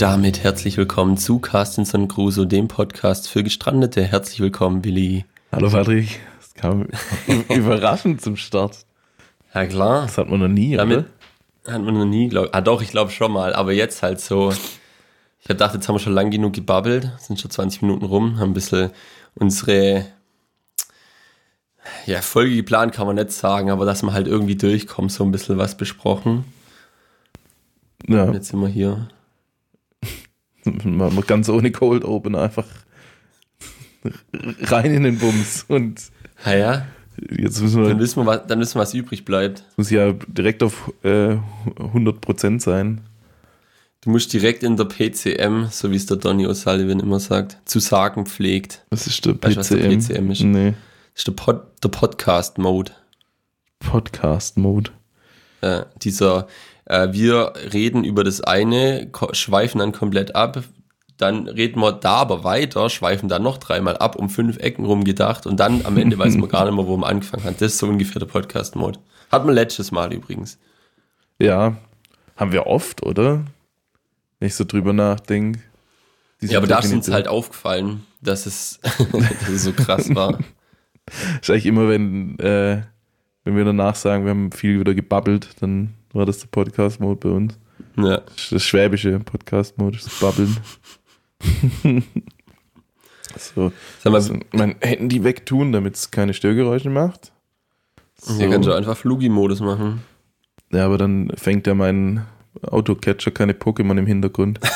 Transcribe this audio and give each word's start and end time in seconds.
Und 0.00 0.06
damit 0.06 0.42
herzlich 0.42 0.78
willkommen 0.78 1.18
zu 1.18 1.40
Carstenson 1.40 2.08
Crusoe, 2.08 2.46
dem 2.46 2.68
Podcast 2.68 3.28
für 3.28 3.42
Gestrandete. 3.44 4.02
Herzlich 4.02 4.40
willkommen, 4.40 4.80
Billy. 4.80 5.26
Hallo 5.52 5.68
Patrick. 5.68 6.20
Das 6.38 6.54
kam 6.54 6.86
überraschend 7.50 8.22
zum 8.22 8.36
Start. 8.36 8.86
Ja 9.54 9.66
klar. 9.66 10.04
Das 10.04 10.16
hat 10.16 10.30
man 10.30 10.40
noch 10.40 10.48
nie, 10.48 10.74
damit 10.74 11.04
oder? 11.64 11.74
Hat 11.74 11.82
man 11.82 11.92
noch 11.92 12.06
nie, 12.06 12.30
glaube 12.30 12.48
Ah 12.54 12.62
doch, 12.62 12.80
ich 12.80 12.92
glaube 12.92 13.10
schon 13.10 13.30
mal, 13.30 13.52
aber 13.52 13.74
jetzt 13.74 14.02
halt 14.02 14.22
so. 14.22 14.52
Ich 14.52 15.44
habe 15.44 15.56
gedacht, 15.56 15.74
jetzt 15.74 15.86
haben 15.86 15.96
wir 15.96 16.00
schon 16.00 16.14
lang 16.14 16.30
genug 16.30 16.54
gebabbelt, 16.54 17.12
sind 17.18 17.38
schon 17.38 17.50
20 17.50 17.82
Minuten 17.82 18.06
rum, 18.06 18.38
haben 18.38 18.52
ein 18.52 18.54
bisschen 18.54 18.92
unsere 19.34 20.06
ja, 22.06 22.22
Folge 22.22 22.56
geplant, 22.56 22.94
kann 22.94 23.06
man 23.06 23.16
nicht 23.16 23.32
sagen, 23.32 23.70
aber 23.70 23.84
dass 23.84 24.02
wir 24.02 24.14
halt 24.14 24.28
irgendwie 24.28 24.56
durchkommen, 24.56 25.10
so 25.10 25.24
ein 25.24 25.30
bisschen 25.30 25.58
was 25.58 25.76
besprochen. 25.76 26.46
Ja. 28.08 28.24
Und 28.24 28.32
jetzt 28.32 28.48
sind 28.48 28.60
wir 28.60 28.68
hier. 28.68 29.06
Mal 30.64 31.10
ganz 31.26 31.48
ohne 31.48 31.70
Cold 31.70 32.04
Open 32.04 32.34
einfach 32.34 32.66
rein 34.62 34.94
in 34.94 35.02
den 35.04 35.18
Bums 35.18 35.64
und. 35.68 36.00
Ja, 36.44 36.54
ja. 36.54 36.86
Jetzt 37.28 37.60
müssen 37.60 37.82
wir, 37.82 37.88
dann, 37.90 37.98
wissen 37.98 38.22
wir, 38.22 38.26
was, 38.26 38.46
dann 38.46 38.60
wissen 38.60 38.76
wir, 38.76 38.82
was 38.82 38.94
übrig 38.94 39.24
bleibt. 39.24 39.64
Muss 39.76 39.90
ja 39.90 40.12
direkt 40.12 40.62
auf 40.62 40.92
äh, 41.02 41.36
100% 41.76 42.60
sein. 42.60 43.02
Du 44.00 44.08
musst 44.08 44.32
direkt 44.32 44.62
in 44.62 44.78
der 44.78 44.86
PCM, 44.86 45.66
so 45.70 45.90
wie 45.90 45.96
es 45.96 46.06
der 46.06 46.16
Donny 46.16 46.46
O'Sullivan 46.46 47.00
immer 47.00 47.20
sagt, 47.20 47.58
zu 47.66 47.80
sagen 47.80 48.24
pflegt. 48.24 48.86
Was 48.88 49.06
ist 49.06 49.26
der 49.26 49.34
PCM? 49.34 49.44
Weißt, 49.44 49.56
was 49.58 49.68
der 49.68 49.76
PCM 49.76 50.30
ist? 50.30 50.42
Nee. 50.42 50.74
Das 51.12 51.20
ist 51.20 51.26
der, 51.26 51.32
Pod, 51.32 51.62
der 51.82 51.88
Podcast-Mode. 51.90 52.92
Podcast-Mode. 53.80 54.90
Äh, 55.60 55.82
dieser, 56.00 56.46
wir 56.90 57.52
reden 57.72 58.04
über 58.04 58.24
das 58.24 58.40
eine, 58.40 59.10
schweifen 59.32 59.78
dann 59.78 59.92
komplett 59.92 60.34
ab, 60.34 60.64
dann 61.16 61.46
reden 61.48 61.80
wir 61.80 61.92
da 61.92 62.16
aber 62.16 62.44
weiter, 62.44 62.88
schweifen 62.88 63.28
dann 63.28 63.42
noch 63.42 63.58
dreimal 63.58 63.96
ab, 63.98 64.16
um 64.16 64.30
fünf 64.30 64.58
Ecken 64.58 64.84
rum 64.84 65.04
gedacht 65.04 65.46
und 65.46 65.60
dann 65.60 65.84
am 65.84 65.96
Ende 65.98 66.18
weiß 66.18 66.36
man 66.36 66.48
gar 66.50 66.64
nicht 66.64 66.74
mehr, 66.74 66.86
wo 66.86 66.96
man 66.96 67.10
angefangen 67.10 67.44
hat. 67.44 67.60
Das 67.60 67.72
ist 67.72 67.78
so 67.78 67.86
ungefähr 67.86 68.18
der 68.18 68.26
Podcast-Mode. 68.26 68.98
Hat 69.30 69.44
man 69.44 69.54
letztes 69.54 69.92
Mal 69.92 70.12
übrigens. 70.12 70.58
Ja, 71.38 71.76
haben 72.36 72.52
wir 72.52 72.66
oft, 72.66 73.04
oder? 73.04 73.44
Ich 74.40 74.54
so 74.54 74.64
drüber 74.64 74.92
nachdenke. 74.92 75.60
Ja, 76.40 76.58
aber 76.58 76.66
da 76.66 76.78
ist 76.78 76.92
uns 76.92 77.10
halt 77.10 77.28
aufgefallen, 77.28 78.06
dass 78.22 78.46
es, 78.46 78.80
dass 79.12 79.48
es 79.48 79.62
so 79.62 79.72
krass 79.72 80.12
war. 80.14 80.38
ist 81.40 81.50
eigentlich 81.50 81.66
immer, 81.66 81.88
wenn, 81.88 82.38
äh, 82.38 82.82
wenn 83.44 83.56
wir 83.56 83.64
danach 83.64 83.94
sagen, 83.94 84.24
wir 84.24 84.30
haben 84.30 84.52
viel 84.52 84.80
wieder 84.80 84.94
gebabbelt, 84.94 85.50
dann 85.60 85.94
war 86.12 86.26
das 86.26 86.38
der 86.38 86.48
Podcast-Mode 86.48 87.28
bei 87.28 87.34
uns. 87.34 87.58
Ja. 87.96 88.22
Das 88.50 88.62
schwäbische 88.62 89.18
Podcast-Mode, 89.20 89.98
das 89.98 90.20
Babbeln. 90.20 90.56
so. 93.36 93.72
Sag 94.02 94.12
mal, 94.12 94.16
also 94.16 94.38
mein 94.52 94.76
Handy 94.80 95.24
wegtun, 95.24 95.72
damit 95.72 95.94
es 95.96 96.10
keine 96.10 96.34
Störgeräusche 96.34 96.90
macht. 96.90 97.32
So. 98.16 98.40
Ja, 98.40 98.50
kannst 98.50 98.68
du 98.68 98.72
einfach 98.72 98.96
Flugi-Modus 98.96 99.60
machen. 99.60 100.02
Ja, 100.72 100.86
aber 100.86 100.98
dann 100.98 101.32
fängt 101.36 101.66
ja 101.66 101.74
mein 101.74 102.26
Autocatcher 102.62 103.30
keine 103.30 103.54
Pokémon 103.54 103.98
im 103.98 104.06
Hintergrund. 104.06 104.60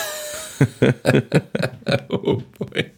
oh 2.08 2.42
boy. 2.58 2.90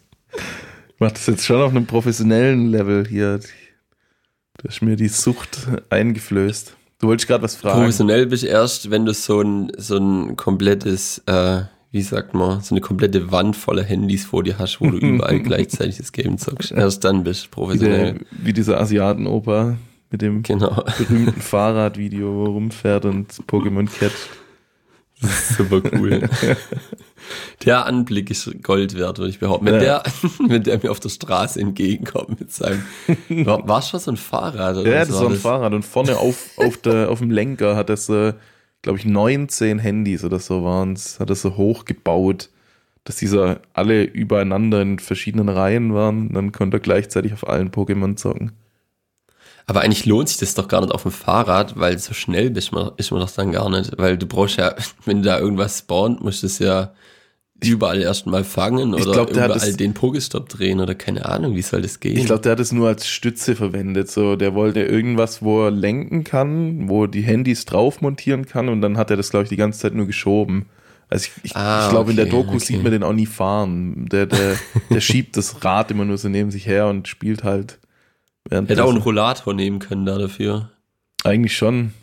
Ich 0.87 0.99
mach 0.99 1.11
das 1.11 1.25
jetzt 1.27 1.45
schon 1.45 1.61
auf 1.61 1.71
einem 1.71 1.85
professionellen 1.85 2.67
Level 2.67 3.07
hier. 3.07 3.39
Du 3.39 4.67
hast 4.67 4.81
mir 4.81 4.95
die 4.95 5.07
Sucht 5.07 5.67
eingeflößt. 5.89 6.76
Du 6.99 7.07
wolltest 7.07 7.27
gerade 7.27 7.43
was 7.43 7.55
fragen. 7.55 7.79
Professionell 7.79 8.25
bist 8.25 8.43
du 8.43 8.47
erst, 8.47 8.89
wenn 8.89 9.05
du 9.05 9.13
so 9.13 9.41
ein, 9.41 9.71
so 9.77 9.97
ein 9.97 10.35
komplettes, 10.35 11.21
äh, 11.27 11.61
wie 11.91 12.01
sagt 12.01 12.33
man, 12.33 12.61
so 12.61 12.73
eine 12.73 12.81
komplette 12.81 13.31
Wand 13.31 13.55
voller 13.55 13.83
Handys 13.83 14.25
vor 14.25 14.43
dir 14.43 14.57
hast, 14.57 14.81
wo 14.81 14.89
du 14.89 14.97
überall 15.01 15.39
gleichzeitig 15.39 15.97
das 15.97 16.11
Game 16.11 16.37
zockst. 16.37 16.71
Erst 16.71 17.03
dann 17.03 17.23
bist 17.23 17.45
du 17.45 17.49
professionell. 17.51 18.15
Wie, 18.15 18.17
der, 18.17 18.45
wie 18.45 18.53
dieser 18.53 18.79
Asiatenoper 18.79 19.77
mit 20.09 20.21
dem 20.21 20.41
genau. 20.41 20.83
berühmten 20.97 21.39
Fahrradvideo, 21.41 22.33
wo 22.33 22.45
rumfährt 22.45 23.05
und 23.05 23.31
Pokémon 23.47 23.87
catcht. 23.87 24.29
Super 25.19 25.81
cool. 25.93 26.29
der 27.65 27.85
Anblick 27.85 28.29
ist 28.29 28.63
Gold 28.63 28.97
wert, 28.97 29.17
würde 29.17 29.29
ich 29.29 29.39
behaupten. 29.39 29.65
Wenn, 29.65 29.75
ja. 29.75 29.79
der, 29.79 30.03
wenn 30.47 30.63
der 30.63 30.79
mir 30.81 30.91
auf 30.91 30.99
der 30.99 31.09
Straße 31.09 31.59
entgegenkommt 31.59 32.39
mit 32.39 32.51
seinem. 32.51 32.83
War, 33.29 33.67
war 33.67 33.81
schon 33.81 33.99
so 33.99 34.11
ein 34.11 34.17
Fahrrad? 34.17 34.77
Oder 34.77 34.89
ja, 34.89 35.05
das 35.05 35.13
war 35.13 35.29
ein 35.29 35.35
Fahrrad. 35.35 35.73
Und 35.73 35.83
vorne 35.83 36.17
auf, 36.17 36.49
auf, 36.57 36.77
der, 36.77 37.09
auf 37.09 37.19
dem 37.19 37.31
Lenker 37.31 37.75
hat 37.75 37.89
er 37.89 37.97
so, 37.97 38.33
glaube 38.81 38.99
ich, 38.99 39.05
19 39.05 39.79
Handys 39.79 40.23
oder 40.23 40.39
so 40.39 40.63
waren 40.63 40.93
es. 40.93 41.19
Hat 41.19 41.29
er 41.29 41.35
so 41.35 41.57
hochgebaut, 41.57 42.49
dass 43.03 43.15
diese 43.15 43.61
alle 43.73 44.03
übereinander 44.03 44.81
in 44.81 44.99
verschiedenen 44.99 45.49
Reihen 45.49 45.93
waren. 45.93 46.33
Dann 46.33 46.51
konnte 46.51 46.77
er 46.77 46.81
gleichzeitig 46.81 47.33
auf 47.33 47.47
allen 47.47 47.71
Pokémon 47.71 48.15
zocken. 48.15 48.53
Aber 49.69 49.81
eigentlich 49.81 50.05
lohnt 50.05 50.29
sich 50.29 50.37
das 50.37 50.55
doch 50.55 50.69
gar 50.69 50.79
nicht 50.79 50.93
auf 50.93 51.03
dem 51.03 51.11
Fahrrad, 51.11 51.77
weil 51.77 51.99
so 51.99 52.13
schnell 52.13 52.49
bist 52.49 52.71
man, 52.71 52.91
ist 52.95 53.11
man 53.11 53.19
doch 53.19 53.29
dann 53.29 53.51
gar 53.51 53.69
nicht. 53.69 53.97
Weil 53.97 54.17
du 54.17 54.25
brauchst 54.25 54.57
ja, 54.57 54.73
wenn 55.05 55.21
da 55.21 55.39
irgendwas 55.39 55.79
spawnt, 55.79 56.23
musst 56.23 56.41
du 56.41 56.47
es 56.47 56.59
ja 56.59 56.93
überall 57.63 58.01
erstmal 58.01 58.43
fangen 58.43 58.93
oder 58.93 59.11
glaub, 59.11 59.31
überall 59.31 59.49
das, 59.49 59.77
den 59.77 59.93
Pokestop 59.93 60.49
drehen 60.49 60.79
oder 60.79 60.95
keine 60.95 61.25
Ahnung, 61.25 61.55
wie 61.55 61.61
soll 61.61 61.81
das 61.81 61.99
gehen? 61.99 62.17
Ich 62.17 62.25
glaube, 62.25 62.41
der 62.41 62.51
hat 62.53 62.59
es 62.59 62.71
nur 62.71 62.87
als 62.87 63.07
Stütze 63.07 63.55
verwendet. 63.55 64.11
So, 64.11 64.35
der 64.35 64.53
wollte 64.53 64.81
irgendwas, 64.81 65.41
wo 65.41 65.65
er 65.65 65.71
lenken 65.71 66.23
kann, 66.23 66.87
wo 66.89 67.07
die 67.07 67.21
Handys 67.21 67.65
drauf 67.65 68.01
montieren 68.01 68.45
kann 68.45 68.69
und 68.69 68.81
dann 68.81 68.97
hat 68.97 69.09
er 69.09 69.17
das, 69.17 69.31
glaube 69.31 69.43
ich, 69.43 69.49
die 69.49 69.55
ganze 69.55 69.79
Zeit 69.79 69.93
nur 69.93 70.05
geschoben. 70.05 70.67
Also 71.09 71.27
ich, 71.27 71.51
ich, 71.51 71.55
ah, 71.55 71.85
ich 71.85 71.89
glaube, 71.89 72.11
okay, 72.11 72.11
in 72.11 72.17
der 72.17 72.25
Doku 72.25 72.55
okay. 72.55 72.59
sieht 72.59 72.83
man 72.83 72.91
den 72.91 73.03
auch 73.03 73.13
nie 73.13 73.25
fahren. 73.25 74.07
Der, 74.11 74.25
der, 74.25 74.57
der 74.89 74.99
schiebt 74.99 75.37
das 75.37 75.63
Rad 75.63 75.89
immer 75.89 76.05
nur 76.05 76.17
so 76.17 76.29
neben 76.29 76.51
sich 76.51 76.67
her 76.67 76.87
und 76.87 77.07
spielt 77.07 77.43
halt 77.43 77.79
Hätte 78.49 78.83
auch 78.83 78.89
einen 78.89 79.01
Rollator 79.01 79.53
nehmen 79.53 79.79
können 79.79 80.05
da 80.05 80.17
dafür. 80.17 80.71
Eigentlich 81.23 81.55
schon. 81.57 81.93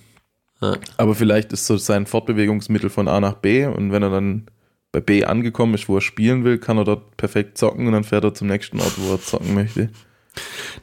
Ja. 0.60 0.76
Aber 0.96 1.14
vielleicht 1.14 1.52
ist 1.52 1.66
so 1.66 1.76
sein 1.76 2.06
Fortbewegungsmittel 2.06 2.90
von 2.90 3.08
A 3.08 3.20
nach 3.20 3.34
B 3.34 3.66
und 3.66 3.92
wenn 3.92 4.02
er 4.02 4.10
dann 4.10 4.46
bei 4.94 5.00
B 5.00 5.24
angekommen 5.24 5.74
ist, 5.74 5.88
wo 5.88 5.96
er 5.96 6.00
spielen 6.00 6.44
will, 6.44 6.58
kann 6.58 6.78
er 6.78 6.84
dort 6.84 7.16
perfekt 7.16 7.58
zocken 7.58 7.88
und 7.88 7.92
dann 7.94 8.04
fährt 8.04 8.22
er 8.22 8.32
zum 8.32 8.46
nächsten 8.46 8.78
Ort, 8.78 8.92
wo 8.96 9.12
er 9.12 9.20
zocken 9.20 9.52
möchte. 9.52 9.90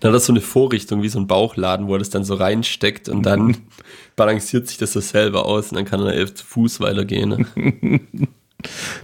Dann 0.01 0.11
hat 0.11 0.17
er 0.17 0.19
so 0.19 0.33
eine 0.33 0.41
Vorrichtung 0.41 1.01
wie 1.01 1.07
so 1.07 1.17
ein 1.17 1.27
Bauchladen, 1.27 1.87
wo 1.87 1.95
er 1.95 1.99
das 1.99 2.09
dann 2.09 2.25
so 2.25 2.33
reinsteckt 2.33 3.07
und 3.07 3.25
dann 3.25 3.55
balanciert 4.17 4.67
sich 4.67 4.77
das 4.77 4.91
so 4.91 4.99
selber 4.99 5.45
aus 5.45 5.69
und 5.69 5.77
dann 5.77 5.85
kann 5.85 6.01
er 6.01 6.13
elf 6.13 6.33
zu 6.33 6.45
Fuß 6.45 6.81
weitergehen. 6.81 7.29
Ne? 7.29 8.01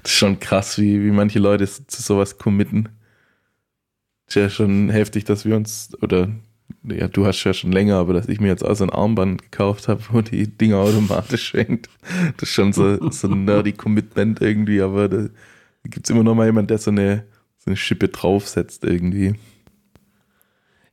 das 0.04 0.12
ist 0.12 0.18
schon 0.18 0.42
krass, 0.42 0.78
wie, 0.78 1.02
wie 1.02 1.12
manche 1.12 1.40
Leute 1.40 1.66
zu 1.66 2.02
sowas 2.02 2.38
committen. 2.38 2.90
Ist 4.28 4.36
ja 4.36 4.50
schon 4.50 4.90
heftig, 4.90 5.24
dass 5.24 5.46
wir 5.46 5.56
uns, 5.56 5.92
oder 6.02 6.30
ja, 6.84 7.08
du 7.08 7.26
hast 7.26 7.44
ja 7.44 7.54
schon 7.54 7.72
länger, 7.72 7.96
aber 7.96 8.14
dass 8.14 8.28
ich 8.28 8.40
mir 8.40 8.48
jetzt 8.48 8.64
auch 8.64 8.76
so 8.76 8.84
ein 8.84 8.90
Armband 8.90 9.42
gekauft 9.42 9.88
habe, 9.88 10.02
wo 10.12 10.22
die 10.22 10.48
Dinger 10.48 10.78
automatisch 10.78 11.44
schwenkt. 11.48 11.90
Das 12.38 12.50
ist 12.50 12.56
schon 12.56 12.74
so, 12.74 13.10
so 13.10 13.28
ein 13.28 13.46
nerdy 13.46 13.74
Commitment 13.74 14.42
irgendwie, 14.42 14.82
aber 14.82 15.10
da 15.10 15.28
gibt 15.84 16.06
es 16.06 16.10
immer 16.10 16.24
noch 16.24 16.36
mal 16.36 16.46
jemand, 16.46 16.70
der 16.70 16.78
so 16.78 16.92
eine, 16.92 17.26
so 17.58 17.70
eine 17.70 17.78
Schippe 17.78 18.08
draufsetzt 18.10 18.84
irgendwie. 18.84 19.36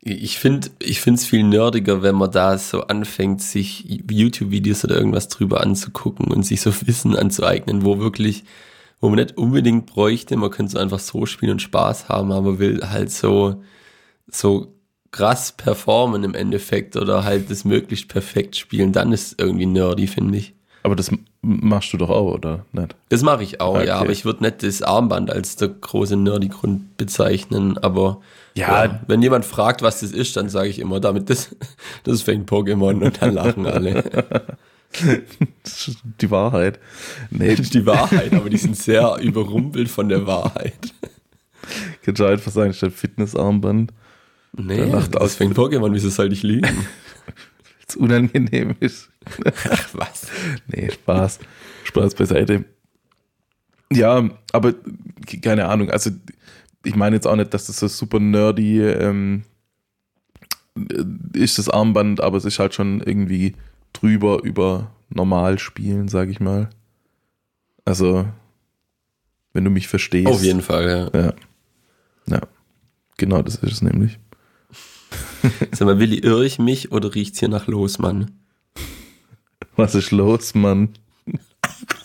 Ich 0.06 0.38
finde 0.38 0.68
es 0.80 1.24
viel 1.24 1.44
nerdiger, 1.44 2.02
wenn 2.02 2.16
man 2.16 2.30
da 2.30 2.58
so 2.58 2.82
anfängt, 2.82 3.40
sich 3.40 3.84
YouTube-Videos 4.10 4.84
oder 4.84 4.96
irgendwas 4.96 5.28
drüber 5.28 5.62
anzugucken 5.62 6.26
und 6.26 6.44
sich 6.44 6.60
so 6.60 6.72
Wissen 6.86 7.16
anzueignen, 7.16 7.84
wo 7.84 7.98
wirklich, 8.00 8.44
wo 9.00 9.08
man 9.08 9.18
nicht 9.18 9.38
unbedingt 9.38 9.86
bräuchte, 9.86 10.36
man 10.36 10.50
könnte 10.50 10.72
so 10.72 10.78
einfach 10.78 10.98
so 10.98 11.24
spielen 11.24 11.52
und 11.52 11.62
Spaß 11.62 12.10
haben, 12.10 12.32
aber 12.32 12.58
will 12.58 12.82
halt 12.82 13.10
so, 13.10 13.62
so 14.26 14.73
krass 15.14 15.52
performen 15.52 16.24
im 16.24 16.34
Endeffekt 16.34 16.96
oder 16.96 17.22
halt 17.22 17.48
das 17.48 17.64
möglichst 17.64 18.08
perfekt 18.08 18.56
spielen, 18.56 18.92
dann 18.92 19.12
ist 19.12 19.40
irgendwie 19.40 19.66
nerdy, 19.66 20.08
finde 20.08 20.38
ich. 20.38 20.54
Aber 20.82 20.96
das 20.96 21.12
machst 21.40 21.92
du 21.92 21.98
doch 21.98 22.10
auch, 22.10 22.34
oder 22.34 22.66
nicht? 22.72 22.96
Das 23.10 23.22
mache 23.22 23.44
ich 23.44 23.60
auch, 23.60 23.76
okay. 23.76 23.86
ja, 23.86 23.98
aber 23.98 24.10
ich 24.10 24.24
würde 24.24 24.42
nicht 24.42 24.64
das 24.64 24.82
Armband 24.82 25.30
als 25.30 25.54
der 25.54 25.68
große 25.68 26.16
Nerdy-Grund 26.16 26.96
bezeichnen, 26.96 27.78
aber 27.78 28.22
ja. 28.54 28.86
ja. 28.86 29.00
wenn 29.06 29.22
jemand 29.22 29.44
fragt, 29.44 29.82
was 29.82 30.00
das 30.00 30.10
ist, 30.10 30.36
dann 30.36 30.48
sage 30.48 30.68
ich 30.68 30.80
immer, 30.80 30.98
damit 30.98 31.30
das, 31.30 31.54
das 32.02 32.22
fängt 32.22 32.50
Pokémon 32.50 33.04
und 33.04 33.22
dann 33.22 33.34
lachen 33.34 33.66
alle. 33.66 34.04
Das 35.64 35.88
ist 35.88 35.98
die 36.20 36.30
Wahrheit. 36.30 36.78
Nee. 37.28 37.56
Das 37.56 37.66
ist 37.66 37.74
die 37.74 37.84
Wahrheit, 37.84 38.32
aber 38.32 38.48
die 38.48 38.56
sind 38.56 38.76
sehr 38.76 39.16
überrumpelt 39.20 39.90
von 39.90 40.08
der 40.08 40.24
Wahrheit. 40.24 40.94
Kannst 42.04 42.20
du 42.20 42.24
einfach 42.26 42.52
sagen, 42.52 42.72
statt 42.72 42.92
Fitnessarmband. 42.92 43.92
Nee, 44.56 44.76
der 44.76 44.86
lacht 44.86 45.16
aus 45.16 45.38
wegen 45.40 45.52
Pokémon, 45.52 45.92
wieso 45.92 46.08
soll 46.10 46.32
ich 46.32 46.42
liegen? 46.42 46.86
Es 47.88 47.96
unangenehm 47.96 48.76
ist. 48.80 49.10
Ach, 49.44 49.88
was? 49.94 50.28
Nee, 50.68 50.90
Spaß. 50.90 51.40
Spaß 51.84 52.14
beiseite. 52.14 52.64
Ja, 53.92 54.28
aber 54.52 54.74
keine 55.42 55.66
Ahnung. 55.68 55.90
Also, 55.90 56.10
ich 56.84 56.94
meine 56.96 57.16
jetzt 57.16 57.26
auch 57.26 57.36
nicht, 57.36 57.52
dass 57.52 57.66
das 57.66 57.78
so 57.78 57.88
super 57.88 58.20
nerdy 58.20 58.80
ähm, 58.80 59.42
ist, 61.32 61.58
das 61.58 61.68
Armband, 61.68 62.20
aber 62.20 62.36
es 62.36 62.44
ist 62.44 62.58
halt 62.58 62.74
schon 62.74 63.00
irgendwie 63.00 63.54
drüber 63.92 64.42
über 64.42 64.90
normal 65.08 65.58
spielen, 65.58 66.08
sag 66.08 66.28
ich 66.28 66.40
mal. 66.40 66.70
Also, 67.84 68.26
wenn 69.52 69.64
du 69.64 69.70
mich 69.70 69.88
verstehst. 69.88 70.28
Auf 70.28 70.42
jeden 70.42 70.62
Fall, 70.62 71.10
ja. 71.12 71.20
Ja. 71.20 71.34
Ja. 72.26 72.40
Genau, 73.16 73.42
das 73.42 73.56
ist 73.56 73.72
es 73.72 73.82
nämlich. 73.82 74.18
Sag 75.72 75.86
mal, 75.86 75.98
Willi, 75.98 76.18
irre 76.18 76.46
ich 76.46 76.58
mich 76.58 76.92
oder 76.92 77.14
riecht's 77.14 77.38
hier 77.38 77.48
nach 77.48 77.66
Losmann? 77.66 78.30
Was 79.76 79.94
ist 79.94 80.10
los, 80.10 80.54
Mann? 80.54 80.90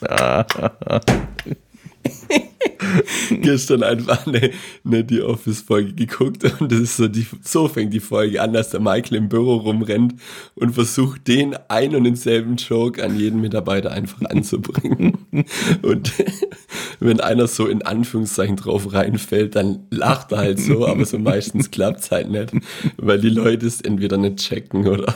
Gestern 3.29 3.83
einfach 3.83 4.25
eine, 4.25 4.51
eine 4.85 5.05
The 5.07 5.21
Office-Folge 5.21 5.93
geguckt 5.93 6.43
und 6.59 6.71
das 6.71 6.79
ist 6.79 6.97
so, 6.97 7.07
die, 7.07 7.25
so 7.41 7.67
fängt 7.67 7.93
die 7.93 7.99
Folge 7.99 8.41
an, 8.41 8.53
dass 8.53 8.69
der 8.69 8.79
Michael 8.79 9.17
im 9.17 9.29
Büro 9.29 9.55
rumrennt 9.55 10.15
und 10.55 10.73
versucht, 10.73 11.27
den 11.27 11.55
ein 11.67 11.95
und 11.95 12.05
denselben 12.05 12.55
Joke 12.55 13.03
an 13.03 13.17
jeden 13.17 13.41
Mitarbeiter 13.41 13.91
einfach 13.91 14.21
anzubringen. 14.29 15.17
und 15.81 16.13
wenn 16.99 17.19
einer 17.19 17.47
so 17.47 17.67
in 17.67 17.81
Anführungszeichen 17.81 18.55
drauf 18.55 18.93
reinfällt, 18.93 19.55
dann 19.55 19.87
lacht 19.89 20.31
er 20.31 20.39
halt 20.39 20.59
so, 20.59 20.87
aber 20.87 21.05
so 21.05 21.19
meistens 21.19 21.71
klappt's 21.71 22.11
halt 22.11 22.29
nicht, 22.29 22.51
weil 22.97 23.19
die 23.19 23.29
Leute 23.29 23.67
es 23.67 23.81
entweder 23.81 24.17
nicht 24.17 24.37
checken 24.37 24.87
oder, 24.87 25.15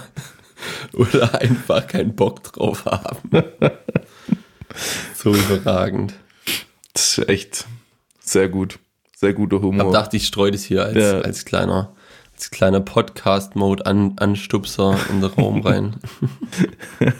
oder 0.93 1.39
einfach 1.39 1.87
keinen 1.87 2.15
Bock 2.15 2.43
drauf 2.43 2.85
haben. 2.85 3.43
so 5.15 5.33
überragend. 5.33 6.13
Ist 7.17 7.29
echt 7.29 7.65
sehr 8.19 8.49
gut. 8.49 8.77
Sehr 9.15 9.33
guter 9.33 9.55
Ich 9.57 9.61
Humor. 9.63 9.85
hab 9.85 9.91
gedacht, 9.91 10.13
ich 10.13 10.27
streue 10.27 10.51
das 10.51 10.63
hier 10.63 10.83
als, 10.83 10.95
Ja. 10.97 11.21
als 11.21 11.45
kleiner, 11.45 11.93
als 12.33 12.51
kleiner 12.51 12.81
Podcast-Mode-Anstupser 12.81 14.99
in 15.09 15.21
den 15.21 15.29
Raum 15.31 15.61
rein. 15.61 15.95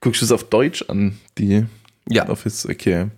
Guckst 0.00 0.20
du 0.22 0.24
es 0.24 0.32
auf 0.32 0.44
Deutsch 0.44 0.84
an, 0.88 1.18
die 1.38 1.66
Ja, 2.08 2.28
Office? 2.28 2.64
Okay. 2.66 3.08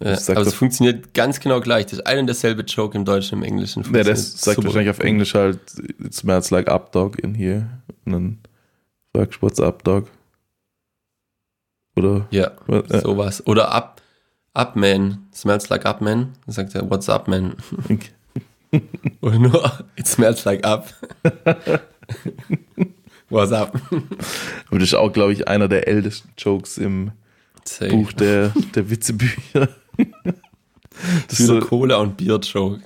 ja 0.00 0.16
aber 0.28 0.40
es 0.42 0.54
funktioniert 0.54 1.14
ganz 1.14 1.40
genau 1.40 1.60
gleich. 1.60 1.86
Das 1.86 1.94
ist 1.94 2.06
ein 2.06 2.18
und 2.20 2.26
derselbe 2.26 2.62
Joke 2.62 2.96
im 2.96 3.04
Deutschen 3.04 3.38
und 3.38 3.42
im 3.44 3.48
Englischen. 3.48 3.82
Ja, 3.94 4.04
das 4.04 4.40
sagt 4.40 4.56
super. 4.56 4.68
wahrscheinlich 4.68 4.90
auf 4.90 5.00
Englisch 5.00 5.34
halt, 5.34 5.58
it 6.04 6.14
smells 6.14 6.50
like 6.50 6.68
up 6.68 6.92
dog 6.92 7.18
in 7.18 7.34
here. 7.34 7.68
Und 8.04 8.12
dann 8.12 8.38
fragst 9.14 9.38
du, 9.40 9.46
what's 9.46 9.58
up 9.58 9.82
dog? 9.84 10.08
Oder? 11.96 12.26
Ja, 12.30 12.52
Ja. 12.68 13.00
sowas. 13.00 13.44
Oder 13.46 13.72
up, 13.72 14.00
up 14.56 14.76
man, 14.76 15.26
smells 15.32 15.68
like 15.68 15.86
up 15.86 16.00
man. 16.00 16.32
Dann 16.46 16.54
sagt 16.54 16.74
er, 16.74 16.88
what's 16.90 17.08
up 17.08 17.28
man? 17.28 17.56
Oder 19.20 19.38
nur, 19.38 19.78
it 19.96 20.06
smells 20.06 20.44
like 20.44 20.66
up. 20.66 20.92
what's 23.28 23.52
up? 23.52 23.80
Aber 24.68 24.78
das 24.78 24.88
ist 24.88 24.94
auch, 24.94 25.12
glaube 25.12 25.32
ich, 25.32 25.48
einer 25.48 25.68
der 25.68 25.88
ältesten 25.88 26.30
Jokes 26.38 26.78
im 26.78 27.12
Safe. 27.64 27.90
Buch 27.90 28.12
der, 28.12 28.52
der 28.74 28.90
Witzebücher. 28.90 29.68
Das 31.28 31.40
ist 31.40 31.48
so, 31.48 31.60
Cola 31.60 31.96
und 31.96 32.16
Bier-Joke. 32.16 32.80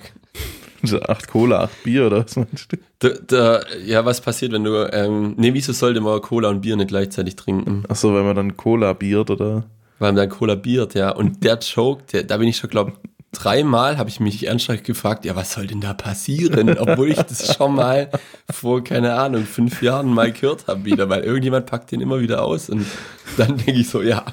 so 0.83 1.01
acht 1.01 1.29
Cola, 1.29 1.63
acht 1.63 1.83
Bier 1.83 2.07
oder 2.07 2.25
was 2.25 2.35
meinst 2.35 2.73
du? 2.73 2.77
Da, 2.99 3.09
da, 3.25 3.61
ja, 3.85 4.03
was 4.03 4.19
passiert, 4.19 4.51
wenn 4.51 4.65
du, 4.65 4.91
ähm, 4.91 5.35
nee, 5.37 5.53
wieso 5.53 5.71
sollte 5.71 6.01
man 6.01 6.19
Cola 6.21 6.49
und 6.49 6.59
Bier 6.59 6.75
nicht 6.75 6.89
gleichzeitig 6.89 7.37
trinken? 7.37 7.83
Achso, 7.87 8.13
wenn 8.13 8.25
man 8.25 8.35
dann 8.35 8.57
Cola 8.57 8.91
biert 8.91 9.29
oder? 9.29 9.63
Weil 10.01 10.13
man 10.13 10.15
dann 10.15 10.29
Cola 10.29 10.55
biert, 10.55 10.95
ja. 10.95 11.11
Und 11.11 11.43
der 11.43 11.59
Joke, 11.59 12.01
der, 12.11 12.23
da 12.23 12.37
bin 12.37 12.47
ich 12.47 12.57
schon, 12.57 12.71
glaube 12.71 12.93
dreimal 13.31 13.99
habe 13.99 14.09
ich 14.09 14.19
mich 14.19 14.45
ernsthaft 14.47 14.83
gefragt, 14.83 15.25
ja, 15.25 15.35
was 15.35 15.53
soll 15.53 15.67
denn 15.67 15.79
da 15.79 15.93
passieren? 15.93 16.75
Obwohl 16.79 17.11
ich 17.11 17.21
das 17.21 17.55
schon 17.55 17.75
mal 17.75 18.09
vor, 18.51 18.83
keine 18.83 19.13
Ahnung, 19.13 19.45
fünf 19.45 19.81
Jahren 19.83 20.11
mal 20.11 20.31
gehört 20.31 20.65
habe 20.67 20.85
wieder, 20.85 21.07
weil 21.07 21.23
irgendjemand 21.23 21.67
packt 21.67 21.91
den 21.91 22.01
immer 22.01 22.19
wieder 22.19 22.43
aus 22.43 22.69
und 22.69 22.83
dann 23.37 23.57
denke 23.57 23.79
ich 23.79 23.89
so, 23.89 24.01
ja, 24.01 24.25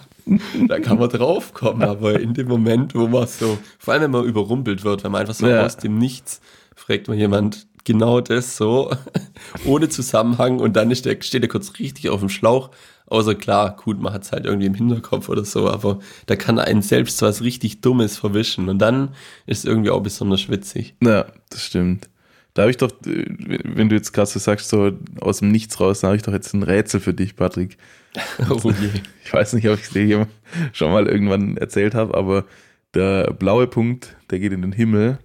da 0.66 0.80
kann 0.80 0.98
man 0.98 1.10
drauf 1.10 1.52
kommen, 1.52 1.82
aber 1.82 2.18
in 2.18 2.32
dem 2.32 2.48
Moment, 2.48 2.94
wo 2.94 3.06
man 3.06 3.26
so, 3.26 3.58
vor 3.78 3.92
allem 3.92 4.04
wenn 4.04 4.10
man 4.10 4.24
überrumpelt 4.24 4.84
wird, 4.84 5.04
wenn 5.04 5.12
man 5.12 5.20
einfach 5.20 5.34
so 5.34 5.46
Ja. 5.46 5.64
aus 5.66 5.76
dem 5.76 5.98
Nichts 5.98 6.40
fragt 6.74 7.08
man 7.08 7.18
jemand 7.18 7.66
genau 7.84 8.20
das 8.20 8.56
so, 8.56 8.90
ohne 9.64 9.90
Zusammenhang 9.90 10.60
und 10.60 10.76
dann 10.76 10.88
der, 10.88 11.22
steht 11.22 11.42
er 11.42 11.48
kurz 11.48 11.78
richtig 11.78 12.08
auf 12.08 12.20
dem 12.20 12.30
Schlauch, 12.30 12.70
außer 13.08 13.34
klar, 13.34 13.76
gut, 13.76 14.00
man 14.00 14.12
hat 14.12 14.22
es 14.22 14.32
halt 14.32 14.46
irgendwie 14.46 14.66
im 14.66 14.74
Hinterkopf 14.74 15.28
oder 15.28 15.44
so, 15.44 15.68
aber 15.68 15.98
da 16.26 16.36
kann 16.36 16.58
einen 16.58 16.82
selbst 16.82 17.22
was 17.22 17.42
richtig 17.42 17.80
Dummes 17.80 18.16
verwischen 18.16 18.68
und 18.68 18.78
dann 18.78 19.10
ist 19.46 19.60
es 19.60 19.64
irgendwie 19.64 19.90
auch 19.90 20.02
besonders 20.02 20.48
witzig. 20.48 20.94
Ja, 21.02 21.26
das 21.50 21.64
stimmt. 21.64 22.08
Da 22.54 22.62
habe 22.62 22.70
ich 22.70 22.76
doch, 22.76 22.90
äh, 23.06 23.24
wenn 23.64 23.88
du 23.88 23.94
jetzt 23.94 24.12
gerade 24.12 24.28
so 24.28 24.38
sagst, 24.38 24.68
so 24.68 24.92
aus 25.20 25.38
dem 25.38 25.50
Nichts 25.50 25.80
raus, 25.80 26.00
da 26.00 26.08
habe 26.08 26.16
ich 26.16 26.22
doch 26.22 26.32
jetzt 26.32 26.52
ein 26.54 26.62
Rätsel 26.62 27.00
für 27.00 27.14
dich, 27.14 27.36
Patrick. 27.36 27.76
Oh 28.48 28.70
je. 28.70 28.88
Ich 29.24 29.32
weiß 29.32 29.52
nicht, 29.52 29.68
ob 29.68 29.78
ich 29.78 29.84
es 29.84 29.90
dir 29.90 30.26
schon 30.72 30.90
mal 30.90 31.06
irgendwann 31.06 31.56
erzählt 31.56 31.94
habe, 31.94 32.14
aber 32.14 32.46
der 32.94 33.32
blaue 33.32 33.66
Punkt, 33.66 34.16
der 34.30 34.40
geht 34.40 34.52
in 34.52 34.62
den 34.62 34.72
Himmel. 34.72 35.18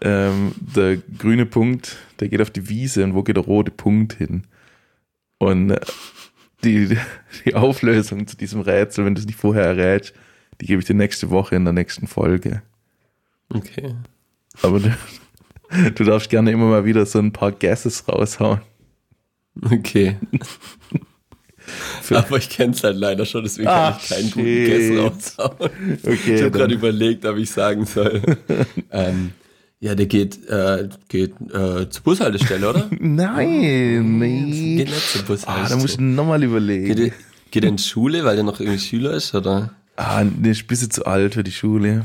Ähm, 0.00 0.52
der 0.58 0.96
grüne 0.96 1.46
Punkt, 1.46 1.98
der 2.18 2.28
geht 2.28 2.40
auf 2.40 2.50
die 2.50 2.68
Wiese. 2.68 3.04
Und 3.04 3.14
wo 3.14 3.22
geht 3.22 3.36
der 3.36 3.44
rote 3.44 3.70
Punkt 3.70 4.14
hin? 4.14 4.44
Und 5.38 5.70
äh, 5.70 5.80
die, 6.64 6.96
die 7.44 7.54
Auflösung 7.54 8.26
zu 8.26 8.36
diesem 8.36 8.60
Rätsel, 8.60 9.04
wenn 9.04 9.14
du 9.14 9.20
es 9.20 9.26
nicht 9.26 9.38
vorher 9.38 9.64
errätst, 9.64 10.14
die 10.60 10.66
gebe 10.66 10.80
ich 10.80 10.86
dir 10.86 10.94
nächste 10.94 11.30
Woche 11.30 11.54
in 11.56 11.64
der 11.64 11.72
nächsten 11.74 12.06
Folge. 12.06 12.62
Okay. 13.52 13.94
Aber 14.62 14.80
du, 14.80 14.90
du 15.94 16.04
darfst 16.04 16.30
gerne 16.30 16.50
immer 16.50 16.66
mal 16.66 16.84
wieder 16.84 17.04
so 17.06 17.18
ein 17.18 17.32
paar 17.32 17.52
Guesses 17.52 18.08
raushauen. 18.08 18.60
Okay. 19.64 20.16
Für- 22.02 22.18
aber 22.18 22.36
ich 22.38 22.48
kenne 22.48 22.72
es 22.72 22.84
halt 22.84 22.96
leider 22.96 23.26
schon, 23.26 23.42
deswegen 23.42 23.66
kann 23.68 23.94
Ach, 23.96 24.00
ich 24.02 24.08
keinen 24.08 24.30
guten 24.30 24.46
shit. 24.46 24.94
Guess 25.16 25.38
raushauen. 25.38 25.70
Okay, 26.04 26.34
Ich 26.36 26.40
habe 26.42 26.50
gerade 26.52 26.74
überlegt, 26.74 27.24
ob 27.26 27.36
ich 27.36 27.50
sagen 27.50 27.84
soll. 27.86 28.22
ähm, 28.92 29.32
ja, 29.80 29.94
der 29.94 30.06
geht, 30.06 30.48
äh, 30.48 30.88
geht 31.08 31.32
äh, 31.52 31.88
zur 31.90 32.02
Bushaltestelle, 32.04 32.68
oder? 32.70 32.86
Nein, 33.00 34.18
nee. 34.18 34.76
Geht 34.78 34.88
nicht 34.88 35.08
zur 35.10 35.20
Ah, 35.22 35.24
Bushaltestelle. 35.26 35.68
da 35.68 35.76
musst 35.76 35.98
du 35.98 36.02
nochmal 36.02 36.42
überlegen. 36.42 36.86
geht, 36.86 36.98
er, 36.98 37.10
geht 37.50 37.64
er 37.64 37.70
in 37.70 37.76
die 37.76 37.82
Schule, 37.82 38.24
weil 38.24 38.36
der 38.36 38.44
noch 38.44 38.60
irgendwie 38.60 38.78
Schüler 38.78 39.12
ist, 39.14 39.34
oder? 39.34 39.70
Ah, 39.96 40.24
der 40.24 40.52
ist 40.52 40.62
ein 40.62 40.66
bisschen 40.66 40.90
zu 40.90 41.06
alt 41.06 41.34
für 41.34 41.44
die 41.44 41.52
Schule. 41.52 42.04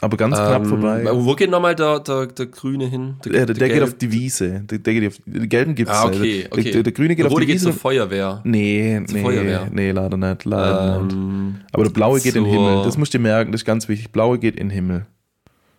Aber 0.00 0.16
ganz 0.16 0.34
knapp 0.34 0.62
Ähm, 0.64 0.68
vorbei. 0.68 1.04
Wo 1.12 1.36
geht 1.36 1.50
nochmal 1.50 1.76
der, 1.76 2.00
der, 2.00 2.26
der 2.26 2.46
Grüne 2.46 2.86
hin? 2.88 3.14
Der, 3.24 3.46
der, 3.46 3.54
der 3.54 3.68
geht 3.68 3.76
Gelb- 3.78 3.82
auf 3.84 3.94
die 3.94 4.10
Wiese. 4.10 4.62
Der, 4.68 4.78
der 4.78 4.92
geht 4.94 5.06
auf, 5.06 5.18
den 5.24 5.48
gelben 5.48 5.74
gibt's 5.76 5.92
Ah, 5.92 6.08
nicht. 6.08 6.18
okay, 6.18 6.42
Der- 6.42 6.52
okay. 6.52 6.70
Der, 6.72 6.82
der 6.82 6.92
grüne 6.92 7.08
geht 7.10 7.18
der 7.20 7.26
auf 7.26 7.32
Rote 7.32 7.46
die 7.46 7.52
geht 7.52 7.60
zur 7.60 7.70
Wiese. 7.70 7.78
Feuerwehr. 7.78 8.40
Nee, 8.42 9.00
zur 9.06 9.16
nee, 9.18 9.22
Feuerwehr. 9.22 9.68
nee, 9.72 9.92
leider 9.92 10.16
nicht. 10.16 10.44
Leider 10.46 11.00
nicht. 11.02 11.14
Ähm, 11.14 11.54
Aber 11.70 11.84
der 11.84 11.90
blaue 11.92 12.18
geht 12.20 12.34
in 12.34 12.42
den 12.42 12.52
Himmel. 12.52 12.82
Das 12.84 12.98
musst 12.98 13.14
du 13.14 13.18
dir 13.18 13.22
merken, 13.22 13.52
das 13.52 13.60
ist 13.60 13.64
ganz 13.66 13.88
wichtig. 13.88 14.10
Blaue 14.10 14.40
geht 14.40 14.56
in 14.56 14.68
den 14.68 14.74
Himmel. 14.74 15.06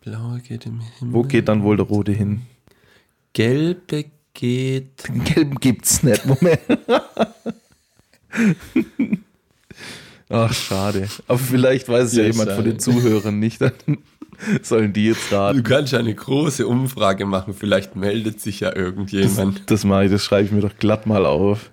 Blaue 0.05 0.39
geht 0.39 0.65
im 0.67 0.81
Himmel. 0.99 1.13
Wo 1.13 1.23
geht 1.23 1.47
dann 1.47 1.63
wohl 1.63 1.77
der 1.77 1.85
rote 1.87 2.11
hin? 2.11 2.41
Gelbe 3.33 4.05
geht. 4.35 5.07
Den 5.07 5.23
gelben 5.25 5.59
gibt's 5.59 6.03
nicht. 6.03 6.25
Moment. 6.25 6.59
Ach, 10.29 10.53
schade. 10.53 11.07
Aber 11.27 11.37
vielleicht 11.39 11.87
weiß 11.89 12.05
es 12.09 12.15
ja, 12.15 12.23
Ja, 12.23 12.29
jemand 12.29 12.49
von 12.49 12.57
schade. 12.57 12.69
den 12.71 12.79
Zuhörern 12.79 13.39
nicht. 13.39 13.61
Dann 13.61 13.73
sollen 14.61 14.91
die 14.93 15.07
jetzt 15.07 15.31
Du 15.31 15.35
raten. 15.35 15.63
kannst 15.63 15.93
ja 15.93 15.99
eine 15.99 16.13
große 16.13 16.67
Umfrage 16.67 17.25
machen. 17.25 17.53
Vielleicht 17.53 17.95
meldet 17.95 18.39
sich 18.41 18.59
ja 18.59 18.75
irgendjemand. 18.75 19.69
Das 19.71 19.83
mache 19.85 20.05
ich, 20.05 20.11
das 20.11 20.23
schreibe 20.23 20.45
ich 20.45 20.51
mir 20.51 20.61
doch 20.61 20.77
glatt 20.77 21.05
mal 21.05 21.25
auf. 21.25 21.71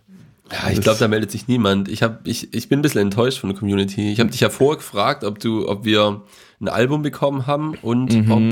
Ja, 0.53 0.71
ich 0.71 0.81
glaube, 0.81 0.99
da 0.99 1.09
meldet 1.09 1.31
sich 1.31 1.49
niemand. 1.49 1.89
Ich, 1.89 2.03
hab, 2.03 2.27
ich, 2.27 2.53
ich 2.53 2.69
bin 2.69 2.81
ein 2.81 2.83
bisschen 2.83 3.01
enttäuscht 3.01 3.39
von 3.39 3.51
der 3.51 3.59
Community. 3.59 4.13
Ich 4.13 4.21
habe 4.21 4.31
dich 4.31 4.41
ja 4.41 4.51
vorgefragt, 4.51 5.25
ob 5.25 5.39
du, 5.39 5.67
ob 5.69 5.85
wir 5.85 6.23
ein 6.61 6.69
Album 6.69 7.03
bekommen 7.03 7.47
haben 7.47 7.75
und 7.83 8.13
Mhm. 8.13 8.31
ob. 8.33 8.43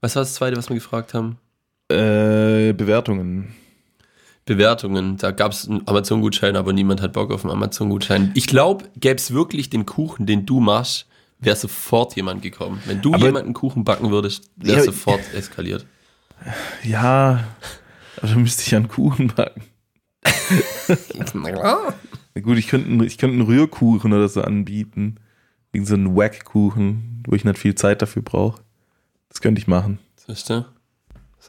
Was 0.00 0.16
war 0.16 0.22
das 0.22 0.32
zweite, 0.34 0.56
was 0.56 0.68
wir 0.70 0.76
gefragt 0.76 1.12
haben? 1.12 1.36
Äh, 1.90 2.72
Bewertungen. 2.72 3.54
Bewertungen. 4.46 5.16
Da 5.18 5.30
gab 5.30 5.52
es 5.52 5.68
einen 5.68 5.86
Amazon-Gutschein, 5.86 6.56
aber 6.56 6.72
niemand 6.72 7.02
hat 7.02 7.12
Bock 7.12 7.30
auf 7.30 7.44
einen 7.44 7.52
Amazon-Gutschein. 7.52 8.32
Ich 8.34 8.46
glaube, 8.46 8.86
gäbe 8.96 9.16
es 9.16 9.32
wirklich 9.32 9.68
den 9.70 9.84
Kuchen, 9.86 10.24
den 10.26 10.46
du 10.46 10.60
machst, 10.60 11.06
wäre 11.38 11.56
sofort 11.56 12.16
jemand 12.16 12.42
gekommen. 12.42 12.82
Wenn 12.86 13.02
du 13.02 13.12
Aber- 13.14 13.26
jemanden 13.26 13.52
Kuchen 13.52 13.84
backen 13.84 14.10
würdest, 14.10 14.50
wäre 14.56 14.78
Ja, 14.78 14.84
sofort 14.84 15.20
eskaliert. 15.34 15.84
Ja, 16.82 17.44
aber 18.16 18.28
da 18.28 18.34
müsste 18.36 18.62
ich 18.62 18.70
ja 18.70 18.78
einen 18.78 18.88
Kuchen 18.88 19.28
backen. 19.28 19.62
Na 22.34 22.40
gut, 22.42 22.58
ich 22.58 22.68
könnte, 22.68 22.88
einen- 22.88 23.02
ich 23.04 23.18
könnte 23.18 23.34
einen 23.34 23.46
Rührkuchen 23.46 24.12
oder 24.12 24.28
so 24.28 24.42
anbieten. 24.42 25.16
Irgend 25.72 25.88
so 25.88 25.94
einen 25.94 26.16
Wack-Kuchen, 26.16 27.22
wo 27.26 27.34
ich 27.34 27.44
nicht 27.44 27.58
viel 27.58 27.74
Zeit 27.74 28.02
dafür 28.02 28.22
brauche. 28.22 28.60
Das 29.28 29.40
könnte 29.40 29.60
ich 29.60 29.68
machen. 29.68 29.98
Siehst 30.26 30.50
du? 30.50 30.64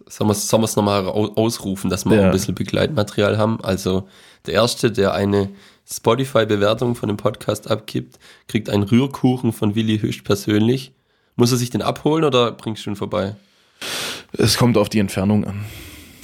Sollen 0.07 0.29
wir 0.29 0.63
es 0.63 0.75
nochmal 0.75 1.05
ausrufen, 1.05 1.89
dass 1.89 2.05
wir 2.05 2.15
Ja. 2.15 2.21
auch 2.21 2.25
ein 2.27 2.31
bisschen 2.31 2.55
Begleitmaterial 2.55 3.37
haben? 3.37 3.59
Also 3.63 4.07
der 4.45 4.53
Erste, 4.53 4.91
der 4.91 5.13
eine 5.13 5.49
Spotify-Bewertung 5.91 6.95
von 6.95 7.07
dem 7.09 7.17
Podcast 7.17 7.69
abgibt, 7.69 8.17
kriegt 8.47 8.69
einen 8.69 8.83
Rührkuchen 8.83 9.51
von 9.51 9.75
Willi 9.75 9.99
höchstpersönlich. 9.99 10.93
Muss 11.35 11.51
er 11.51 11.57
sich 11.57 11.71
den 11.71 11.81
abholen 11.81 12.23
oder 12.23 12.51
bringst 12.51 12.85
du 12.85 12.91
ihn 12.91 12.95
vorbei? 12.95 13.35
Es 14.33 14.57
kommt 14.57 14.77
auf 14.77 14.87
die 14.89 14.99
Entfernung 14.99 15.43
an. 15.45 15.65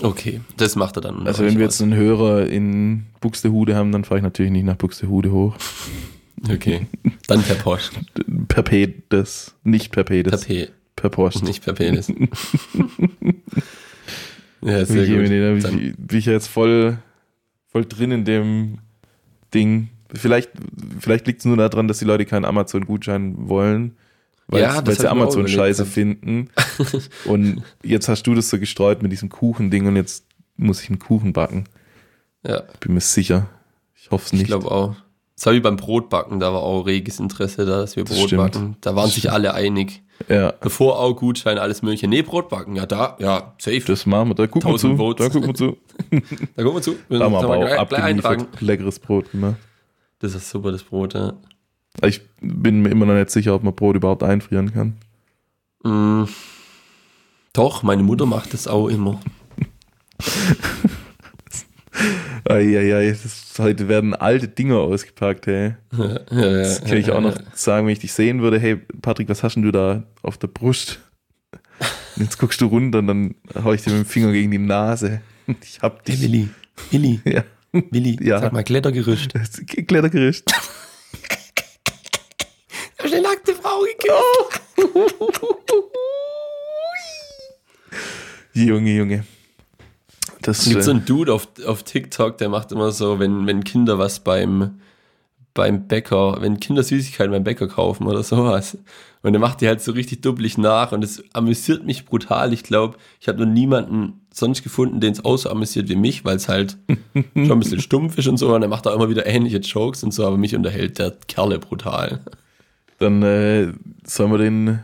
Okay, 0.01 0.42
das 0.58 0.75
macht 0.75 0.98
er 0.98 1.01
dann. 1.01 1.25
Also 1.27 1.44
wenn 1.44 1.56
wir 1.58 1.63
jetzt 1.63 1.82
einen 1.82 1.96
Hörer 1.96 2.48
in 2.48 3.08
Buxtehude 3.20 3.75
haben, 3.75 3.92
dann 3.92 4.04
fahre 4.04 4.20
ich 4.20 4.24
natürlich 4.24 4.51
nicht 4.51 4.66
nach 4.66 4.75
Buxtehude 4.75 5.32
hoch. 5.32 5.56
Okay. 6.51 6.86
Dann 7.25 7.42
per 7.42 7.56
Post. 7.56 7.94
Per 8.48 8.62
Pedes, 8.62 9.56
nicht 9.63 9.92
per 9.92 10.04
Per 10.04 10.24
Pedes, 10.24 10.46
P. 10.46 10.68
per 10.96 11.10
Post. 11.10 11.44
Nicht 11.44 11.66
per 11.66 11.74
Penis. 11.74 12.10
ja, 14.62 14.82
Wie, 14.82 14.86
sehr 14.86 15.08
gut. 15.08 15.30
wie, 15.32 15.60
Dann, 15.62 15.80
wie, 15.80 15.96
wie 15.98 16.18
ich 16.18 16.25
ja 16.27 16.34
jetzt 16.34 16.46
voll, 16.48 17.00
voll 17.72 17.86
drin 17.86 18.12
in 18.12 18.24
dem 18.24 18.77
Ding. 19.51 19.89
Vielleicht, 20.13 20.51
vielleicht 21.00 21.25
liegt 21.25 21.39
es 21.39 21.46
nur 21.46 21.58
daran, 21.58 21.88
dass 21.88 21.98
die 21.98 22.06
Leute 22.06 22.25
keinen 22.25 22.46
Amazon-Gutschein 22.46 23.50
wollen, 23.50 23.98
weil 24.48 24.62
Ja, 24.62 24.82
das 24.82 24.98
sie 24.98 25.04
ich 25.04 25.10
Amazon 25.10 25.48
scheiße 25.48 25.84
ja. 25.84 25.89
finden. 25.89 26.50
Und 27.25 27.63
jetzt 27.84 28.08
hast 28.08 28.24
du 28.24 28.34
das 28.36 28.50
so 28.50 28.60
gestreut 28.60 29.01
mit 29.01 29.12
diesem 29.12 29.30
Kuchending 29.30 29.88
und 29.88 29.96
jetzt 29.96 30.25
muss 30.56 30.82
ich 30.82 30.89
einen 30.89 31.00
Kuchen 31.00 31.34
backen. 31.34 31.66
ja, 32.46 32.63
Bin 32.80 32.94
mir 32.94 33.01
sicher. 33.01 33.48
Ich 33.96 34.10
hoffe 34.12 34.25
es 34.27 34.34
ich 34.34 34.39
nicht. 34.39 34.48
glaube 34.48 34.72
auch. 34.72 34.96
Das 35.36 35.46
war 35.46 35.54
wie 35.54 35.60
beim 35.60 35.75
Brotbacken, 35.77 36.39
da 36.39 36.51
war 36.51 36.63
auch 36.63 36.84
reges 36.88 37.20
Interesse 37.20 37.66
da, 37.66 37.82
dass 37.82 37.96
wir 37.96 38.04
Das 38.06 38.18
Brot 38.18 38.27
stimmt. 38.30 38.42
backen. 38.54 38.77
Da 38.82 38.96
waren 38.96 39.10
sich 39.10 39.32
alle 39.32 39.54
einig. 39.54 40.01
Ja, 40.30 40.51
Bevor 40.62 40.98
auch 40.98 41.13
Gutschein, 41.16 41.60
alles 41.60 41.84
mögliche. 41.84 42.08
Nee, 42.08 42.24
Brot 42.24 42.50
backen, 42.50 42.75
ja 42.75 42.88
da, 42.88 43.18
ja, 43.20 43.54
safe. 43.60 43.82
das 43.82 44.08
machen 44.08 44.30
wir. 44.30 44.34
Da 44.36 44.48
gucken 44.48 44.72
wir 44.72 44.80
zu. 44.80 44.98
Votes. 44.98 45.27
Da 45.27 45.32
gucken 45.32 45.50
wir 45.50 45.54
zu. 45.54 45.77
da 46.56 46.63
gucken 46.63 46.77
wir 46.77 46.82
zu. 46.82 46.96
Da 47.10 47.20
haben 47.20 47.34
wir 47.34 47.38
aber 47.39 47.82
auch 47.82 47.88
gleich. 47.88 48.46
Leckeres 48.62 48.98
Brot 48.98 49.32
gemacht. 49.32 49.58
Das 50.20 50.34
ist 50.34 50.50
super, 50.50 50.72
das 50.72 50.82
Brot, 50.82 51.13
ja. 51.13 51.34
Ich 52.06 52.22
bin 52.42 52.82
mir 52.82 52.89
immer 52.89 53.06
noch 53.06 53.16
nicht 53.16 53.30
sicher, 53.32 53.56
ob 53.56 53.63
man 53.63 53.74
Brot 53.75 53.96
überhaupt 53.96 54.24
einfrieren 54.24 54.74
kann. 54.74 54.98
Mm, 55.84 56.25
doch, 57.54 57.82
meine 57.84 58.04
Mutter 58.04 58.25
macht 58.25 58.54
das 58.54 58.68
auch 58.68 58.88
immer. 58.88 59.20
Eieiei, 62.48 63.16
heute 63.58 63.88
werden 63.88 64.13
alte 64.13 64.48
Dinger 64.48 64.77
ausgepackt, 64.77 65.48
hey. 65.48 65.75
Ja, 65.98 66.08
ja, 66.32 66.58
Das 66.60 66.84
kann 66.84 66.98
ich 66.98 67.12
auch 67.12 67.22
noch 67.22 67.36
sagen, 67.54 67.88
wenn 67.88 67.94
ich 67.94 68.00
dich 68.00 68.13
sehen 68.13 68.42
würde, 68.42 68.60
hey 68.60 68.75
Patrick, 69.01 69.27
was 69.30 69.44
hast 69.44 69.56
denn 69.56 69.63
du 69.63 69.72
da 69.72 70.04
auf 70.22 70.38
der 70.38 70.48
Brust? 70.48 71.00
Jetzt 72.16 72.38
guckst 72.38 72.62
du 72.62 72.68
runter 72.68 73.00
und 73.00 73.08
dann 73.08 73.36
hau 73.63 73.74
ich 73.74 73.82
dir 73.82 73.92
mit 73.92 74.00
dem 74.01 74.06
Finger 74.06 74.32
gegen 74.32 74.51
die 74.51 74.58
Nase. 74.60 75.22
Ich 75.63 75.80
hab 75.82 76.06
Hey, 76.08 76.16
dich. 76.16 76.22
Willi, 76.24 76.50
Willi, 76.92 77.22
Ja, 77.25 77.44
Willi, 77.72 78.18
Ja. 78.22 78.39
sag 78.42 78.51
mal 78.54 78.63
Klettergerüst. 78.66 79.34
das 79.34 79.62
Klettergerüst. 82.98 83.04
Hast 83.04 83.13
eine 83.13 83.22
nackte 83.22 83.54
Frau 83.56 83.82
geküsst? 83.82 84.62
Junge, 88.54 88.96
Junge. 88.96 89.24
Das 90.42 90.60
Es 90.60 90.70
gibt 90.70 90.84
so 90.84 90.92
einen 90.92 91.06
Dude 91.06 91.34
auf, 91.34 91.48
auf 91.66 91.84
TikTok, 91.84 92.38
der 92.38 92.50
macht 92.50 92.72
immer 92.72 92.92
so, 92.92 93.20
wenn, 93.20 93.46
wenn 93.48 93.63
Kinder 93.63 94.00
was 94.00 94.20
beim, 94.22 94.80
beim 95.54 95.88
Bäcker, 95.88 96.38
wenn 96.42 96.60
Kinder 96.60 96.84
Süßigkeiten 96.84 97.32
beim 97.32 97.44
Bäcker 97.44 97.68
kaufen 97.68 98.08
oder 98.08 98.24
sowas. 98.24 98.77
Und 99.24 99.34
der 99.34 99.39
macht 99.42 99.62
die 99.62 99.68
halt 99.68 99.82
so 99.82 99.92
richtig 99.92 100.22
dubbelig 100.22 100.58
nach 100.58 100.92
und 100.92 101.04
es 101.04 101.24
amüsiert 101.34 101.86
mich 101.86 102.06
brutal. 102.06 102.54
Ich 102.54 102.63
glaube, 102.63 102.98
ich 103.20 103.27
habe 103.27 103.39
noch 103.39 103.51
niemanden 103.51 104.25
sonst 104.34 104.63
gefunden, 104.63 105.01
den 105.01 105.13
es 105.13 105.25
auch 105.25 105.38
so 105.38 105.50
amüsiert 105.50 105.89
wie 105.89 105.96
mich, 105.96 106.24
weil 106.24 106.38
es 106.38 106.48
halt 106.48 106.77
schon 107.34 107.51
ein 107.51 107.60
bisschen 107.60 107.82
stumpf 107.82 108.18
ist 108.18 108.27
und 108.27 108.38
so. 108.38 108.54
Und 108.56 108.62
er 108.62 108.70
macht 108.70 108.88
auch 108.88 108.96
immer 108.96 109.10
wieder 109.10 109.25
ähnliche 109.25 109.58
Jokes 109.58 110.04
und 110.04 110.13
so, 110.13 110.25
aber 110.25 110.38
mich 110.38 110.56
unterhält 110.56 110.98
der 111.00 111.12
Kerle 111.27 111.60
brutal. 111.60 112.22
Dann 113.00 113.22
äh, 113.24 113.74
sollen 114.06 114.32
wir 114.32 114.38
den 114.38 114.80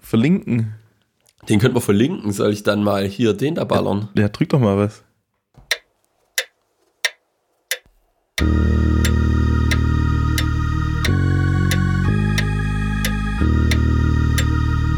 verlinken. 0.00 0.74
Den 1.48 1.58
könnte 1.60 1.74
man 1.74 1.82
verlinken. 1.82 2.32
Soll 2.32 2.52
ich 2.52 2.62
dann 2.62 2.82
mal 2.82 3.06
hier 3.06 3.34
den 3.34 3.54
da 3.54 3.64
ballern? 3.64 4.08
Ja, 4.16 4.28
drück 4.28 4.48
doch 4.50 4.60
mal 4.60 4.76
was. 4.76 5.02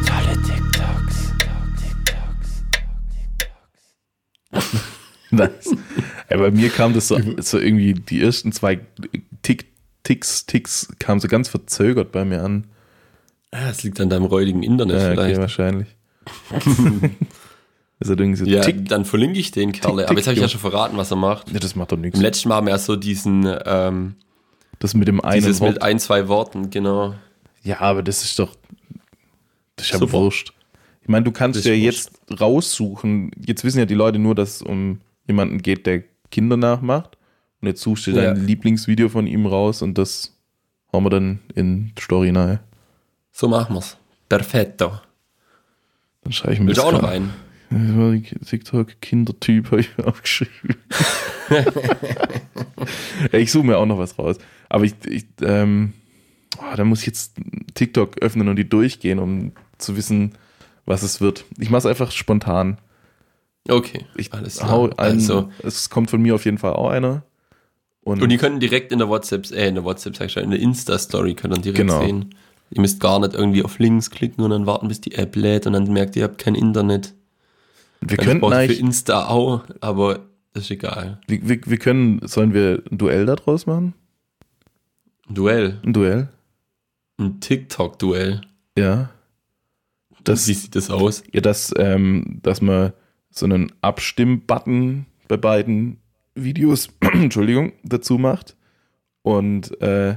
Tolle 0.07 0.37
TikToks. 0.43 1.35
Nice. 5.33 5.77
ja, 6.29 6.37
bei 6.37 6.51
mir 6.51 6.71
kam 6.71 6.93
das 6.93 7.07
so, 7.07 7.17
so 7.39 7.59
irgendwie, 7.59 7.95
die 7.95 8.21
ersten 8.21 8.51
zwei 8.51 8.81
Tick, 9.43 9.70
Ticks, 10.03 10.47
Ticks 10.47 10.89
kamen 10.99 11.21
so 11.21 11.29
ganz 11.29 11.49
verzögert 11.49 12.13
bei 12.13 12.25
mir 12.25 12.43
an. 12.43 12.67
Ah, 13.53 13.69
Das 13.69 13.83
liegt 13.83 14.01
an 14.01 14.09
deinem 14.11 14.25
räudigen 14.25 14.63
Internet 14.63 14.97
Ja, 14.97 15.07
okay, 15.09 15.15
vielleicht. 15.17 15.41
wahrscheinlich. 15.41 15.89
das 17.99 18.09
hat 18.11 18.21
irgendwie 18.21 18.37
so 18.37 18.45
Ja, 18.47 18.63
Tick. 18.63 18.89
dann 18.89 19.05
verlinke 19.05 19.39
ich 19.39 19.51
den 19.51 19.73
Kerle. 19.73 20.03
Tick, 20.03 20.11
Aber 20.11 20.19
jetzt 20.19 20.27
habe 20.27 20.35
ich 20.35 20.41
ja 20.41 20.47
Tick, 20.47 20.53
schon 20.53 20.61
verraten, 20.61 20.97
was 20.97 21.11
er 21.11 21.17
macht. 21.17 21.51
Ja, 21.53 21.59
das 21.59 21.75
macht 21.77 21.93
doch 21.93 21.97
nichts. 21.97 22.19
Im 22.19 22.23
letzten 22.23 22.49
Mal 22.49 22.57
haben 22.57 22.67
wir 22.67 22.73
ja 22.73 22.79
so 22.79 22.97
diesen, 22.97 23.47
ähm, 23.67 24.15
Das 24.79 24.95
mit 24.95 25.09
dem 25.09 25.21
einen 25.21 25.41
dieses 25.41 25.61
Wort. 25.61 25.75
mit 25.75 25.83
ein, 25.83 25.99
zwei 25.99 26.29
Worten, 26.29 26.71
genau. 26.71 27.15
Ja, 27.63 27.81
aber 27.81 28.03
das 28.03 28.25
ist 28.25 28.39
doch. 28.39 28.55
Das 29.77 29.87
ist 29.87 29.93
ja 29.93 29.99
Super. 29.99 30.13
wurscht. 30.15 30.53
Ich 31.03 31.09
meine, 31.09 31.25
du 31.25 31.33
kannst 31.33 31.65
ja 31.65 31.73
ist 31.73 31.81
jetzt 31.81 32.13
raussuchen. 32.41 33.31
Jetzt 33.45 33.65
wissen 33.65 33.79
ja 33.79 33.87
die 33.87 33.95
Leute 33.95 34.19
nur, 34.19 34.35
dass 34.35 34.57
es 34.57 34.63
um 34.63 35.01
jemanden 35.27 35.59
geht, 35.61 35.87
der 35.87 36.05
Kinder 36.31 36.57
nachmacht. 36.57 37.17
Und 37.61 37.69
jetzt 37.69 37.83
suchst 37.83 38.07
du 38.07 38.13
dein 38.13 38.25
Ja. 38.37 38.43
Lieblingsvideo 38.43 39.09
von 39.09 39.27
ihm 39.27 39.47
raus 39.47 39.83
und 39.83 39.99
das 39.99 40.37
hauen 40.93 41.05
wir 41.05 41.11
dann 41.11 41.41
in 41.55 41.93
die 41.97 42.03
Story 42.03 42.33
nahe. 42.33 42.61
So 43.33 43.49
machen 43.49 43.75
wir's. 43.75 43.97
Perfetto. 44.29 44.93
Dann 46.23 46.33
schreibe 46.33 46.55
ich 46.55 46.61
mir 46.61 46.67
Willst 46.69 46.79
das 46.79 46.85
auch 46.87 46.93
noch 46.93 47.05
einen? 47.05 47.33
TikTok-Kindertyp, 48.47 49.67
habe 49.71 49.81
ich 49.81 49.97
mir 49.97 50.07
aufgeschrieben. 50.07 50.77
Ich 53.33 53.53
suche 53.53 53.67
mir 53.67 53.77
auch 53.77 53.87
noch 53.87 53.99
was 53.99 54.19
raus. 54.19 54.37
Aber 54.69 54.85
ich, 54.85 54.95
ich 55.07 55.27
ähm, 55.43 55.93
oh, 56.59 56.77
da 56.77 56.85
muss 56.85 57.01
ich 57.01 57.07
jetzt 57.07 57.35
TikTok 57.75 58.19
öffnen 58.23 58.49
und 58.49 58.57
die 58.57 58.69
durchgehen, 58.69 59.19
um 59.19 59.53
zu 59.79 59.97
wissen, 59.97 60.33
was 60.87 61.03
es 61.03 61.21
wird. 61.21 61.45
Ich 61.59 61.71
mache 61.71 61.81
es 61.81 61.87
einfach 61.87 62.11
spontan. 62.11 62.79
Okay, 63.69 64.07
Ich 64.17 64.33
alles 64.33 64.57
klar. 64.57 64.71
einen, 64.85 64.93
Also, 64.99 65.51
es 65.63 65.91
kommt 65.91 66.09
von 66.11 66.23
mir 66.23 66.35
auf 66.35 66.45
jeden 66.47 66.59
Fall 66.59 66.73
auch 66.73 66.89
einer. 66.89 67.23
Und, 68.11 68.23
und 68.23 68.29
die 68.29 68.37
können 68.37 68.61
direkt 68.61 68.93
in 68.93 68.99
der 68.99 69.09
WhatsApp, 69.09 69.51
äh, 69.53 69.69
in 69.69 69.75
der 69.77 69.85
WhatsApp, 69.85 70.17
sag 70.17 70.27
ich 70.27 70.33
schon, 70.33 70.43
in 70.45 70.51
der 70.51 70.61
Insta-Story 70.61 71.35
können 71.35 71.55
dann 71.55 71.63
direkt 71.63 71.79
Genau. 71.79 72.01
sehen. 72.05 72.35
Ihr 72.71 72.81
müsst 72.81 73.01
gar 73.01 73.19
nicht 73.19 73.35
irgendwie 73.35 73.65
auf 73.65 73.79
Links 73.79 74.11
klicken 74.11 74.45
und 74.45 74.51
dann 74.51 74.67
warten, 74.67 74.89
bis 74.89 75.01
die 75.01 75.15
App 75.17 75.35
lädt 75.37 75.67
und 75.67 75.73
dann 75.73 75.93
merkt 75.93 76.15
ihr, 76.17 76.21
ihr 76.23 76.25
habt 76.29 76.39
kein 76.39 76.55
Internet. 76.55 77.15
wir 78.01 78.17
Dann 78.17 78.27
könnten 78.27 78.45
ihr 78.45 78.49
für 78.51 78.57
eigentlich, 78.57 78.81
Insta 78.81 79.27
auch, 79.29 79.65
aber 79.81 80.21
das 80.53 80.65
ist 80.65 80.71
egal. 80.71 81.21
wir, 81.27 81.49
wir, 81.49 81.61
wir 81.65 81.79
können, 81.79 82.21
sollen 82.27 82.55
wir 82.55 82.83
ein 82.91 82.99
Duell 82.99 83.27
daraus 83.27 83.67
machen? 83.67 83.95
Ein 85.29 85.35
Duell, 85.35 85.79
Ein 85.85 85.93
Duell? 85.93 86.29
ein 87.19 87.39
TikTok-Duell. 87.41 88.41
Ja. 88.79 89.11
Das, 90.25 90.49
Wie 90.49 90.55
sieht 90.55 90.75
das 90.75 90.91
aus? 90.91 91.23
Ja, 91.33 91.41
dass, 91.41 91.73
ähm, 91.77 92.41
dass 92.43 92.61
man 92.61 92.93
so 93.31 93.47
einen 93.47 93.73
Abstimm-Button 93.81 95.07
bei 95.29 95.37
beiden 95.37 96.00
Videos, 96.35 96.89
Entschuldigung, 97.01 97.73
dazu 97.83 98.19
macht. 98.19 98.57
Und 99.23 99.81
äh, 99.83 100.17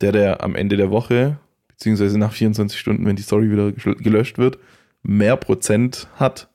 der, 0.00 0.12
der 0.12 0.42
am 0.44 0.54
Ende 0.54 0.76
der 0.76 0.90
Woche, 0.90 1.38
beziehungsweise 1.68 2.18
nach 2.18 2.32
24 2.32 2.78
Stunden, 2.78 3.06
wenn 3.06 3.16
die 3.16 3.22
Story 3.22 3.50
wieder 3.50 3.72
gelöscht 3.72 4.38
wird, 4.38 4.58
mehr 5.02 5.36
Prozent 5.36 6.08
hat, 6.16 6.48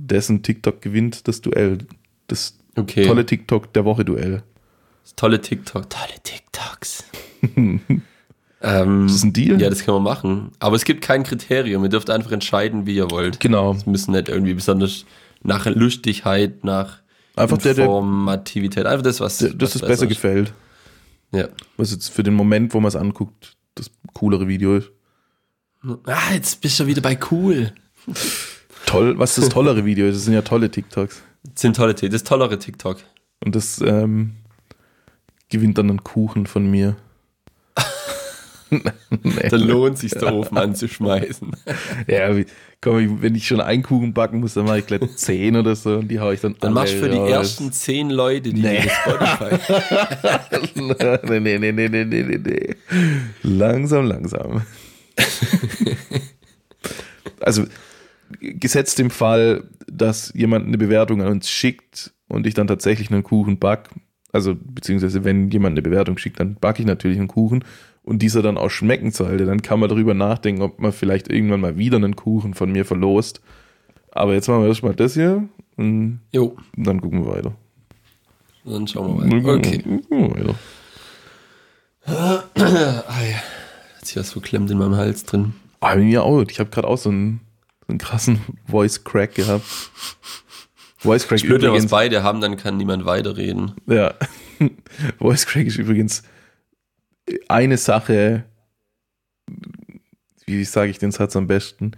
dessen 0.00 0.42
TikTok 0.42 0.82
gewinnt 0.82 1.26
das 1.28 1.40
Duell. 1.40 1.78
Das 2.26 2.58
Okay. 2.78 3.06
tolle 3.06 3.24
TikTok 3.24 3.72
der 3.72 3.86
Woche 3.86 4.04
Duell. 4.04 4.42
Das 5.02 5.14
tolle 5.16 5.40
TikTok. 5.40 5.88
Tolle 5.88 6.20
TikToks. 6.22 7.04
ähm, 7.56 9.06
Ist 9.06 9.14
das 9.14 9.22
ein 9.24 9.32
Deal? 9.32 9.60
ja, 9.60 9.70
das 9.70 9.84
können 9.84 9.96
wir 9.96 10.00
machen. 10.00 10.50
Aber 10.58 10.76
es 10.76 10.84
gibt 10.84 11.02
kein 11.02 11.22
Kriterium. 11.22 11.82
Ihr 11.84 11.88
dürft 11.88 12.10
einfach 12.10 12.32
entscheiden, 12.32 12.86
wie 12.86 12.96
ihr 12.96 13.10
wollt. 13.10 13.40
genau. 13.40 13.72
Es 13.72 13.86
müssen 13.86 14.12
nicht 14.12 14.28
irgendwie 14.28 14.52
besonders 14.54 15.06
nach 15.42 15.64
Lustigkeit, 15.66 16.64
nach 16.64 16.98
Einfach 17.36 17.58
der, 17.58 17.74
der, 17.74 17.84
Informativität. 17.84 18.86
Einfach 18.86 19.02
das, 19.02 19.20
was, 19.20 19.38
der 19.38 19.50
das 19.50 19.74
was 19.74 19.82
es 19.82 19.88
besser 19.88 20.02
ist. 20.04 20.08
gefällt. 20.08 20.52
Ja. 21.32 21.48
Was 21.76 21.92
jetzt 21.92 22.08
für 22.08 22.22
den 22.22 22.34
Moment, 22.34 22.72
wo 22.72 22.80
man 22.80 22.88
es 22.88 22.96
anguckt, 22.96 23.56
das 23.74 23.90
coolere 24.14 24.48
Video 24.48 24.76
ist. 24.76 24.90
Ah, 26.04 26.32
jetzt 26.32 26.60
bist 26.60 26.80
du 26.80 26.86
wieder 26.86 27.02
bei 27.02 27.18
cool. 27.30 27.72
Toll, 28.86 29.18
was 29.18 29.34
das 29.34 29.48
tollere 29.48 29.84
Video 29.84 30.06
ist, 30.06 30.16
das 30.16 30.24
sind 30.24 30.34
ja 30.34 30.42
tolle 30.42 30.70
TikToks. 30.70 31.22
Das 31.42 31.60
sind 31.60 31.76
tolle 31.76 31.94
TikTok. 31.94 32.12
Das 32.12 32.24
tollere 32.24 32.58
TikTok. 32.58 32.98
Und 33.44 33.54
das 33.54 33.80
ähm, 33.80 34.36
gewinnt 35.48 35.78
dann 35.78 35.90
einen 35.90 36.04
Kuchen 36.04 36.46
von 36.46 36.68
mir. 36.70 36.96
Nee. 38.70 39.48
Dann 39.48 39.60
lohnt 39.60 39.98
sich 39.98 40.12
der 40.12 40.34
Ofen 40.34 40.56
anzuschmeißen. 40.58 41.52
Ja, 42.08 42.36
wie, 42.36 42.46
komm, 42.80 43.22
wenn 43.22 43.34
ich 43.34 43.46
schon 43.46 43.60
einen 43.60 43.82
Kuchen 43.82 44.12
backen 44.14 44.40
muss, 44.40 44.54
dann 44.54 44.64
mache 44.66 44.78
ich 44.80 44.86
gleich 44.86 45.00
zehn 45.16 45.56
oder 45.56 45.74
so 45.76 45.96
und 45.98 46.08
die 46.08 46.20
haue 46.20 46.34
ich 46.34 46.40
dann 46.40 46.56
Dann 46.60 46.72
machst 46.72 46.94
du 46.94 46.98
für 46.98 47.08
die 47.08 47.16
raus. 47.16 47.30
ersten 47.30 47.72
zehn 47.72 48.10
Leute, 48.10 48.52
die 48.52 48.62
Nee. 48.62 48.80
nee. 48.84 48.88
Spotify. 48.88 49.56
nee, 51.40 51.40
nee, 51.40 51.58
nee, 51.58 51.72
nee, 51.72 51.88
nee, 51.88 52.04
nee, 52.04 52.22
nee, 52.22 52.38
nee. 52.38 52.74
Langsam, 53.42 54.06
langsam. 54.06 54.62
also, 57.40 57.64
gesetzt 58.40 58.98
im 59.00 59.10
Fall, 59.10 59.64
dass 59.86 60.32
jemand 60.34 60.66
eine 60.66 60.78
Bewertung 60.78 61.22
an 61.22 61.28
uns 61.28 61.48
schickt 61.48 62.12
und 62.28 62.46
ich 62.46 62.54
dann 62.54 62.66
tatsächlich 62.66 63.10
einen 63.10 63.22
Kuchen 63.22 63.58
back, 63.58 63.88
also 64.32 64.56
beziehungsweise 64.60 65.24
wenn 65.24 65.50
jemand 65.50 65.74
eine 65.74 65.82
Bewertung 65.82 66.18
schickt, 66.18 66.40
dann 66.40 66.56
backe 66.56 66.80
ich 66.82 66.86
natürlich 66.86 67.18
einen 67.18 67.28
Kuchen 67.28 67.64
und 68.06 68.20
dieser 68.22 68.40
dann 68.40 68.56
auch 68.56 68.70
schmecken 68.70 69.10
sollte, 69.10 69.44
dann 69.44 69.60
kann 69.60 69.78
man 69.80 69.90
darüber 69.90 70.14
nachdenken, 70.14 70.62
ob 70.62 70.80
man 70.80 70.92
vielleicht 70.92 71.28
irgendwann 71.30 71.60
mal 71.60 71.76
wieder 71.76 71.96
einen 71.96 72.16
Kuchen 72.16 72.54
von 72.54 72.72
mir 72.72 72.84
verlost. 72.86 73.42
Aber 74.12 74.32
jetzt 74.32 74.48
machen 74.48 74.62
wir 74.62 74.68
erstmal 74.68 74.94
das 74.94 75.12
hier 75.14 75.46
und 75.76 76.20
Jo, 76.32 76.56
dann 76.76 77.00
gucken 77.02 77.26
wir 77.26 77.32
weiter. 77.34 77.52
dann 78.64 78.86
schauen 78.86 79.20
wir 79.28 79.40
mal. 79.42 79.56
Okay. 79.56 79.78
Gucken 79.82 80.34
wir 80.34 80.40
weiter. 80.40 80.54
Ah, 82.06 82.42
ja. 82.56 83.42
Hat 83.98 84.06
sich 84.06 84.16
was 84.16 84.32
verklemmt 84.32 84.70
in 84.70 84.78
meinem 84.78 84.96
Hals 84.96 85.24
drin. 85.24 85.54
Ah, 85.80 85.94
bei 85.94 86.02
mir 86.02 86.22
auch. 86.22 86.42
Ich 86.48 86.60
habe 86.60 86.70
gerade 86.70 86.86
auch 86.88 86.98
so 86.98 87.10
einen, 87.10 87.40
so 87.80 87.88
einen 87.88 87.98
krassen 87.98 88.40
Voice 88.68 89.02
Crack 89.04 89.34
gehabt. 89.34 89.64
Voice 90.98 91.26
Crack 91.26 91.38
Ich 91.40 91.44
blöd, 91.46 91.60
wenn 91.62 91.72
wir 91.72 91.78
es 91.78 91.84
übrigens. 91.84 91.90
beide 91.90 92.22
haben, 92.22 92.40
dann 92.40 92.56
kann 92.56 92.76
niemand 92.76 93.04
weiterreden. 93.04 93.72
Ja. 93.86 94.14
Voice 95.18 95.44
Crack 95.46 95.66
ist 95.66 95.76
übrigens 95.78 96.22
eine 97.48 97.76
Sache, 97.76 98.44
wie 100.46 100.64
sage 100.64 100.90
ich 100.90 100.98
den 100.98 101.12
Satz 101.12 101.36
am 101.36 101.46
besten? 101.46 101.92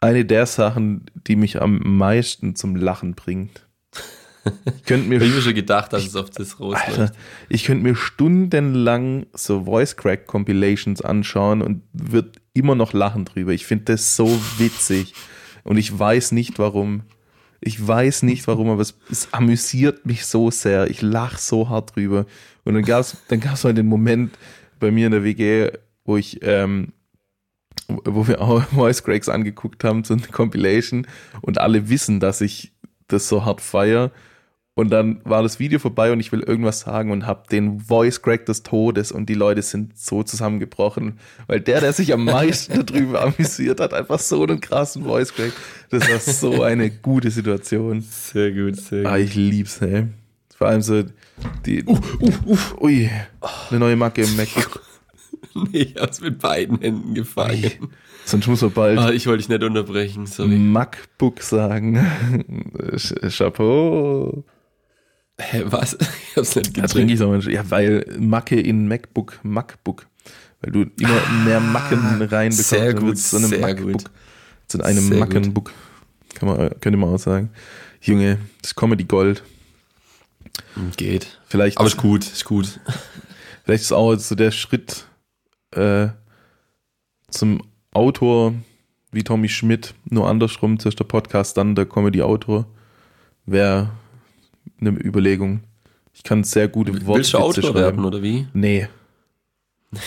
Eine 0.00 0.24
der 0.24 0.46
Sachen, 0.46 1.06
die 1.14 1.36
mich 1.36 1.60
am 1.60 1.78
meisten 1.96 2.54
zum 2.54 2.76
Lachen 2.76 3.14
bringt. 3.14 3.66
Ich 4.76 4.84
könnte 4.84 5.08
mir 5.08 5.20
Ich 5.22 5.34
mir 5.34 5.40
schon 5.40 5.54
gedacht, 5.54 5.92
dass 5.92 6.06
es 6.06 6.14
auf 6.14 6.30
das 6.30 6.60
rausläuft. 6.60 7.14
ich 7.48 7.64
könnte 7.64 7.82
mir 7.82 7.96
stundenlang 7.96 9.26
so 9.32 9.64
Voice 9.64 9.96
Crack 9.96 10.26
Compilations 10.26 11.00
anschauen 11.02 11.62
und 11.62 11.82
wird 11.92 12.36
immer 12.52 12.74
noch 12.74 12.92
lachen 12.92 13.24
drüber. 13.24 13.52
Ich 13.52 13.66
finde 13.66 13.86
das 13.86 14.16
so 14.16 14.28
witzig 14.58 15.14
und 15.64 15.78
ich 15.78 15.98
weiß 15.98 16.32
nicht 16.32 16.58
warum. 16.58 17.02
Ich 17.60 17.86
weiß 17.86 18.22
nicht 18.22 18.46
warum, 18.46 18.70
aber 18.70 18.82
es, 18.82 18.96
es 19.10 19.32
amüsiert 19.32 20.06
mich 20.06 20.26
so 20.26 20.50
sehr. 20.50 20.90
Ich 20.90 21.02
lache 21.02 21.38
so 21.38 21.68
hart 21.68 21.96
drüber. 21.96 22.26
Und 22.64 22.74
dann 22.74 22.84
gab 22.84 23.00
es 23.00 23.16
dann 23.28 23.40
gab's 23.40 23.64
halt 23.64 23.78
den 23.78 23.86
Moment 23.86 24.36
bei 24.78 24.90
mir 24.90 25.06
in 25.06 25.12
der 25.12 25.24
WG, 25.24 25.70
wo 26.04 26.16
ich 26.16 26.40
ähm, 26.42 26.92
wo 27.88 28.26
wir 28.26 28.40
auch 28.40 28.62
Voice 28.74 29.02
Cracks 29.02 29.28
angeguckt 29.28 29.84
haben, 29.84 30.04
so 30.04 30.14
eine 30.14 30.22
Compilation 30.24 31.06
und 31.40 31.58
alle 31.58 31.88
wissen, 31.88 32.20
dass 32.20 32.40
ich 32.40 32.72
das 33.08 33.28
so 33.28 33.44
hart 33.44 33.60
feier. 33.60 34.10
Und 34.78 34.90
dann 34.90 35.22
war 35.24 35.42
das 35.42 35.58
Video 35.58 35.78
vorbei 35.78 36.12
und 36.12 36.20
ich 36.20 36.32
will 36.32 36.40
irgendwas 36.40 36.80
sagen 36.80 37.10
und 37.10 37.26
habe 37.26 37.44
den 37.50 37.80
Voice 37.80 38.20
Crack 38.20 38.44
des 38.44 38.62
Todes 38.62 39.10
und 39.10 39.30
die 39.30 39.34
Leute 39.34 39.62
sind 39.62 39.98
so 39.98 40.22
zusammengebrochen, 40.22 41.18
weil 41.46 41.60
der, 41.62 41.80
der 41.80 41.94
sich 41.94 42.12
am 42.12 42.26
meisten 42.26 42.84
darüber 42.86 43.22
amüsiert 43.22 43.80
hat, 43.80 43.94
einfach 43.94 44.18
so 44.18 44.42
einen 44.42 44.60
krassen 44.60 45.04
Voice 45.04 45.32
Crack. 45.32 45.52
Das 45.88 46.06
war 46.10 46.18
so 46.20 46.62
eine 46.62 46.90
gute 46.90 47.30
Situation. 47.30 48.02
Sehr 48.02 48.52
gut, 48.52 48.76
sehr 48.76 49.06
Ah, 49.06 49.16
ich 49.16 49.34
lieb's, 49.34 49.80
ey. 49.80 50.08
Vor 50.54 50.66
allem 50.68 50.82
so 50.82 51.04
die. 51.64 51.82
Ui, 52.78 53.10
eine 53.70 53.78
neue 53.80 53.96
Macke 53.96 54.22
im 54.22 54.36
MacBook. 54.36 54.82
Nee, 55.72 55.78
ich 55.78 55.96
hab's 55.98 56.20
mit 56.20 56.38
beiden 56.38 56.78
Händen 56.80 57.14
gefangen. 57.14 57.70
Sonst 58.26 58.46
muss 58.46 58.60
man 58.60 58.72
bald 58.72 58.98
Ah, 58.98 59.10
ich 59.10 59.26
wollte 59.26 59.38
dich 59.38 59.48
nicht 59.48 59.62
unterbrechen, 59.62 60.26
sorry. 60.26 60.50
MacBook 60.58 61.40
sagen. 61.42 61.96
Ch- 62.92 63.34
Chapeau. 63.38 64.44
Hä, 65.38 65.62
was? 65.66 65.96
Ich 66.30 66.36
hab's 66.36 66.54
nicht 66.54 66.76
Da 66.76 66.86
trinke 66.86 67.12
ich 67.14 67.18
so. 67.18 67.34
Ja, 67.34 67.70
weil 67.70 68.04
Macke 68.18 68.60
in 68.60 68.88
MacBook, 68.88 69.38
MacBook. 69.42 70.06
Weil 70.60 70.72
du 70.72 70.82
immer 71.00 71.20
mehr 71.44 71.60
Macken 71.60 72.22
reinbekommst. 72.22 72.72
Ah, 72.72 72.76
sehr 72.76 72.94
gut, 72.94 73.18
zu 73.18 73.36
einem 73.36 73.48
sehr 73.48 73.60
MacBook. 73.60 73.92
gut. 73.92 74.04
Zu 74.68 74.82
einem 74.82 75.08
Sehr 75.08 75.18
Mackenbook. 75.18 75.72
Kann 76.34 76.48
man, 76.48 76.70
könnte 76.80 76.96
man 76.96 77.14
auch 77.14 77.18
sagen. 77.18 77.50
Junge, 78.00 78.38
das 78.62 78.74
Comedy 78.74 79.04
Gold. 79.04 79.42
Geht. 80.96 81.38
Vielleicht, 81.46 81.78
Aber 81.78 81.86
ist 81.86 81.96
gut, 81.96 82.24
ist 82.24 82.44
gut. 82.44 82.80
vielleicht 83.64 83.82
ist 83.84 83.92
auch 83.92 84.14
so 84.16 84.34
der 84.34 84.50
Schritt 84.50 85.06
äh, 85.72 86.08
zum 87.30 87.62
Autor 87.92 88.54
wie 89.12 89.22
Tommy 89.24 89.48
Schmidt, 89.48 89.94
nur 90.04 90.28
andersrum, 90.28 90.78
zuerst 90.78 90.98
der 90.98 91.04
Podcast, 91.04 91.56
dann 91.56 91.74
der 91.74 91.86
Comedy-Autor, 91.86 92.66
wäre 93.46 93.90
eine 94.80 94.90
Überlegung. 94.90 95.60
Ich 96.12 96.22
kann 96.22 96.44
sehr 96.44 96.68
gute 96.68 96.92
Willst 97.06 97.34
du 97.34 97.38
Autor 97.38 97.62
schreiben. 97.62 98.04
oder 98.04 98.22
wie? 98.22 98.46
Nee. 98.52 98.88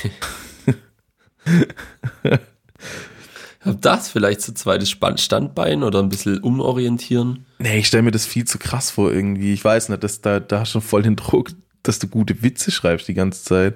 Hab 3.61 3.81
das 3.81 4.09
vielleicht 4.09 4.41
so 4.41 4.53
zweites 4.53 4.89
Standbein 4.89 5.83
oder 5.83 5.99
ein 5.99 6.09
bisschen 6.09 6.39
umorientieren? 6.39 7.45
Nee, 7.59 7.79
ich 7.79 7.87
stelle 7.87 8.03
mir 8.03 8.11
das 8.11 8.25
viel 8.25 8.45
zu 8.45 8.57
krass 8.57 8.89
vor 8.89 9.11
irgendwie. 9.11 9.53
Ich 9.53 9.63
weiß 9.63 9.89
nicht, 9.89 10.03
dass 10.03 10.21
da, 10.21 10.39
da 10.39 10.61
hast 10.61 10.73
du 10.75 10.79
voll 10.79 11.03
den 11.03 11.15
Druck, 11.15 11.51
dass 11.83 11.99
du 11.99 12.07
gute 12.07 12.41
Witze 12.41 12.71
schreibst 12.71 13.07
die 13.07 13.13
ganze 13.13 13.43
Zeit. 13.43 13.75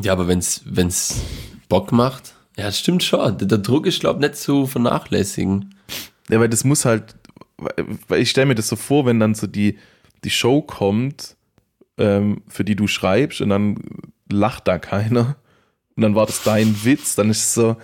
Ja, 0.00 0.12
aber 0.12 0.28
wenn's, 0.28 0.62
wenn's 0.64 1.20
Bock 1.68 1.92
macht, 1.92 2.34
ja, 2.56 2.66
das 2.66 2.78
stimmt 2.78 3.02
schon. 3.02 3.36
Der, 3.38 3.58
Druck 3.58 3.86
ist, 3.86 4.00
glaub 4.00 4.20
nicht 4.20 4.36
zu 4.36 4.66
vernachlässigen. 4.66 5.74
Ja, 6.30 6.38
weil 6.38 6.48
das 6.48 6.64
muss 6.64 6.84
halt, 6.84 7.14
weil 8.08 8.20
ich 8.20 8.30
stelle 8.30 8.46
mir 8.46 8.54
das 8.54 8.68
so 8.68 8.76
vor, 8.76 9.06
wenn 9.06 9.20
dann 9.20 9.34
so 9.34 9.46
die, 9.46 9.78
die 10.24 10.30
Show 10.30 10.62
kommt, 10.62 11.36
ähm, 11.98 12.42
für 12.48 12.64
die 12.64 12.76
du 12.76 12.86
schreibst 12.86 13.40
und 13.40 13.50
dann 13.50 13.78
lacht 14.30 14.68
da 14.68 14.78
keiner 14.78 15.36
und 15.96 16.02
dann 16.02 16.14
war 16.14 16.26
das 16.26 16.42
dein 16.42 16.84
Witz, 16.84 17.14
dann 17.14 17.30
ist 17.30 17.44
es 17.44 17.54
so, 17.54 17.76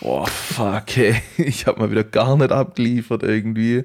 boah, 0.00 0.26
fuck, 0.26 0.96
ey, 0.96 1.20
ich 1.38 1.66
habe 1.66 1.80
mal 1.80 1.90
wieder 1.90 2.04
gar 2.04 2.36
nicht 2.36 2.52
abgeliefert 2.52 3.22
irgendwie. 3.22 3.84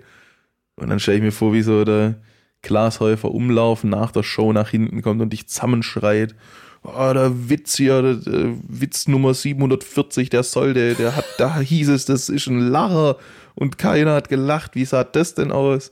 Und 0.76 0.90
dann 0.90 1.00
stelle 1.00 1.18
ich 1.18 1.24
mir 1.24 1.32
vor, 1.32 1.54
wie 1.54 1.62
so 1.62 1.84
der 1.84 2.16
Glashäufer 2.62 3.32
umlaufen 3.32 3.90
nach 3.90 4.12
der 4.12 4.24
Show 4.24 4.54
nach 4.54 4.70
hinten 4.70 5.02
kommt 5.02 5.22
und 5.22 5.34
dich 5.34 5.48
zusammenschreit. 5.48 6.36
Oh, 6.84 7.14
der 7.14 7.50
Witz 7.50 7.78
hier, 7.78 8.02
der, 8.02 8.16
der 8.16 8.56
Witz 8.68 9.08
Nummer 9.08 9.34
740, 9.34 10.30
der 10.30 10.44
sollte, 10.44 10.96
der 10.96 11.16
hat, 11.16 11.26
da 11.38 11.60
hieß 11.60 11.90
es, 11.90 12.06
das 12.06 12.28
ist 12.30 12.48
ein 12.48 12.60
Lacher 12.60 13.18
und 13.56 13.78
keiner 13.78 14.14
hat 14.14 14.28
gelacht. 14.30 14.76
Wie 14.76 14.86
sah 14.86 15.04
das 15.04 15.34
denn 15.34 15.52
aus? 15.52 15.92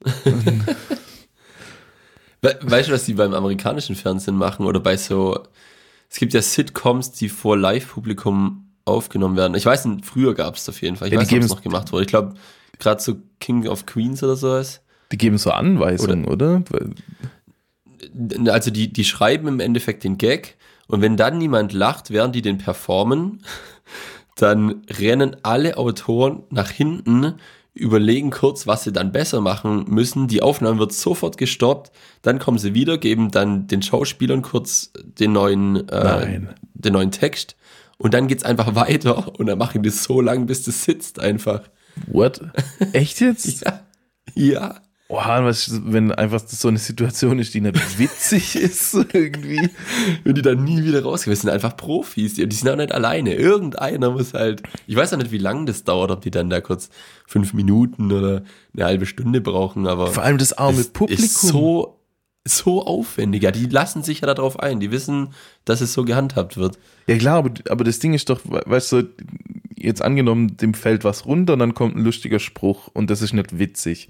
We 2.42 2.58
weißt 2.62 2.88
du, 2.88 2.92
was 2.92 3.04
die 3.04 3.14
beim 3.14 3.34
amerikanischen 3.34 3.96
Fernsehen 3.96 4.36
machen 4.36 4.66
oder 4.66 4.80
bei 4.80 4.96
so, 4.96 5.42
es 6.10 6.18
gibt 6.18 6.32
ja 6.34 6.42
Sitcoms, 6.42 7.12
die 7.12 7.28
vor 7.28 7.56
Live-Publikum 7.56 8.70
aufgenommen 8.84 9.36
werden. 9.36 9.54
Ich 9.54 9.66
weiß 9.66 9.88
früher 10.02 10.34
gab 10.34 10.56
es 10.56 10.68
auf 10.68 10.80
jeden 10.80 10.96
Fall. 10.96 11.08
Ich 11.08 11.14
Ja, 11.14 11.20
weiß 11.20 11.30
nicht, 11.30 11.38
ob 11.38 11.44
es 11.44 11.50
noch 11.50 11.62
gemacht 11.62 11.92
wurde. 11.92 12.04
Ich 12.04 12.08
glaube, 12.08 12.34
gerade 12.78 13.02
so 13.02 13.16
King 13.40 13.66
of 13.66 13.86
Queens 13.86 14.22
oder 14.22 14.36
sowas. 14.36 14.80
Die 15.12 15.18
geben 15.18 15.38
so 15.38 15.50
Anweisungen, 15.50 16.24
oder? 16.24 16.62
Also 18.48 18.70
die, 18.70 18.92
die 18.92 19.04
schreiben 19.04 19.48
im 19.48 19.60
Endeffekt 19.60 20.04
den 20.04 20.18
Gag 20.18 20.56
und 20.88 21.00
wenn 21.00 21.16
dann 21.16 21.38
niemand 21.38 21.72
lacht, 21.72 22.10
während 22.10 22.34
die 22.34 22.42
den 22.42 22.58
performen, 22.58 23.42
dann 24.36 24.82
rennen 24.90 25.36
alle 25.42 25.76
Autoren 25.78 26.42
nach 26.50 26.70
hinten, 26.70 27.34
überlegen 27.74 28.30
kurz, 28.30 28.66
was 28.66 28.84
sie 28.84 28.92
dann 28.92 29.12
besser 29.12 29.40
machen 29.40 29.84
müssen. 29.88 30.28
Die 30.28 30.42
Aufnahme 30.42 30.78
wird 30.78 30.92
sofort 30.92 31.36
gestoppt, 31.36 31.92
dann 32.22 32.38
kommen 32.38 32.58
sie 32.58 32.74
wieder, 32.74 32.98
geben 32.98 33.30
dann 33.30 33.66
den 33.66 33.82
Schauspielern 33.82 34.42
kurz 34.42 34.92
den 35.04 35.32
neuen, 35.32 35.88
äh, 35.88 36.40
den 36.74 36.92
neuen 36.92 37.10
Text 37.10 37.56
und 37.98 38.14
dann 38.14 38.28
geht's 38.28 38.44
einfach 38.44 38.74
weiter 38.74 39.38
und 39.38 39.46
dann 39.46 39.58
machen 39.58 39.82
die 39.82 39.90
so 39.90 40.20
lang, 40.20 40.46
bis 40.46 40.64
das 40.64 40.84
sitzt 40.84 41.20
einfach. 41.20 41.62
What? 42.06 42.40
Echt 42.92 43.20
jetzt? 43.20 43.64
Ja. 43.64 43.80
Ja. 44.34 44.80
Oha, 45.08 45.44
was, 45.44 45.70
wenn 45.84 46.10
einfach 46.10 46.42
so 46.48 46.66
eine 46.66 46.78
Situation 46.78 47.38
ist, 47.38 47.54
die 47.54 47.60
nicht 47.60 47.76
witzig 47.98 48.56
ist, 48.56 48.92
irgendwie. 49.12 49.70
Wenn 50.24 50.34
die 50.34 50.42
dann 50.42 50.64
nie 50.64 50.82
wieder 50.82 51.02
rausgehen. 51.04 51.32
Das 51.32 51.42
sind 51.42 51.50
einfach 51.50 51.76
Profis. 51.76 52.34
Die, 52.34 52.48
die 52.48 52.56
sind 52.56 52.68
auch 52.68 52.76
nicht 52.76 52.90
alleine. 52.92 53.34
Irgendeiner 53.34 54.10
muss 54.10 54.34
halt. 54.34 54.62
Ich 54.88 54.96
weiß 54.96 55.12
auch 55.12 55.18
nicht, 55.18 55.30
wie 55.30 55.38
lange 55.38 55.66
das 55.66 55.84
dauert, 55.84 56.10
ob 56.10 56.22
die 56.22 56.32
dann 56.32 56.50
da 56.50 56.60
kurz 56.60 56.90
fünf 57.26 57.54
Minuten 57.54 58.10
oder 58.10 58.42
eine 58.74 58.84
halbe 58.84 59.06
Stunde 59.06 59.40
brauchen, 59.40 59.86
aber. 59.86 60.08
Vor 60.08 60.24
allem 60.24 60.38
das 60.38 60.52
arme 60.54 60.80
es 60.80 60.88
Publikum. 60.88 61.24
Ist 61.24 61.40
so, 61.40 62.00
so 62.44 62.84
aufwendig. 62.84 63.44
Ja, 63.44 63.52
die 63.52 63.66
lassen 63.66 64.02
sich 64.02 64.22
ja 64.22 64.26
darauf 64.34 64.58
ein. 64.58 64.80
Die 64.80 64.90
wissen, 64.90 65.34
dass 65.64 65.80
es 65.80 65.92
so 65.92 66.04
gehandhabt 66.04 66.56
wird. 66.56 66.78
Ja 67.06 67.16
klar, 67.16 67.36
aber, 67.38 67.50
aber 67.70 67.84
das 67.84 68.00
Ding 68.00 68.12
ist 68.12 68.28
doch, 68.28 68.40
we- 68.44 68.62
weißt 68.66 68.90
du, 68.90 69.02
jetzt 69.86 70.02
angenommen, 70.02 70.56
dem 70.56 70.74
fällt 70.74 71.04
was 71.04 71.24
runter 71.26 71.54
und 71.54 71.60
dann 71.60 71.74
kommt 71.74 71.96
ein 71.96 72.04
lustiger 72.04 72.38
Spruch 72.38 72.88
und 72.92 73.08
das 73.08 73.22
ist 73.22 73.32
nicht 73.32 73.58
witzig. 73.58 74.08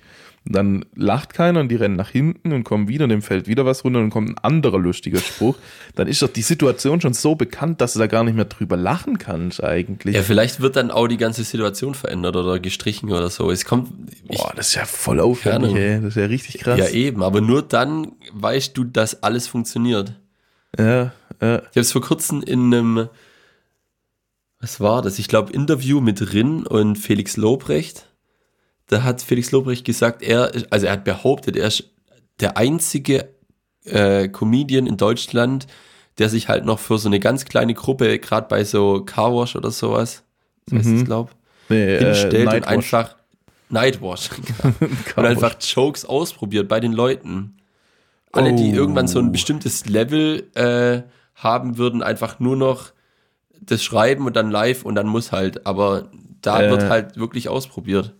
Dann 0.48 0.84
lacht 0.94 1.34
keiner 1.34 1.58
und 1.60 1.68
die 1.70 1.74
rennen 1.74 1.96
nach 1.96 2.10
hinten 2.10 2.52
und 2.52 2.62
kommen 2.62 2.86
wieder 2.86 3.04
und 3.04 3.10
dem 3.10 3.20
fällt 3.20 3.48
wieder 3.48 3.66
was 3.66 3.84
runter 3.84 3.98
und 3.98 4.04
dann 4.04 4.10
kommt 4.10 4.30
ein 4.30 4.38
anderer 4.38 4.78
lustiger 4.78 5.18
Spruch. 5.18 5.56
Dann 5.96 6.06
ist 6.06 6.22
doch 6.22 6.28
die 6.28 6.42
Situation 6.42 7.00
schon 7.00 7.14
so 7.14 7.34
bekannt, 7.34 7.80
dass 7.80 7.94
du 7.94 7.98
da 7.98 8.06
gar 8.06 8.22
nicht 8.22 8.36
mehr 8.36 8.44
drüber 8.44 8.76
lachen 8.76 9.18
kannst 9.18 9.62
eigentlich. 9.62 10.14
Ja, 10.14 10.22
vielleicht 10.22 10.60
wird 10.60 10.76
dann 10.76 10.92
auch 10.92 11.08
die 11.08 11.16
ganze 11.16 11.42
Situation 11.42 11.94
verändert 11.94 12.36
oder 12.36 12.60
gestrichen 12.60 13.10
oder 13.10 13.28
so. 13.28 13.50
Es 13.50 13.64
kommt. 13.64 13.90
Ich, 14.28 14.38
Boah, 14.38 14.52
das 14.54 14.68
ist 14.68 14.74
ja 14.76 14.84
voll 14.84 15.18
aufwendig, 15.18 15.74
ey. 15.74 16.00
Das 16.00 16.10
ist 16.10 16.16
ja 16.16 16.26
richtig 16.26 16.58
krass. 16.60 16.78
ja, 16.78 16.88
eben. 16.90 17.24
Aber 17.24 17.40
nur 17.40 17.62
dann 17.62 18.12
weißt 18.32 18.76
du, 18.76 18.84
dass 18.84 19.24
alles 19.24 19.48
funktioniert. 19.48 20.12
ja, 20.78 21.12
ja. 21.42 21.58
Ich 21.58 21.70
habe 21.70 21.80
es 21.80 21.92
vor 21.92 22.02
kurzem 22.02 22.42
in 22.42 22.72
einem, 22.72 23.08
was 24.66 24.80
war 24.80 25.00
das? 25.00 25.20
Ich 25.20 25.28
glaube, 25.28 25.52
Interview 25.52 26.00
mit 26.00 26.32
Rin 26.32 26.66
und 26.66 26.96
Felix 26.96 27.36
Lobrecht. 27.36 28.08
Da 28.88 29.04
hat 29.04 29.22
Felix 29.22 29.52
Lobrecht 29.52 29.84
gesagt, 29.84 30.22
er, 30.22 30.50
also 30.70 30.86
er 30.86 30.92
hat 30.92 31.04
behauptet, 31.04 31.56
er 31.56 31.68
ist 31.68 31.84
der 32.40 32.56
einzige 32.56 33.28
äh, 33.84 34.26
Comedian 34.28 34.88
in 34.88 34.96
Deutschland, 34.96 35.68
der 36.18 36.28
sich 36.28 36.48
halt 36.48 36.64
noch 36.64 36.80
für 36.80 36.98
so 36.98 37.08
eine 37.08 37.20
ganz 37.20 37.44
kleine 37.44 37.74
Gruppe, 37.74 38.18
gerade 38.18 38.48
bei 38.48 38.64
so 38.64 39.04
Carwash 39.04 39.54
oder 39.54 39.70
sowas, 39.70 40.24
so 40.68 40.76
heißt 40.76 40.86
Mhm. 40.88 40.96
es, 40.98 41.04
glaub, 41.04 41.30
Nee, 41.68 41.98
hinstellt 41.98 42.34
und 42.34 42.44
Nightwash. 42.46 42.72
einfach 42.94 43.16
Nightwash 43.68 44.30
und 45.16 45.24
einfach 45.24 45.54
Jokes 45.60 46.04
ausprobiert 46.04 46.66
bei 46.68 46.80
den 46.80 46.92
Leuten. 46.92 47.56
Alle, 48.32 48.52
die 48.54 48.72
Oh. 48.72 48.76
irgendwann 48.76 49.06
so 49.08 49.18
ein 49.20 49.30
bestimmtes 49.30 49.86
Level 49.86 50.48
äh, 50.54 51.02
haben 51.36 51.78
würden, 51.78 52.02
einfach 52.02 52.40
nur 52.40 52.56
noch 52.56 52.92
das 53.60 53.82
schreiben 53.82 54.26
und 54.26 54.36
dann 54.36 54.50
live 54.50 54.84
und 54.84 54.94
dann 54.94 55.06
muss 55.06 55.32
halt. 55.32 55.66
Aber 55.66 56.08
da 56.42 56.62
Äh. 56.62 56.70
wird 56.70 56.88
halt 56.88 57.16
wirklich 57.16 57.48
ausprobiert. 57.48 58.14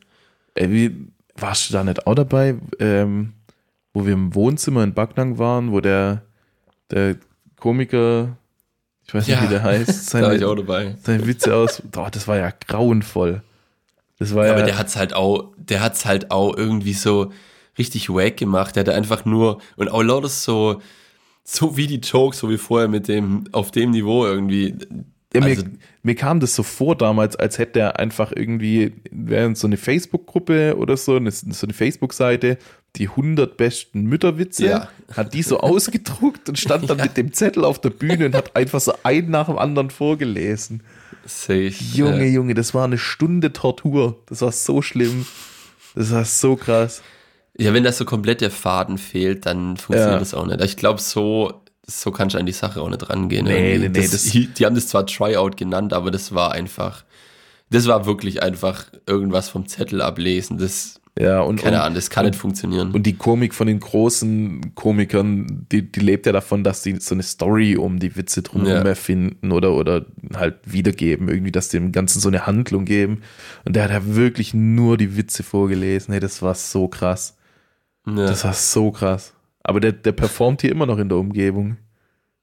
Ey, 0.55 0.71
wie, 0.73 1.09
warst 1.37 1.69
du 1.69 1.73
da 1.75 1.85
nicht 1.85 2.07
auch 2.07 2.15
dabei, 2.15 2.57
ähm, 2.79 3.35
wo 3.93 4.07
wir 4.07 4.13
im 4.15 4.35
Wohnzimmer 4.35 4.83
in 4.85 4.95
Backnang 4.95 5.39
waren, 5.39 5.73
wo 5.73 5.81
der, 5.81 6.23
der 6.91 7.17
Komiker, 7.61 8.37
ich 9.07 9.15
weiß 9.15 9.27
nicht, 9.27 9.37
Ja, 9.37 9.43
wie 9.45 9.49
der 9.49 9.63
heißt, 9.63 9.89
Da 10.15 10.23
war 10.23 10.33
ich 10.35 10.41
seine, 10.41 10.51
auch 10.51 10.55
dabei. 10.57 10.97
seine 11.03 11.27
Witze 11.27 11.55
aus, 11.55 11.83
oh, 11.97 12.07
das 12.11 12.27
war 12.27 12.37
ja 12.39 12.51
grauenvoll. 12.67 13.43
Das 14.19 14.35
war 14.35 14.47
ja, 14.47 14.53
Aber 14.55 14.63
der 14.63 14.79
hat's 14.79 14.97
halt 14.97 15.13
auch, 15.15 15.53
der 15.59 15.83
hat's 15.83 16.07
halt 16.07 16.31
auch 16.31 16.57
irgendwie 16.57 16.95
so 16.95 17.33
richtig 17.79 18.09
wack 18.09 18.39
gemacht. 18.39 18.75
Der 18.77 18.85
hat 18.87 18.95
einfach 18.95 19.27
nur, 19.27 19.61
und 19.77 19.91
auch 19.91 20.03
lauter 20.03 20.29
so, 20.29 20.81
so 21.45 21.77
wie 21.77 21.87
die 21.87 22.01
Jokes, 22.01 22.39
so 22.39 22.49
wie 22.49 22.57
vorher 22.57 22.89
mit 22.89 23.09
dem, 23.09 23.45
auf 23.53 23.71
dem 23.71 23.91
Niveau 23.91 24.25
irgendwie. 24.25 24.75
Ja, 25.37 25.45
mir, 25.47 25.57
Also- 25.57 25.65
mir 26.03 26.15
kam 26.15 26.41
das 26.41 26.55
so 26.55 26.63
vor 26.63 26.97
damals, 26.97 27.37
als 27.37 27.59
hätte 27.59 27.81
er 27.81 27.99
einfach 27.99 28.33
irgendwie, 28.35 28.93
so 29.55 29.67
eine 29.67 29.77
Facebook-Gruppe 29.77 30.77
oder 30.77 30.97
so, 30.97 31.17
eine, 31.17 31.31
so 31.31 31.67
eine 31.67 31.73
Facebook-Seite, 31.75 32.59
die 32.97 33.09
100 33.09 33.57
besten 33.57 34.05
Mütterwitze, 34.05 34.67
Ja. 34.67 34.89
hat 35.15 35.35
die 35.35 35.43
so 35.43 35.61
ausgedruckt 35.61 36.49
und 36.49 36.59
stand 36.59 36.89
dann 36.89 36.99
Ja. 36.99 37.05
mit 37.05 37.17
dem 37.17 37.33
Zettel 37.33 37.65
auf 37.65 37.81
der 37.81 37.91
Bühne 37.91 38.27
und 38.27 38.35
hat 38.35 38.57
einfach 38.57 38.81
so 38.81 38.93
einen 39.03 39.31
nach 39.31 39.47
dem 39.47 39.59
anderen 39.59 39.91
vorgelesen. 39.91 40.83
Safe. 41.27 41.73
Junge, 41.93 42.25
äh, 42.25 42.29
Junge, 42.31 42.55
das 42.55 42.73
war 42.73 42.85
eine 42.85 42.99
Stunde 42.99 43.53
Tortur. 43.53 44.23
Das 44.27 44.41
war 44.43 44.53
so 44.53 44.81
schlimm. 44.81 45.27
Das 45.95 46.13
war 46.13 46.25
so 46.25 46.57
krass. 46.57 47.03
Ja, 47.59 47.73
wenn 47.75 47.85
das 47.85 47.99
so 47.99 48.05
komplett 48.05 48.43
der 48.43 48.51
Faden 48.51 48.97
fehlt, 48.99 49.47
dann 49.47 49.77
funktioniert 49.77 50.13
Ja. 50.15 50.19
das 50.19 50.35
auch 50.35 50.47
nicht. 50.47 50.63
Ich 50.63 50.77
glaube, 50.77 51.01
so, 51.01 51.63
so 51.87 52.11
kannst 52.11 52.35
du 52.35 52.39
an 52.39 52.47
die 52.47 52.53
Sache 52.53 52.81
auch 52.81 52.89
nicht 52.91 53.09
rangehen. 53.09 53.45
Nee, 53.47 53.79
nee, 53.79 53.89
nee, 53.89 54.01
das, 54.01 54.11
das- 54.11 54.25
die 54.33 54.65
haben 54.67 54.75
das 54.75 54.89
zwar 54.89 55.07
Tryout 55.07 55.57
genannt, 55.57 55.93
aber 55.93 56.11
das 56.11 56.35
war 56.35 56.53
einfach, 56.53 57.05
das 57.71 57.87
war 57.87 58.07
wirklich 58.07 58.43
einfach 58.43 58.87
irgendwas 59.07 59.49
vom 59.49 59.67
Zettel 59.69 60.01
ablesen. 60.03 60.59
Das, 60.59 61.01
Ja, 61.19 61.41
und, 61.41 61.61
keine 61.63 61.77
und, 61.77 61.83
Ahnung, 61.83 61.95
das 61.95 62.11
kann 62.11 62.27
nicht 62.27 62.37
funktionieren. 62.37 62.91
und 62.93 63.05
die 63.05 63.15
Komik 63.17 63.55
von 63.55 63.67
den 63.69 63.81
großen 63.81 64.75
Komikern, 64.75 65.67
die, 65.73 65.91
die 65.91 66.01
lebt 66.01 66.27
ja 66.27 66.33
davon, 66.33 66.63
dass 66.65 66.83
sie 66.83 66.97
so 67.01 67.15
eine 67.15 67.23
Story 67.23 67.77
um 67.77 67.99
die 68.01 68.17
Witze 68.17 68.43
drumherum 68.43 68.83
Ja. 68.85 68.89
erfinden 68.89 69.53
oder, 69.53 69.73
oder 69.75 70.07
halt 70.35 70.57
wiedergeben, 70.65 71.29
irgendwie, 71.29 71.53
dass 71.53 71.71
sie 71.71 71.79
dem 71.79 71.93
Ganzen 71.93 72.21
so 72.21 72.29
eine 72.29 72.47
Handlung 72.47 72.85
geben. 72.85 73.23
Und 73.65 73.77
der 73.77 73.85
hat 73.85 73.91
ja 73.93 74.01
wirklich 74.15 74.55
nur 74.55 74.97
die 74.97 75.17
Witze 75.17 75.43
vorgelesen. 75.43 76.13
Hey, 76.13 76.21
das 76.21 76.43
war 76.43 76.55
so 76.57 76.89
krass. 76.89 77.37
ja, 78.07 78.15
Das 78.27 78.45
war 78.45 78.53
so 78.55 78.91
krass. 78.91 79.33
Aber 79.69 79.81
der, 79.81 79.91
der 79.91 80.13
performt 80.13 80.61
hier 80.61 80.71
immer 80.71 80.87
noch 80.87 80.99
in 80.99 81.09
der 81.09 81.19
Umgebung. 81.19 81.77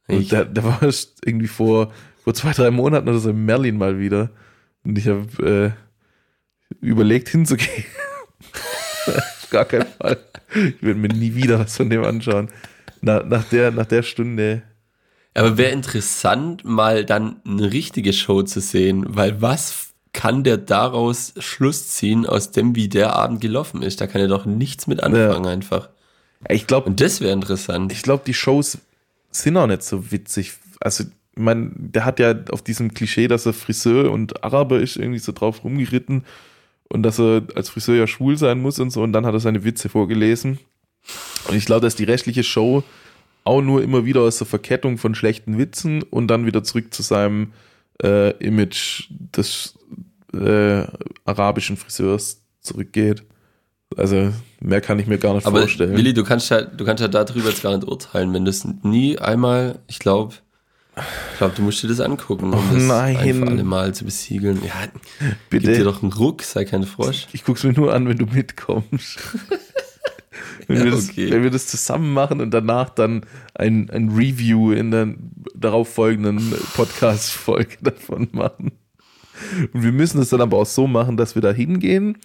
Und 0.09 0.29
der, 0.29 0.43
der 0.43 0.65
war 0.65 0.79
irgendwie 1.23 1.47
vor, 1.47 1.93
vor 2.21 2.33
zwei, 2.33 2.51
drei 2.51 2.69
Monaten 2.69 3.07
oder 3.07 3.19
so 3.19 3.29
in 3.29 3.45
Merlin 3.45 3.77
mal 3.77 3.97
wieder. 3.97 4.29
Und 4.83 4.97
ich 4.97 5.07
habe 5.07 5.73
äh, 6.69 6.75
überlegt 6.85 7.29
hinzugehen. 7.29 7.85
Gar 9.51 9.63
keinen 9.63 9.85
Fall. 9.85 10.17
Ich 10.53 10.83
würde 10.83 10.99
mir 10.99 11.07
nie 11.07 11.33
wieder 11.33 11.59
was 11.59 11.77
von 11.77 11.89
dem 11.89 12.03
anschauen. 12.03 12.49
Na, 12.99 13.23
nach, 13.23 13.45
der, 13.45 13.71
nach 13.71 13.85
der 13.85 14.03
Stunde. 14.03 14.63
aber 15.33 15.57
wäre 15.57 15.71
interessant, 15.71 16.65
mal 16.65 17.05
dann 17.05 17.37
eine 17.47 17.71
richtige 17.71 18.11
Show 18.11 18.41
zu 18.41 18.59
sehen, 18.59 19.05
weil 19.07 19.41
was 19.41 19.93
kann 20.11 20.43
der 20.43 20.57
daraus 20.57 21.33
Schluss 21.37 21.87
ziehen, 21.87 22.25
aus 22.25 22.51
dem, 22.51 22.75
wie 22.75 22.89
der 22.89 23.15
Abend 23.15 23.39
gelaufen 23.39 23.81
ist? 23.81 24.01
Da 24.01 24.07
kann 24.07 24.19
er 24.19 24.27
doch 24.27 24.45
nichts 24.45 24.87
mit 24.87 25.01
anfangen 25.01 25.45
einfach. 25.45 25.89
Ich 26.49 26.67
glaube, 26.67 26.87
Und 26.87 27.01
das 27.01 27.21
wäre 27.21 27.33
interessant. 27.33 27.91
ich 27.91 28.01
glaube, 28.01 28.23
die 28.25 28.33
Shows 28.33 28.77
sind 29.31 29.57
auch 29.57 29.67
nicht 29.67 29.83
so 29.83 30.11
witzig. 30.11 30.53
Also, 30.79 31.03
ich 31.03 31.41
meine, 31.41 31.71
der 31.75 32.05
hat 32.05 32.19
ja 32.19 32.35
auf 32.51 32.61
diesem 32.61 32.93
Klischee, 32.93 33.27
dass 33.27 33.45
er 33.45 33.53
Friseur 33.53 34.11
und 34.11 34.43
Araber 34.43 34.79
ist, 34.79 34.97
irgendwie 34.97 35.19
so 35.19 35.31
drauf 35.31 35.63
rumgeritten 35.63 36.25
und 36.89 37.03
dass 37.03 37.19
er 37.19 37.43
als 37.55 37.69
Friseur 37.69 37.95
ja 37.95 38.07
schwul 38.07 38.37
sein 38.37 38.61
muss 38.61 38.79
und 38.79 38.91
so. 38.91 39.01
Und 39.01 39.13
dann 39.13 39.25
hat 39.25 39.33
er 39.33 39.39
seine 39.39 39.63
Witze 39.63 39.89
vorgelesen. 39.89 40.59
Und 41.47 41.55
ich 41.55 41.65
glaube, 41.65 41.81
dass 41.81 41.95
die 41.95 42.03
restliche 42.03 42.43
Show 42.43 42.83
auch 43.43 43.61
nur 43.61 43.83
immer 43.83 44.05
wieder 44.05 44.21
aus 44.21 44.37
der 44.37 44.47
Verkettung 44.47 44.97
von 44.97 45.15
schlechten 45.15 45.57
Witzen 45.57 46.03
und 46.03 46.27
dann 46.27 46.45
wieder 46.45 46.63
zurück 46.63 46.93
zu 46.93 47.01
seinem 47.01 47.51
äh, 48.01 48.31
Image 48.37 49.07
des 49.09 49.77
äh, 50.33 50.83
arabischen 51.25 51.77
Friseurs 51.77 52.41
zurückgeht. 52.61 53.23
Also 53.97 54.31
mehr 54.59 54.81
kann 54.81 54.99
ich 54.99 55.07
mir 55.07 55.17
gar 55.17 55.33
nicht 55.33 55.45
Aber 55.45 55.59
vorstellen. 55.59 55.95
Willi, 55.95 56.13
du 56.13 56.23
kannst 56.23 56.49
ja, 56.49 56.61
du 56.61 56.85
kannst 56.85 57.01
ja 57.01 57.07
darüber 57.07 57.49
jetzt 57.49 57.63
gar 57.63 57.75
nicht 57.75 57.87
urteilen, 57.87 58.33
wenn 58.33 58.45
du 58.45 58.49
es 58.49 58.65
nie 58.83 59.17
einmal, 59.17 59.79
ich 59.87 59.99
glaube, 59.99 60.35
ich 60.95 61.37
glaube, 61.39 61.55
du 61.55 61.63
musst 61.63 61.81
dir 61.81 61.87
das 61.87 61.99
angucken, 61.99 62.45
um 62.45 62.53
Oh 62.53 62.73
das 62.73 62.89
ein 62.89 63.35
für 63.35 63.47
alle 63.47 63.63
Mal 63.63 63.95
zu 63.95 64.05
besiegeln. 64.05 64.61
Ja, 64.63 64.73
gib 65.49 65.61
dir 65.61 65.71
Bitte. 65.71 65.83
doch 65.83 66.03
einen 66.03 66.13
Ruck, 66.13 66.43
sei 66.43 66.65
kein 66.65 66.83
Frosch. 66.83 67.27
Ich 67.33 67.43
guck's 67.43 67.63
mir 67.63 67.73
nur 67.73 67.93
an, 67.93 68.07
wenn 68.07 68.17
du 68.17 68.25
mitkommst. 68.27 69.17
wenn, 70.67 70.77
Ja, 70.77 70.83
wir 70.85 70.91
das, 70.91 71.09
okay. 71.09 71.31
wenn 71.31 71.43
wir 71.43 71.49
das 71.49 71.65
zusammen 71.67 72.13
machen 72.13 72.41
und 72.41 72.51
danach 72.51 72.89
dann 72.89 73.25
ein, 73.55 73.89
ein 73.89 74.09
Review 74.09 74.71
in 74.71 74.91
der 74.91 75.15
darauffolgenden 75.55 76.53
Podcast-Folge 76.75 77.77
davon 77.81 78.27
machen. 78.31 78.71
Und 79.73 79.83
wir 79.83 79.91
müssen 79.91 80.19
das 80.19 80.29
dann 80.29 80.41
aber 80.41 80.57
auch 80.57 80.65
so 80.65 80.85
machen, 80.85 81.17
dass 81.17 81.33
wir 81.33 81.41
da 81.41 81.51
hingehen, 81.51 82.17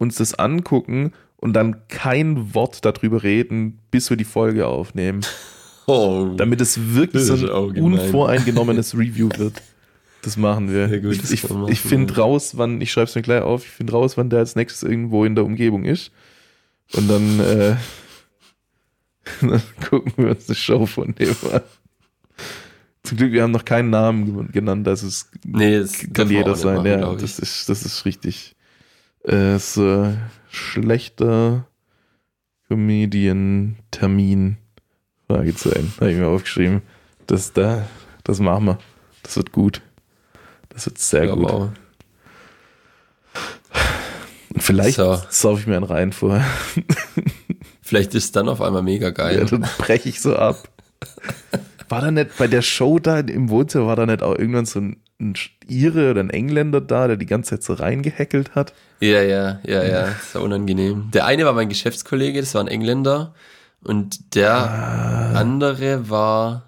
uns 0.00 0.16
das 0.16 0.34
angucken 0.34 1.12
und 1.36 1.52
dann 1.52 1.86
kein 1.88 2.52
Wort 2.54 2.84
darüber 2.84 3.22
reden, 3.22 3.78
bis 3.92 4.10
wir 4.10 4.16
die 4.16 4.24
Folge 4.24 4.66
aufnehmen. 4.66 5.20
Oh, 5.86 6.34
Damit 6.36 6.60
es 6.60 6.94
wirklich 6.94 7.26
Das 7.26 7.40
so 7.40 7.52
ein 7.66 7.82
unvoreingenommenes 7.82 8.94
Review 8.98 9.28
wird. 9.38 9.54
Das 10.22 10.36
machen 10.36 10.70
wir. 10.72 10.86
Gut, 11.00 11.14
ich 11.14 11.20
das 11.22 11.30
ich, 11.32 11.44
ich 11.68 11.80
finde 11.80 12.14
raus, 12.14 12.52
wann, 12.56 12.80
ich 12.80 12.92
schreibe 12.92 13.08
es 13.08 13.14
mir 13.16 13.22
gleich 13.22 13.42
auf, 13.42 13.64
ich 13.64 13.70
finde 13.70 13.94
raus, 13.94 14.16
wann 14.16 14.30
der 14.30 14.38
als 14.38 14.54
nächstes 14.54 14.88
irgendwo 14.88 15.24
in 15.24 15.34
der 15.34 15.44
Umgebung 15.44 15.84
ist. 15.84 16.12
Und 16.92 17.08
dann, 17.10 17.40
äh, 17.40 17.76
dann 19.40 19.62
gucken 19.88 20.12
wir 20.16 20.30
uns 20.30 20.48
eine 20.48 20.54
Show 20.54 20.86
von 20.86 21.12
dem 21.14 21.34
an. 21.52 21.62
Zum 23.02 23.16
Glück, 23.18 23.32
wir 23.32 23.42
haben 23.42 23.50
noch 23.50 23.64
keinen 23.64 23.90
Namen 23.90 24.26
ge- 24.26 24.52
genannt, 24.52 24.86
also 24.86 25.08
es 25.08 25.28
nee, 25.44 25.78
das 25.78 26.06
kann 26.12 26.30
jeder 26.30 26.54
sein. 26.54 26.84
ja, 26.84 27.14
das 27.14 27.38
ist, 27.40 27.68
das 27.68 27.84
ist 27.84 28.04
richtig. 28.04 28.54
Äh, 29.30 29.58
so 29.58 30.12
schlechter 30.50 31.66
Comedian-Termin. 32.68 34.56
Fragezeichen. 35.28 35.92
Habe 36.00 36.10
ich 36.12 36.18
mir 36.18 36.26
aufgeschrieben. 36.26 36.82
Das 37.26 37.52
da, 37.52 37.86
das 38.24 38.40
machen 38.40 38.64
wir. 38.66 38.78
Das 39.22 39.36
wird 39.36 39.52
gut. 39.52 39.82
Das 40.70 40.86
wird 40.86 40.98
sehr 40.98 41.24
Ja, 41.26 41.34
gut. 41.34 41.44
wow. 41.50 41.68
Und 44.52 44.62
vielleicht 44.62 44.96
So. 44.96 45.20
saufe 45.28 45.60
ich 45.60 45.66
mir 45.68 45.76
einen 45.76 45.84
rein 45.84 46.12
vorher. 46.12 46.44
Vielleicht 47.82 48.14
ist 48.14 48.24
es 48.24 48.32
dann 48.32 48.48
auf 48.48 48.60
einmal 48.60 48.82
mega 48.82 49.06
Ja, 49.06 49.12
geil. 49.12 49.46
dann 49.46 49.66
breche 49.78 50.08
ich 50.08 50.20
so 50.20 50.34
ab. 50.36 50.68
War 51.88 52.00
da 52.02 52.10
nicht 52.10 52.36
bei 52.38 52.46
der 52.48 52.62
Show 52.62 52.98
da 52.98 53.18
im 53.20 53.48
Wohnzimmer, 53.48 53.86
war 53.86 53.96
da 53.96 54.06
nicht 54.06 54.22
auch 54.22 54.36
irgendwann 54.36 54.66
so 54.66 54.80
ein, 54.80 55.02
ein 55.20 55.34
Ire 55.68 56.10
oder 56.10 56.20
ein 56.20 56.30
Engländer 56.30 56.80
da, 56.80 57.06
der 57.06 57.16
die 57.16 57.26
ganze 57.26 57.50
Zeit 57.50 57.62
so 57.62 57.74
reingehackelt 57.74 58.54
hat? 58.54 58.72
Ja, 59.00 59.22
ja, 59.22 59.58
ja, 59.66 59.82
ja, 59.84 60.02
das 60.06 60.34
war 60.34 60.42
unangenehm. 60.42 61.10
Der 61.12 61.26
eine 61.26 61.44
war 61.44 61.52
mein 61.52 61.68
Geschäftskollege, 61.68 62.40
das 62.40 62.54
war 62.54 62.62
ein 62.62 62.68
Engländer. 62.68 63.34
Und 63.82 64.34
der 64.34 64.52
Ah. 64.54 65.32
andere 65.38 66.10
war. 66.10 66.64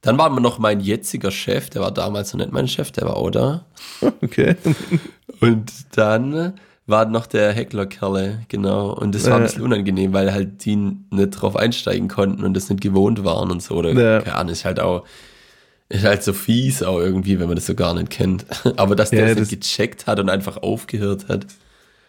Dann 0.00 0.16
war 0.18 0.30
noch 0.40 0.58
mein 0.58 0.80
jetziger 0.80 1.30
Chef, 1.30 1.70
der 1.70 1.82
war 1.82 1.90
damals 1.92 2.32
noch 2.32 2.38
nicht 2.40 2.52
mein 2.52 2.68
Chef, 2.68 2.90
der 2.92 3.04
war 3.06 3.16
auch 3.16 3.30
da. 3.30 3.64
Okay. 4.22 4.56
Und 5.40 5.70
dann 5.96 6.54
war 6.86 7.04
noch 7.04 7.26
der 7.26 7.52
Heckler-Kerle, 7.52 8.40
genau. 8.48 8.90
Und 8.92 9.14
das 9.14 9.28
war 9.28 9.36
ein 9.36 9.42
bisschen 9.42 9.62
unangenehm, 9.62 10.12
weil 10.12 10.32
halt 10.32 10.64
die 10.64 10.76
nicht 10.76 11.30
drauf 11.32 11.54
einsteigen 11.56 12.08
konnten 12.08 12.44
und 12.44 12.54
das 12.54 12.70
nicht 12.70 12.80
gewohnt 12.80 13.24
waren 13.24 13.50
und 13.50 13.62
so. 13.62 13.74
Oder 13.74 13.92
Ja. 13.92 14.20
keine 14.22 14.36
Ahnung, 14.36 14.52
ist 14.52 14.64
halt 14.64 14.80
auch, 14.80 15.04
ist 15.88 16.04
halt 16.04 16.22
so 16.22 16.32
fies 16.32 16.82
auch 16.82 16.98
irgendwie, 17.00 17.38
wenn 17.40 17.46
man 17.46 17.56
das 17.56 17.66
so 17.66 17.74
gar 17.74 17.94
nicht 17.94 18.10
kennt. 18.10 18.44
Aber 18.76 18.94
dass 18.96 19.10
der 19.10 19.28
Ja, 19.28 19.34
das- 19.34 19.48
gecheckt 19.48 20.06
hat 20.06 20.20
und 20.20 20.28
einfach 20.30 20.58
aufgehört 20.58 21.28
hat. 21.28 21.46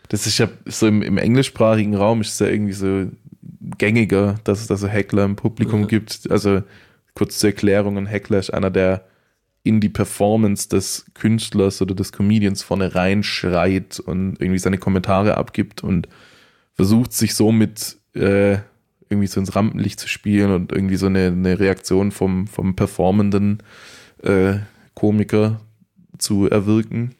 Das 0.09 0.25
ist 0.25 0.37
ja 0.39 0.49
so 0.65 0.87
im, 0.87 1.01
im 1.03 1.17
englischsprachigen 1.17 1.95
Raum 1.95 2.21
ist 2.21 2.33
es 2.33 2.39
ja 2.39 2.47
irgendwie 2.47 2.73
so 2.73 3.05
gängiger, 3.77 4.35
dass 4.43 4.59
es 4.61 4.67
da 4.67 4.75
so 4.75 4.87
Heckler 4.87 5.23
im 5.23 5.35
Publikum 5.35 5.81
Ja. 5.81 5.87
gibt. 5.87 6.29
Also 6.31 6.63
kurz 7.13 7.37
zur 7.39 7.51
Erklärung, 7.51 7.97
ein 7.97 8.07
Heckler 8.07 8.39
ist 8.39 8.49
einer, 8.53 8.71
der 8.71 9.05
in 9.63 9.79
die 9.81 9.89
Performance 9.89 10.67
des 10.69 11.05
Künstlers 11.13 11.81
oder 11.81 11.93
des 11.93 12.11
Comedians 12.11 12.63
vorne 12.63 12.95
reinschreit 12.95 13.99
und 13.99 14.41
irgendwie 14.41 14.57
seine 14.59 14.77
Kommentare 14.77 15.37
abgibt 15.37 15.83
und 15.83 16.07
versucht 16.73 17.13
sich 17.13 17.35
somit 17.35 17.97
äh, 18.15 18.57
irgendwie 19.09 19.27
so 19.27 19.39
ins 19.39 19.55
Rampenlicht 19.55 19.99
zu 19.99 20.07
spielen 20.07 20.51
und 20.51 20.71
irgendwie 20.71 20.95
so 20.95 21.07
eine, 21.07 21.27
eine 21.27 21.59
Reaktion 21.59 22.11
vom, 22.11 22.47
vom 22.47 22.75
performenden 22.75 23.63
äh, 24.23 24.57
Komiker 24.93 25.61
zu 26.17 26.49
erwirken. 26.49 27.15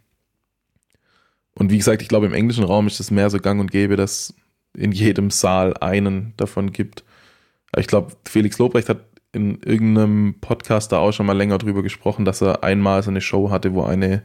Und 1.55 1.71
wie 1.71 1.77
gesagt, 1.77 2.01
ich 2.01 2.07
glaube, 2.07 2.27
im 2.27 2.33
englischen 2.33 2.63
Raum 2.63 2.87
ist 2.87 2.99
es 2.99 3.11
mehr 3.11 3.29
so 3.29 3.39
gang 3.39 3.59
und 3.59 3.71
gäbe, 3.71 3.95
dass 3.95 4.33
in 4.73 4.91
jedem 4.91 5.31
Saal 5.31 5.75
einen 5.77 6.33
davon 6.37 6.71
gibt. 6.71 7.03
Aber 7.71 7.81
ich 7.81 7.87
glaube, 7.87 8.13
Felix 8.25 8.57
Lobrecht 8.59 8.89
hat 8.89 9.05
in 9.31 9.61
irgendeinem 9.61 10.35
Podcast 10.41 10.91
da 10.91 10.99
auch 10.99 11.11
schon 11.11 11.25
mal 11.25 11.37
länger 11.37 11.57
drüber 11.57 11.83
gesprochen, 11.83 12.25
dass 12.25 12.41
er 12.41 12.63
einmal 12.63 13.03
so 13.03 13.09
eine 13.09 13.21
Show 13.21 13.49
hatte, 13.49 13.73
wo 13.73 13.83
eine 13.83 14.23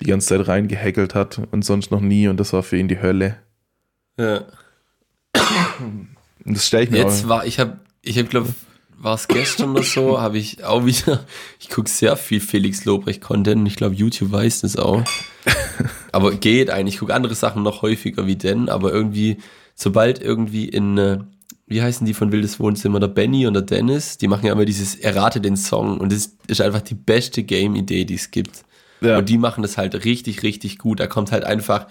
die 0.00 0.06
ganze 0.06 0.28
Zeit 0.28 0.48
reingehackelt 0.48 1.14
hat 1.14 1.40
und 1.50 1.64
sonst 1.64 1.90
noch 1.90 2.00
nie 2.00 2.28
und 2.28 2.38
das 2.38 2.52
war 2.52 2.62
für 2.62 2.76
ihn 2.76 2.88
die 2.88 3.00
Hölle. 3.00 3.38
Ja. 4.18 4.44
Und 6.46 6.56
das 6.56 6.66
stelle 6.66 6.84
ich 6.84 6.90
mir 6.90 6.98
Jetzt 6.98 7.24
auch. 7.24 7.28
war, 7.28 7.46
ich 7.46 7.58
habe, 7.58 7.78
ich 8.02 8.16
habe, 8.18 8.28
glaube 8.28 8.54
war 8.98 9.14
es 9.14 9.28
gestern 9.28 9.70
oder 9.72 9.82
so, 9.82 10.20
habe 10.20 10.38
ich 10.38 10.64
auch 10.64 10.86
wieder, 10.86 11.24
ich 11.60 11.68
gucke 11.68 11.88
sehr 11.88 12.16
viel 12.16 12.40
Felix 12.40 12.84
Lobrecht 12.84 13.20
Content 13.20 13.60
und 13.60 13.66
ich 13.66 13.76
glaube, 13.76 13.94
YouTube 13.94 14.32
weiß 14.32 14.62
das 14.62 14.76
auch. 14.76 15.02
Aber 16.12 16.34
geht 16.34 16.70
eigentlich, 16.70 16.94
ich 16.94 17.00
gucke 17.00 17.14
andere 17.14 17.34
Sachen 17.34 17.62
noch 17.62 17.82
häufiger 17.82 18.26
wie 18.26 18.36
denn, 18.36 18.68
aber 18.68 18.92
irgendwie, 18.92 19.36
sobald 19.74 20.22
irgendwie 20.22 20.66
in, 20.66 20.96
äh, 20.96 21.18
wie 21.66 21.82
heißen 21.82 22.06
die 22.06 22.14
von 22.14 22.32
Wildes 22.32 22.58
Wohnzimmer, 22.58 22.98
der 23.00 23.08
Benny 23.08 23.46
und 23.46 23.54
der 23.54 23.62
Dennis, 23.62 24.16
die 24.16 24.28
machen 24.28 24.46
ja 24.46 24.52
immer 24.52 24.64
dieses 24.64 24.94
Errate 24.94 25.40
den 25.40 25.56
Song 25.56 25.98
und 25.98 26.10
das 26.10 26.36
ist 26.46 26.60
einfach 26.60 26.80
die 26.80 26.94
beste 26.94 27.42
Game-Idee, 27.42 28.06
die 28.06 28.14
es 28.14 28.30
gibt. 28.30 28.64
Ja. 29.02 29.18
Und 29.18 29.28
die 29.28 29.36
machen 29.36 29.62
das 29.62 29.76
halt 29.76 30.06
richtig, 30.06 30.42
richtig 30.42 30.78
gut. 30.78 31.00
Da 31.00 31.06
kommt 31.06 31.32
halt 31.32 31.44
einfach 31.44 31.86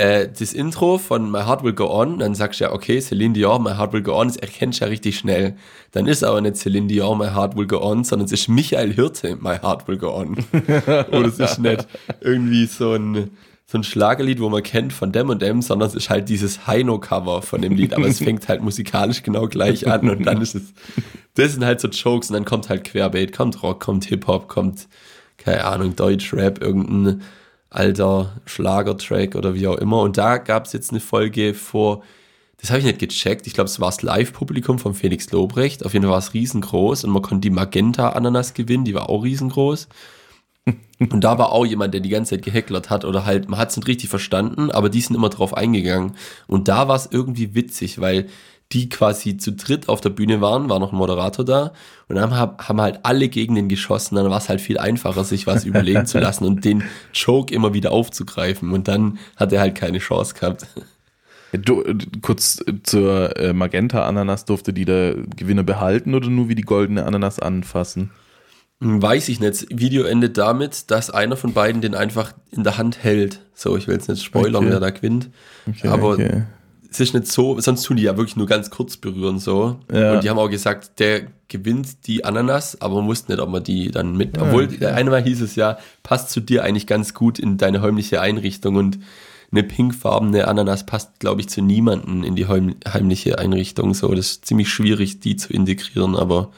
äh, 0.00 0.28
das 0.36 0.54
Intro 0.54 0.96
von 0.96 1.30
My 1.30 1.40
Heart 1.40 1.62
Will 1.62 1.74
Go 1.74 1.90
On, 1.90 2.18
dann 2.18 2.34
sagst 2.34 2.58
du 2.58 2.64
ja, 2.64 2.72
okay, 2.72 3.00
Celine 3.00 3.34
Dion, 3.34 3.62
My 3.62 3.72
Heart 3.72 3.92
Will 3.92 4.02
Go 4.02 4.18
On, 4.18 4.28
das 4.28 4.38
erkennst 4.38 4.80
du 4.80 4.86
ja 4.86 4.88
richtig 4.88 5.18
schnell. 5.18 5.56
Dann 5.92 6.06
ist 6.06 6.24
aber 6.24 6.40
nicht 6.40 6.56
Celine 6.56 6.86
Dion, 6.86 7.18
My 7.18 7.26
Heart 7.26 7.54
Will 7.54 7.66
Go 7.66 7.82
On, 7.82 8.02
sondern 8.02 8.24
es 8.24 8.32
ist 8.32 8.48
Michael 8.48 8.94
Hirte, 8.94 9.36
My 9.36 9.58
Heart 9.58 9.88
Will 9.88 9.98
Go 9.98 10.14
On. 10.14 10.38
Oder 10.52 11.26
es 11.26 11.38
ist 11.38 11.58
nicht 11.58 11.86
irgendwie 12.22 12.64
so 12.64 12.94
ein, 12.94 13.30
so 13.66 13.76
ein 13.76 13.84
Schlagerlied, 13.84 14.40
wo 14.40 14.48
man 14.48 14.62
kennt 14.62 14.94
von 14.94 15.12
dem 15.12 15.28
und 15.28 15.42
dem, 15.42 15.60
sondern 15.60 15.88
es 15.90 15.94
ist 15.94 16.08
halt 16.08 16.30
dieses 16.30 16.66
Heino-Cover 16.66 17.42
von 17.42 17.60
dem 17.60 17.74
Lied, 17.74 17.92
aber 17.92 18.06
es 18.06 18.20
fängt 18.20 18.48
halt 18.48 18.62
musikalisch 18.62 19.22
genau 19.22 19.48
gleich 19.48 19.86
an 19.86 20.08
und 20.08 20.24
dann 20.24 20.40
ist 20.40 20.54
es, 20.54 20.72
das 21.34 21.52
sind 21.52 21.64
halt 21.64 21.78
so 21.80 21.88
Jokes 21.88 22.30
und 22.30 22.34
dann 22.34 22.46
kommt 22.46 22.70
halt 22.70 22.84
Querbeet, 22.84 23.36
kommt 23.36 23.62
Rock, 23.62 23.80
kommt 23.80 24.06
Hip-Hop, 24.06 24.48
kommt, 24.48 24.88
keine 25.36 25.64
Ahnung, 25.64 25.94
Deutsch-Rap, 25.94 26.62
irgendein 26.62 27.20
alter 27.70 28.40
Schlagertrack 28.46 29.36
oder 29.36 29.54
wie 29.54 29.68
auch 29.68 29.76
immer. 29.76 30.00
Und 30.00 30.18
da 30.18 30.38
gab 30.38 30.66
es 30.66 30.72
jetzt 30.72 30.90
eine 30.90 31.00
Folge 31.00 31.54
vor, 31.54 32.02
das 32.58 32.70
habe 32.70 32.80
ich 32.80 32.84
nicht 32.84 32.98
gecheckt, 32.98 33.46
ich 33.46 33.54
glaube, 33.54 33.70
es 33.70 33.80
war 33.80 33.88
das 33.88 34.02
Live-Publikum 34.02 34.78
von 34.78 34.92
Felix 34.94 35.30
Lobrecht. 35.30 35.86
Auf 35.86 35.94
jeden 35.94 36.04
Fall 36.04 36.12
war 36.12 36.18
es 36.18 36.34
riesengroß 36.34 37.04
und 37.04 37.10
man 37.10 37.22
konnte 37.22 37.48
die 37.48 37.54
Magenta-Ananas 37.54 38.52
gewinnen, 38.52 38.84
die 38.84 38.94
war 38.94 39.08
auch 39.08 39.24
riesengroß. 39.24 39.88
Und 40.98 41.24
da 41.24 41.38
war 41.38 41.52
auch 41.52 41.64
jemand, 41.64 41.94
der 41.94 42.02
die 42.02 42.10
ganze 42.10 42.36
Zeit 42.36 42.44
gehecklert 42.44 42.90
hat 42.90 43.06
oder 43.06 43.24
halt, 43.24 43.48
man 43.48 43.58
hat 43.58 43.70
es 43.70 43.78
nicht 43.78 43.88
richtig 43.88 44.10
verstanden, 44.10 44.70
aber 44.70 44.90
die 44.90 45.00
sind 45.00 45.16
immer 45.16 45.30
drauf 45.30 45.56
eingegangen. 45.56 46.12
Und 46.46 46.68
da 46.68 46.86
war 46.86 46.96
es 46.96 47.08
irgendwie 47.10 47.54
witzig, 47.54 47.98
weil 47.98 48.26
die 48.72 48.88
quasi 48.88 49.36
zu 49.36 49.52
dritt 49.52 49.88
auf 49.88 50.00
der 50.00 50.10
Bühne 50.10 50.40
waren, 50.40 50.68
war 50.68 50.78
noch 50.78 50.92
ein 50.92 50.96
Moderator 50.96 51.44
da 51.44 51.72
und 52.08 52.16
dann 52.16 52.36
haben, 52.36 52.56
haben 52.58 52.80
halt 52.80 53.00
alle 53.02 53.28
gegen 53.28 53.56
den 53.56 53.68
geschossen, 53.68 54.14
dann 54.14 54.30
war 54.30 54.38
es 54.38 54.48
halt 54.48 54.60
viel 54.60 54.78
einfacher, 54.78 55.24
sich 55.24 55.46
was 55.46 55.64
überlegen 55.64 56.06
zu 56.06 56.20
lassen 56.20 56.44
und 56.44 56.64
den 56.64 56.84
Joke 57.12 57.52
immer 57.52 57.74
wieder 57.74 57.90
aufzugreifen 57.92 58.72
und 58.72 58.86
dann 58.86 59.18
hat 59.36 59.52
er 59.52 59.60
halt 59.60 59.74
keine 59.74 59.98
Chance 59.98 60.34
gehabt. 60.34 60.66
Du, 61.52 61.82
kurz 62.22 62.62
zur 62.84 63.36
äh, 63.36 63.52
Magenta-Ananas, 63.52 64.44
durfte 64.44 64.72
die 64.72 64.84
der 64.84 65.16
Gewinner 65.34 65.64
behalten 65.64 66.14
oder 66.14 66.28
nur 66.28 66.48
wie 66.48 66.54
die 66.54 66.62
goldene 66.62 67.04
Ananas 67.04 67.40
anfassen? 67.40 68.10
Weiß 68.78 69.28
ich 69.28 69.40
nicht. 69.40 69.66
Video 69.68 70.04
endet 70.04 70.38
damit, 70.38 70.92
dass 70.92 71.10
einer 71.10 71.36
von 71.36 71.52
beiden 71.52 71.82
den 71.82 71.96
einfach 71.96 72.32
in 72.52 72.62
der 72.62 72.78
Hand 72.78 73.02
hält. 73.02 73.40
So, 73.52 73.76
ich 73.76 73.88
will 73.88 73.94
jetzt 73.96 74.08
nicht 74.08 74.22
spoilern, 74.22 74.62
Okay. 74.64 74.72
wer 74.72 74.80
da 74.80 74.90
gewinnt. 74.90 75.28
Okay, 75.68 75.88
Aber 75.88 76.10
okay. 76.12 76.44
Es 76.90 76.98
ist 76.98 77.14
nicht 77.14 77.28
so, 77.28 77.60
sonst 77.60 77.84
tun 77.84 77.96
die 77.96 78.02
ja 78.02 78.16
wirklich 78.16 78.36
nur 78.36 78.46
ganz 78.46 78.70
kurz 78.70 78.96
berühren 78.96 79.38
so. 79.38 79.78
Ja. 79.92 80.14
Und 80.14 80.24
die 80.24 80.30
haben 80.30 80.38
auch 80.38 80.50
gesagt, 80.50 80.98
der 80.98 81.26
gewinnt 81.48 82.06
die 82.06 82.24
Ananas, 82.24 82.80
aber 82.80 82.96
man 82.96 83.06
wusste 83.06 83.32
nicht, 83.32 83.40
ob 83.40 83.48
man 83.48 83.62
die 83.62 83.90
dann 83.90 84.16
mit. 84.16 84.38
Obwohl, 84.38 84.66
der 84.66 84.94
eine 84.96 85.10
Mal 85.10 85.22
hieß 85.22 85.40
es 85.42 85.54
ja, 85.54 85.78
passt 86.02 86.30
zu 86.30 86.40
dir 86.40 86.64
eigentlich 86.64 86.86
ganz 86.86 87.14
gut 87.14 87.38
in 87.38 87.58
deine 87.58 87.80
heimliche 87.82 88.20
Einrichtung 88.20 88.76
und 88.76 88.98
eine 89.52 89.62
pinkfarbene 89.62 90.46
Ananas 90.46 90.86
passt, 90.86 91.18
glaube 91.18 91.40
ich, 91.40 91.48
zu 91.48 91.60
niemanden 91.60 92.22
in 92.22 92.36
die 92.36 92.46
heim 92.46 92.76
heimliche 92.86 93.38
Einrichtung. 93.38 93.94
So, 93.94 94.12
das 94.14 94.26
ist 94.26 94.46
ziemlich 94.46 94.68
schwierig, 94.68 95.20
die 95.20 95.36
zu 95.36 95.52
integrieren, 95.52 96.16
aber 96.16 96.52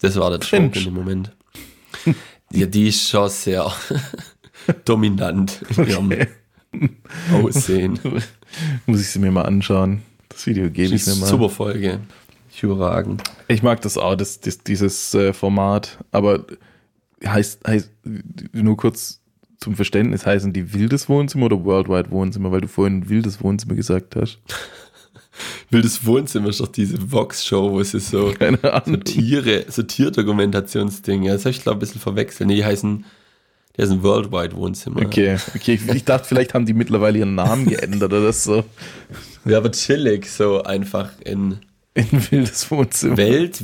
das 0.00 0.16
war 0.16 0.30
der 0.30 0.38
Cringe. 0.40 0.72
in 0.74 0.84
dem 0.84 0.94
Moment. 0.94 1.32
Ja, 2.52 2.66
die 2.66 2.86
ist 2.88 3.08
schon 3.08 3.28
sehr 3.30 3.72
dominant 4.84 5.60
in 5.76 5.88
ihrem 5.88 6.12
Aussehen. 7.32 7.98
Muss 8.86 9.00
ich 9.00 9.08
sie 9.08 9.18
mir 9.18 9.30
mal 9.30 9.42
anschauen. 9.42 10.02
Das 10.28 10.46
Video 10.46 10.70
gebe 10.70 10.94
ich 10.94 11.06
mir 11.06 11.16
mal. 11.16 11.26
Super 11.26 11.48
Folge. 11.48 12.00
Überragend. 12.62 13.22
Ich 13.48 13.62
mag 13.62 13.82
das 13.82 13.98
auch, 13.98 14.14
das, 14.14 14.40
das, 14.40 14.58
dieses 14.58 15.12
äh, 15.14 15.32
Format. 15.32 15.98
Aber 16.12 16.44
heißt, 17.26 17.66
heißt, 17.66 17.90
nur 18.52 18.76
kurz 18.76 19.20
zum 19.58 19.76
Verständnis, 19.76 20.26
heißen 20.26 20.52
die 20.52 20.72
wildes 20.72 21.08
Wohnzimmer 21.08 21.46
oder 21.46 21.64
Worldwide 21.64 22.10
Wohnzimmer, 22.10 22.52
weil 22.52 22.60
du 22.60 22.68
vorhin 22.68 23.08
wildes 23.08 23.42
Wohnzimmer 23.42 23.74
gesagt 23.74 24.16
hast. 24.16 24.38
Wildes 25.70 26.06
Wohnzimmer 26.06 26.50
ist 26.50 26.60
doch 26.60 26.68
diese 26.68 27.10
Vox-Show, 27.10 27.72
wo 27.72 27.82
sie 27.82 27.98
so, 27.98 28.32
Keine 28.38 28.58
so 28.62 28.70
Ahnung. 28.70 29.02
Tiere, 29.02 29.64
so 29.68 29.82
Tierdokumentationsdinge. 29.82 31.32
Das 31.32 31.44
habe 31.44 31.50
ich 31.50 31.62
glaube 31.62 31.78
ein 31.78 31.80
bisschen 31.80 32.00
verwechselt. 32.00 32.46
Nee, 32.46 32.56
die 32.56 32.64
heißen, 32.64 33.04
die 33.76 33.82
heißen 33.82 34.02
Worldwide 34.02 34.54
Wohnzimmer. 34.56 35.02
Okay, 35.02 35.36
okay. 35.54 35.78
Ich, 35.94 36.04
dachte, 36.04 36.28
vielleicht 36.28 36.54
haben 36.54 36.66
die 36.66 36.74
mittlerweile 36.74 37.18
ihren 37.18 37.34
Namen 37.34 37.66
geändert 37.66 38.12
oder 38.12 38.32
so. 38.32 38.64
Ja, 39.44 39.58
aber 39.58 39.72
chillig, 39.72 40.30
so 40.30 40.62
einfach 40.62 41.10
in 41.24 41.58
In 41.94 42.06
wildes 42.30 42.70
Wohnzimmer. 42.70 43.16
Welt, 43.16 43.62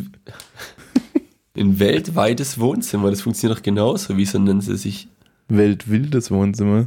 in 1.55 1.79
weltweites 1.79 2.59
Wohnzimmer. 2.59 3.11
Das 3.11 3.23
funktioniert 3.23 3.59
doch 3.59 3.63
genauso. 3.63 4.17
Wieso 4.17 4.39
nennen 4.39 4.61
sie 4.61 4.77
sich, 4.77 5.09
Weltwildes 5.49 6.31
Wohnzimmer. 6.31 6.87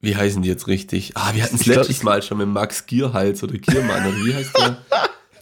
wie 0.00 0.14
heißen 0.16 0.42
die 0.42 0.48
jetzt 0.48 0.66
richtig? 0.68 1.12
Ah, 1.14 1.32
wir 1.34 1.42
hatten 1.44 1.56
es 1.56 1.62
glaub- 1.62 1.78
letztes 1.78 2.02
Mal 2.02 2.22
schon 2.22 2.38
mit 2.38 2.48
Max 2.48 2.86
Gierhals 2.86 3.42
oder 3.42 3.56
Giermann. 3.56 4.06
Oder 4.06 4.16
wie 4.26 4.34
heißt 4.34 4.56
der? 4.58 4.78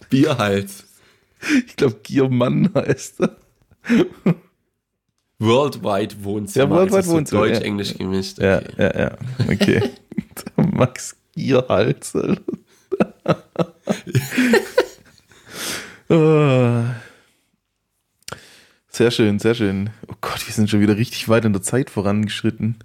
Bierhals. 0.09 0.85
Ich 1.67 1.75
glaube, 1.75 1.99
Giermann 2.03 2.69
heißt 2.75 3.21
er. 3.21 3.35
Worldwide 5.41 6.23
Wohnzimmer. 6.23 6.65
Ja, 6.65 6.69
Worldwide 6.69 6.95
also 6.97 7.09
so 7.11 7.17
Wohnzimmer, 7.17 7.45
ja. 7.47 7.53
Deutsch-Englisch 7.53 7.97
gemischt. 7.97 8.37
Ja, 8.39 8.57
Okay. 8.59 8.73
ja, 8.77 8.99
ja. 8.99 9.11
Okay. 9.49 9.81
Max 10.55 11.15
Gierhals. 11.35 12.15
Alter. 12.15 12.41
Ah. 16.09 16.95
Sehr 18.89 19.09
schön, 19.11 19.39
sehr 19.39 19.55
schön. 19.55 19.89
Oh 20.09 20.13
Gott, 20.21 20.45
wir 20.45 20.53
sind 20.53 20.69
schon 20.69 20.81
wieder 20.81 20.97
richtig 20.97 21.29
weit 21.29 21.45
in 21.45 21.53
der 21.53 21.61
Zeit 21.61 21.89
vorangeschritten. 21.89 22.75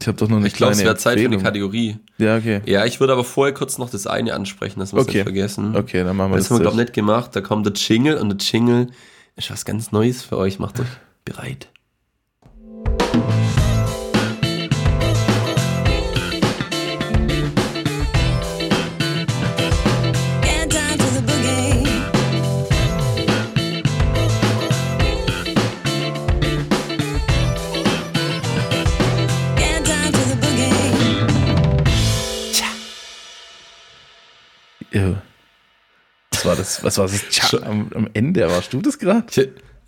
Ich 0.00 0.06
habe 0.08 0.16
doch 0.16 0.28
noch 0.28 0.38
eine 0.38 0.46
Ich 0.46 0.54
glaube, 0.54 0.72
es 0.72 0.82
wäre 0.82 0.96
Zeit 0.96 1.18
für 1.20 1.26
eine. 1.26 1.38
Kategorie. 1.38 1.98
Ja, 2.16 2.38
okay. 2.38 2.62
Ja, 2.64 2.86
ich 2.86 2.98
würde 3.00 3.12
aber 3.12 3.22
vorher 3.24 3.52
kurz 3.52 3.76
noch 3.76 3.90
das 3.90 4.06
eine 4.06 4.32
ansprechen, 4.34 4.80
das 4.80 4.94
wir 4.94 5.00
Okay. 5.00 5.12
nicht 5.18 5.22
vergessen. 5.24 5.76
Okay, 5.76 6.02
dann 6.02 6.16
machen 6.16 6.32
wir 6.32 6.36
Das 6.38 6.46
das. 6.48 6.50
haben 6.52 6.58
wir, 6.64 6.70
glaube 6.70 6.76
ich, 6.80 6.86
nicht 6.88 6.94
gemacht. 6.94 7.36
Da 7.36 7.42
kommt 7.42 7.66
der 7.66 7.74
Jingle 7.74 8.16
und 8.16 8.30
der 8.30 8.38
Jingle 8.38 8.90
ist 9.36 9.50
was 9.50 9.64
ganz 9.66 9.92
Neues 9.92 10.22
für 10.22 10.38
euch. 10.38 10.58
Macht 10.58 10.80
euch 10.80 10.86
bereit. 11.30 11.68
Get 20.42 20.70
down 20.70 20.98
to 20.98 21.06
the 21.16 21.22
boogie. 21.28 21.84
Get 29.56 29.84
down 29.84 30.12
to 30.12 30.22
the 30.30 30.36
boogie. 30.42 30.70
Ja. 34.92 35.22
Was 36.32 36.44
war 36.44 36.56
das? 36.56 36.82
Was 36.82 36.98
war 36.98 37.06
das? 37.06 37.28
Tja, 37.28 37.62
am, 37.62 37.90
am 37.94 38.08
Ende 38.14 38.48
warst 38.50 38.72
du 38.72 38.80
das 38.80 38.98
gerade? 38.98 39.26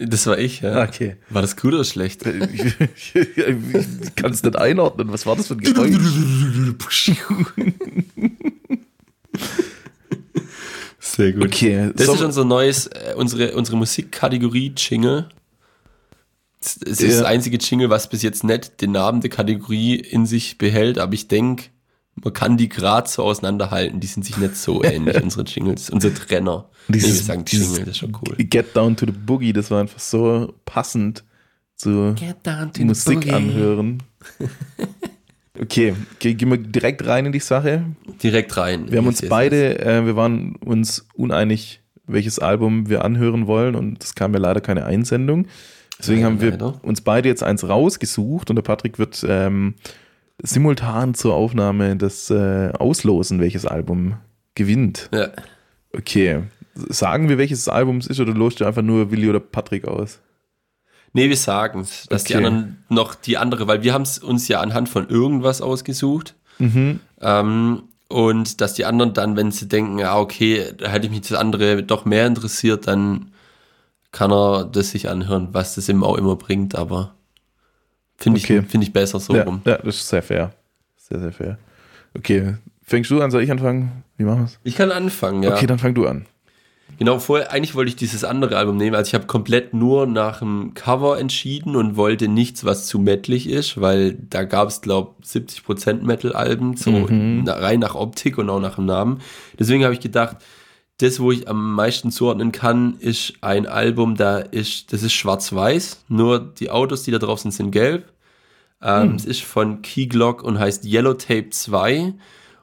Das 0.06 0.26
war 0.26 0.38
ich, 0.38 0.60
ja. 0.60 0.82
Okay. 0.84 1.16
War 1.30 1.42
das 1.42 1.56
gut 1.56 1.74
oder 1.74 1.84
schlecht? 1.84 2.22
Ich, 2.26 4.14
kann 4.16 4.32
es 4.32 4.42
nicht 4.42 4.56
einordnen. 4.56 5.12
Was 5.12 5.26
war 5.26 5.36
das 5.36 5.48
für 5.48 5.54
ein 5.54 5.60
Geräusch? 5.60 5.96
Sehr 10.98 11.32
gut. 11.32 11.44
Okay, 11.44 11.90
Das 11.94 12.06
so- 12.06 12.14
ist 12.14 12.22
unser 12.22 12.44
neues, 12.44 12.86
äh, 12.86 13.14
unsere, 13.16 13.54
unsere 13.54 13.76
Musikkategorie 13.76 14.72
Jingle. 14.76 15.28
Es 16.60 16.76
es 16.84 17.00
ist 17.00 17.02
Ja. 17.02 17.08
das 17.08 17.22
einzige 17.24 17.56
Jingle, 17.58 17.90
was 17.90 18.08
bis 18.08 18.22
jetzt 18.22 18.44
nicht 18.44 18.80
den 18.80 18.92
Namen 18.92 19.20
der 19.20 19.30
Kategorie 19.30 19.96
in 19.96 20.26
sich 20.26 20.58
behält, 20.58 20.98
aber 20.98 21.12
ich 21.14 21.26
denke, 21.28 21.64
Man 22.16 22.32
kann 22.34 22.56
die 22.56 22.68
gerade 22.68 23.08
so 23.08 23.22
auseinanderhalten, 23.24 23.98
die 24.00 24.06
sind 24.06 24.24
sich 24.24 24.36
nicht 24.36 24.56
so 24.56 24.82
ähnlich, 24.84 25.20
unsere 25.22 25.44
Jingles, 25.44 25.90
unsere 25.90 26.12
Trenner. 26.14 26.68
nee, 26.88 26.96
Dieses- 26.98 27.26
sagen 27.26 27.44
dieses 27.44 27.68
Jingle, 27.68 27.84
das 27.84 27.88
ist 27.94 27.98
schon 27.98 28.16
cool. 28.20 28.36
Get 28.44 28.76
Down 28.76 28.96
to 28.96 29.06
the 29.06 29.12
Boogie, 29.12 29.52
das 29.52 29.70
war 29.70 29.80
einfach 29.80 29.98
so 30.00 30.54
passend 30.64 31.24
zu 31.76 32.14
Musik 32.78 33.32
anhören. 33.32 34.02
Okay, 35.60 35.94
ge- 36.18 36.32
gehen 36.34 36.50
wir 36.50 36.56
direkt 36.56 37.06
rein 37.06 37.26
in 37.26 37.32
die 37.32 37.38
Sache. 37.38 37.84
Direkt 38.22 38.56
rein. 38.56 38.90
Wir 38.90 38.98
haben 38.98 39.06
uns 39.06 39.20
beide, 39.28 39.78
äh, 39.80 40.06
wir 40.06 40.16
waren 40.16 40.56
uns 40.56 41.06
uneinig, 41.14 41.82
welches 42.06 42.38
Album 42.38 42.88
wir 42.88 43.04
anhören 43.04 43.46
wollen 43.46 43.74
und 43.74 44.02
es 44.02 44.14
kam 44.14 44.32
ja 44.32 44.40
leider 44.40 44.62
keine 44.62 44.86
Einsendung. 44.86 45.46
Deswegen 45.98 46.20
Ja, 46.22 46.26
haben 46.28 46.40
wir 46.40 46.52
leider. 46.52 46.80
uns 46.82 47.02
beide 47.02 47.28
jetzt 47.28 47.42
eins 47.42 47.68
rausgesucht 47.68 48.48
und 48.48 48.56
der 48.56 48.62
Patrick 48.62 48.98
wird 48.98 49.24
ähm, 49.28 49.74
simultan 50.42 51.14
zur 51.14 51.34
Aufnahme 51.34 51.96
das 51.96 52.30
äh, 52.30 52.70
auslosen, 52.78 53.40
welches 53.40 53.64
Album 53.66 54.16
gewinnt. 54.54 55.08
Ja. 55.12 55.28
Okay, 55.96 56.42
sagen 56.74 57.28
wir, 57.28 57.38
welches 57.38 57.68
Album 57.68 57.98
es 57.98 58.06
ist 58.06 58.20
oder 58.20 58.32
lost 58.32 58.60
du 58.60 58.64
einfach 58.64 58.82
nur 58.82 59.10
Willi 59.10 59.28
oder 59.28 59.40
Patrick 59.40 59.86
aus? 59.86 60.20
Nee, 61.14 61.28
wir 61.28 61.36
sagen 61.36 61.80
es, 61.80 62.06
dass 62.08 62.24
die 62.24 62.34
Okay. 62.34 62.44
anderen 62.44 62.84
noch 62.88 63.14
die 63.14 63.36
andere, 63.36 63.66
weil 63.66 63.82
wir 63.82 63.92
haben 63.92 64.02
es 64.02 64.18
uns 64.18 64.48
ja 64.48 64.60
anhand 64.60 64.88
von 64.88 65.08
irgendwas 65.08 65.60
ausgesucht. 65.60 66.34
Mhm. 66.58 67.00
Ähm, 67.20 67.82
und 68.08 68.60
dass 68.60 68.74
die 68.74 68.84
anderen 68.84 69.12
dann, 69.14 69.36
wenn 69.36 69.52
sie 69.52 69.68
denken, 69.68 69.98
ja, 69.98 70.18
okay, 70.18 70.72
da 70.76 70.88
hätte 70.88 71.06
ich 71.06 71.12
mich 71.12 71.22
das 71.22 71.38
andere 71.38 71.82
doch 71.82 72.04
mehr 72.04 72.26
interessiert, 72.26 72.86
dann 72.86 73.30
kann 74.10 74.30
er 74.30 74.64
das 74.64 74.90
sich 74.90 75.08
anhören, 75.08 75.48
was 75.52 75.74
das 75.74 75.88
ihm 75.88 76.04
auch 76.04 76.16
immer 76.18 76.36
bringt, 76.36 76.74
aber 76.74 77.14
finde 78.22 78.40
Okay. 78.40 78.58
ich, 78.64 78.70
finde 78.70 78.86
ich 78.86 78.92
besser 78.92 79.20
so 79.20 79.34
ja, 79.34 79.42
rum. 79.44 79.60
ja, 79.64 79.78
das 79.78 79.96
ist 79.96 80.08
sehr 80.08 80.22
fair. 80.22 80.52
Sehr, 80.96 81.20
sehr 81.20 81.32
fair. 81.32 81.58
Okay, 82.16 82.54
fängst 82.82 83.10
du 83.10 83.20
an, 83.22 83.30
soll 83.30 83.42
ich 83.42 83.50
anfangen? 83.50 84.02
Wie 84.16 84.24
machen 84.24 84.40
wir 84.40 84.44
es? 84.44 84.58
Ich 84.64 84.76
kann 84.76 84.90
anfangen, 84.92 85.42
ja. 85.42 85.52
Okay, 85.54 85.66
dann 85.66 85.78
fang 85.78 85.94
du 85.94 86.06
an. 86.06 86.26
Genau, 86.98 87.18
vorher, 87.18 87.50
eigentlich 87.50 87.74
wollte 87.74 87.88
ich 87.88 87.96
dieses 87.96 88.22
andere 88.22 88.56
Album 88.58 88.76
nehmen. 88.76 88.94
Also 88.94 89.08
ich 89.08 89.14
habe 89.14 89.26
komplett 89.26 89.72
nur 89.72 90.06
nach 90.06 90.40
dem 90.40 90.74
Cover 90.74 91.18
entschieden 91.18 91.74
und 91.74 91.96
wollte 91.96 92.28
nichts, 92.28 92.64
was 92.66 92.86
zu 92.86 92.98
metalig 92.98 93.48
ist, 93.48 93.80
weil 93.80 94.12
da 94.28 94.44
gab 94.44 94.68
es, 94.68 94.82
glaube 94.82 95.14
70% 95.24 96.02
Metal-Alben, 96.02 96.76
so 96.76 96.90
Mhm. 96.90 97.48
rein 97.48 97.80
nach 97.80 97.94
Optik 97.94 98.36
und 98.38 98.50
auch 98.50 98.60
nach 98.60 98.74
dem 98.76 98.84
Namen. 98.86 99.20
Deswegen 99.58 99.84
habe 99.84 99.94
ich 99.94 100.00
gedacht, 100.00 100.36
das, 101.02 101.20
wo 101.20 101.32
ich 101.32 101.48
am 101.48 101.74
meisten 101.74 102.10
zuordnen 102.10 102.52
kann, 102.52 102.96
ist 102.98 103.34
ein 103.40 103.66
Album, 103.66 104.14
da 104.16 104.38
ist, 104.38 104.92
das 104.92 105.02
ist 105.02 105.12
schwarz-weiß, 105.12 106.04
nur 106.08 106.38
die 106.38 106.70
Autos, 106.70 107.02
die 107.02 107.10
da 107.10 107.18
drauf 107.18 107.40
sind, 107.40 107.52
sind 107.52 107.70
gelb. 107.72 108.12
Ähm, 108.82 109.14
Es 109.16 109.24
ist 109.24 109.42
von 109.42 109.82
Key 109.82 110.06
Glock 110.06 110.42
und 110.42 110.58
heißt 110.58 110.84
Yellow 110.84 111.14
Tape 111.14 111.50
2. 111.50 112.14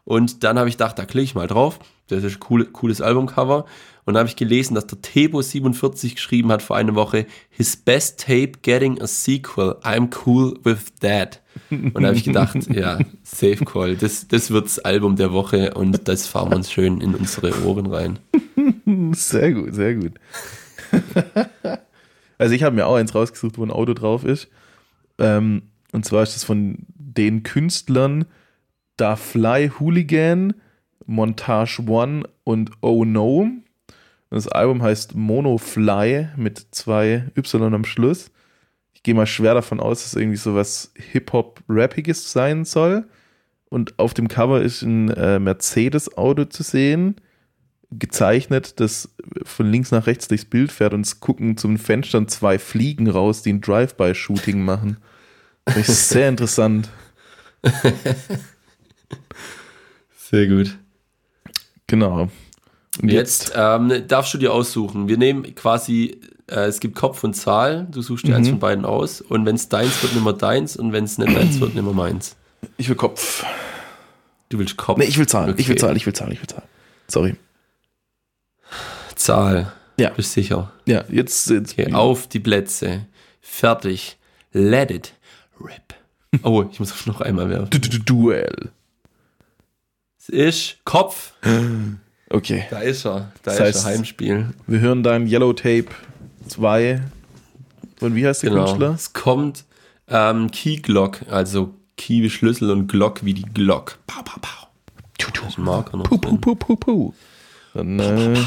Und 0.04 0.44
dann 0.44 0.58
habe 0.58 0.70
ich 0.70 0.76
gedacht, 0.76 0.98
da 1.00 1.06
klicke 1.06 1.24
ich 1.24 1.36
mal 1.36 1.48
drauf. 1.48 1.80
Das 2.08 2.24
ist 2.24 2.38
ein 2.38 2.46
cool, 2.50 2.66
cooles 2.66 3.02
Albumcover. 3.02 3.66
Und 4.10 4.16
dann 4.16 4.22
habe 4.22 4.30
ich 4.30 4.36
gelesen, 4.36 4.74
dass 4.74 4.88
der 4.88 4.98
Tebo47 4.98 6.16
geschrieben 6.16 6.52
hat 6.52 6.64
vor 6.64 6.76
einer 6.76 6.96
Woche, 6.96 7.28
His 7.52 7.78
best 7.78 8.20
tape 8.20 8.54
getting 8.64 9.00
a 9.00 9.06
sequel. 9.06 9.76
I'm 9.84 10.10
cool 10.26 10.60
with 10.64 10.96
that. 11.02 11.44
Und 11.70 11.94
da 11.94 12.08
habe 12.08 12.18
ich 12.18 12.24
gedacht, 12.24 12.56
ja, 12.74 12.98
Safe 13.22 13.64
Call. 13.64 13.98
Das, 13.98 14.28
das 14.28 14.50
wird 14.50 14.66
das 14.66 14.80
Album 14.80 15.16
der 15.16 15.32
Woche 15.32 15.76
und 15.76 16.08
das 16.08 16.26
fahren 16.26 16.50
wir 16.50 16.56
uns 16.56 16.72
schön 16.72 17.02
in 17.02 17.14
unsere 17.14 17.54
Ohren 17.64 17.86
rein. 17.86 18.18
Sehr 19.12 19.54
gut, 19.54 19.76
sehr 19.76 19.94
gut. 19.94 20.14
also 22.40 22.56
ich 22.56 22.64
habe 22.64 22.76
mir 22.76 22.88
auch 22.88 22.96
eins 22.96 23.14
rausgesucht, 23.14 23.60
wo 23.60 23.64
ein 23.64 23.70
Auto 23.70 23.94
drauf 23.94 24.24
ist. 24.24 24.48
Ähm, 25.20 25.62
und 25.92 26.04
zwar 26.04 26.24
ist 26.24 26.36
es 26.36 26.44
von 26.44 26.80
den 26.96 27.44
Künstlern 27.44 28.26
Da 28.98 29.16
Fly 29.16 29.70
Hooligan, 29.80 30.56
Montage 31.06 31.84
One 31.88 32.24
und 32.44 32.72
Oh 32.82 33.06
No. 33.06 33.52
Das 34.30 34.48
Album 34.48 34.84
heißt 34.84 35.16
Mono 35.16 35.58
Fly 35.58 36.30
mit 36.36 36.68
zwei 36.72 37.26
Y 37.36 37.74
am 37.74 37.86
Schluss. 37.86 38.32
Ich 38.94 39.04
gehe 39.04 39.16
mal 39.16 39.26
schwer 39.26 39.54
davon 39.54 39.80
aus, 39.80 40.04
dass 40.04 40.14
irgendwie 40.14 40.38
so 40.38 40.56
was 40.56 40.92
Hip-Hop-Rappiges 40.96 42.32
sein 42.32 42.66
soll. 42.66 43.08
Und 43.70 43.98
auf 43.98 44.14
dem 44.14 44.28
Cover 44.28 44.62
ist 44.62 44.82
ein 44.82 45.10
äh, 45.10 45.40
Mercedes-Auto 45.40 46.46
zu 46.46 46.64
sehen 46.64 47.16
gezeichnet, 47.92 48.80
das 48.80 49.10
von 49.44 49.66
links 49.72 49.92
nach 49.92 50.06
rechts 50.06 50.28
durchs 50.28 50.46
Bild 50.46 50.72
fährt 50.72 50.94
und 50.94 51.02
es 51.02 51.20
gucken 51.20 51.58
zum 51.58 51.78
Fenstern 51.78 52.28
zwei 52.28 52.60
Fliegen 52.60 53.10
raus, 53.10 53.42
die 53.42 53.54
ein 53.54 53.62
Drive-by-Shooting 53.62 54.62
machen. 54.62 54.98
Das 55.66 55.90
ist 55.90 56.10
sehr 56.10 56.30
interessant. 56.30 56.90
Sehr 60.18 60.48
gut. 60.48 60.78
Genau. 61.88 62.30
Und 63.02 63.10
Jetzt 63.10 63.54
ähm, 63.56 64.04
darfst 64.08 64.34
du 64.34 64.38
dir 64.38 64.54
aussuchen. 64.54 65.08
Wir 65.08 65.18
nehmen 65.18 65.56
quasi, 65.56 66.20
äh, 66.48 66.62
es 66.66 66.80
gibt 66.80 66.96
Kopf 66.96 67.24
und 67.24 67.34
Zahl, 67.34 67.88
du 67.92 68.02
suchst 68.02 68.26
dir 68.26 68.32
Mhm. 68.32 68.36
eins 68.36 68.50
von 68.50 68.60
beiden 68.60 68.86
aus 68.86 69.22
und 69.22 69.46
wenn 69.46 69.56
es 69.56 69.70
deins 69.70 70.02
wird, 70.04 70.14
nimm 70.16 70.24
mal 70.24 70.34
deins 70.34 70.76
und 70.76 70.92
wenn 70.92 71.06
es 71.06 71.18
nicht 71.18 71.36
deins 71.36 71.60
wird, 71.60 71.76
nimm 71.76 71.86
mal 71.86 71.94
meins. 71.94 72.36
ich 72.78 72.90
will 72.90 72.96
Kopf. 72.98 73.46
Du 74.50 74.58
willst 74.60 74.76
Kopf. 74.78 74.98
Nee, 74.98 75.06
ich 75.06 75.18
will 75.18 75.28
Zahlen. 75.28 75.54
Ich 75.58 75.68
will 75.68 75.74
Okay. 75.76 75.82
Zahlen, 75.82 75.96
ich 75.96 76.06
will 76.06 76.14
Zahlen, 76.14 76.32
ich 76.34 76.40
will 76.42 76.48
Zahlen. 76.48 76.68
Sorry. 77.08 77.36
Zahl. 79.16 79.72
Ja. 79.98 80.10
Bist 80.12 80.32
sicher. 80.34 80.72
Ja, 80.86 81.04
jetzt, 81.10 81.50
jetzt 81.50 81.74
Okay, 81.78 81.94
auf 81.94 82.28
die 82.28 82.40
Plätze. 82.40 83.06
Fertig. 83.42 84.18
Let 84.54 84.92
it 84.92 85.14
rip. 85.62 85.94
Oh, 86.44 86.64
ich 86.72 86.80
muss 86.80 87.06
noch 87.06 87.22
einmal 87.22 87.50
werfen. 87.50 87.70
Du- 87.70 87.80
du- 87.80 87.90
du- 87.90 88.00
Duell. 88.00 88.70
Es 90.20 90.30
ist 90.30 90.78
Kopf. 90.86 91.34
Okay. 92.30 92.66
Da 92.70 92.80
ist 92.80 93.06
er. 93.06 93.32
Da 93.44 93.56
Das 93.56 93.56
ist 93.56 93.62
heißt- 93.62 93.86
er. 93.88 93.94
Heimspiel. 93.98 94.46
Wir 94.68 94.80
hören 94.80 95.04
dein 95.04 95.28
Yellow 95.28 95.54
Tape 95.54 95.86
2. 96.48 97.02
Und 98.02 98.16
wie 98.16 98.26
heißt 98.28 98.44
der 98.44 98.52
Genau. 98.52 98.66
Künstler? 98.66 98.92
Es 98.94 99.14
kommt 99.14 99.66
ähm, 100.08 100.50
Key 100.52 100.78
Glock, 100.78 101.20
also 101.30 101.74
Key 101.98 102.22
wie 102.24 102.30
Schlüssel 102.30 102.72
und 102.72 102.88
Glock 102.88 103.24
wie 103.26 103.34
die 103.34 103.44
Glock. 103.44 103.98
Pow, 104.08 104.24
pow, 104.24 104.40
pow. 104.42 104.68
Ist 105.48 105.58
ein 105.58 105.64
Marker 105.64 105.98
noch 105.98 106.06
Puh, 106.06 106.18
puh, 106.18 106.38
puh, 106.38 106.56
puh, 106.56 106.76
puh. 106.76 107.14
Dann 107.74 108.00
äh, 108.00 108.38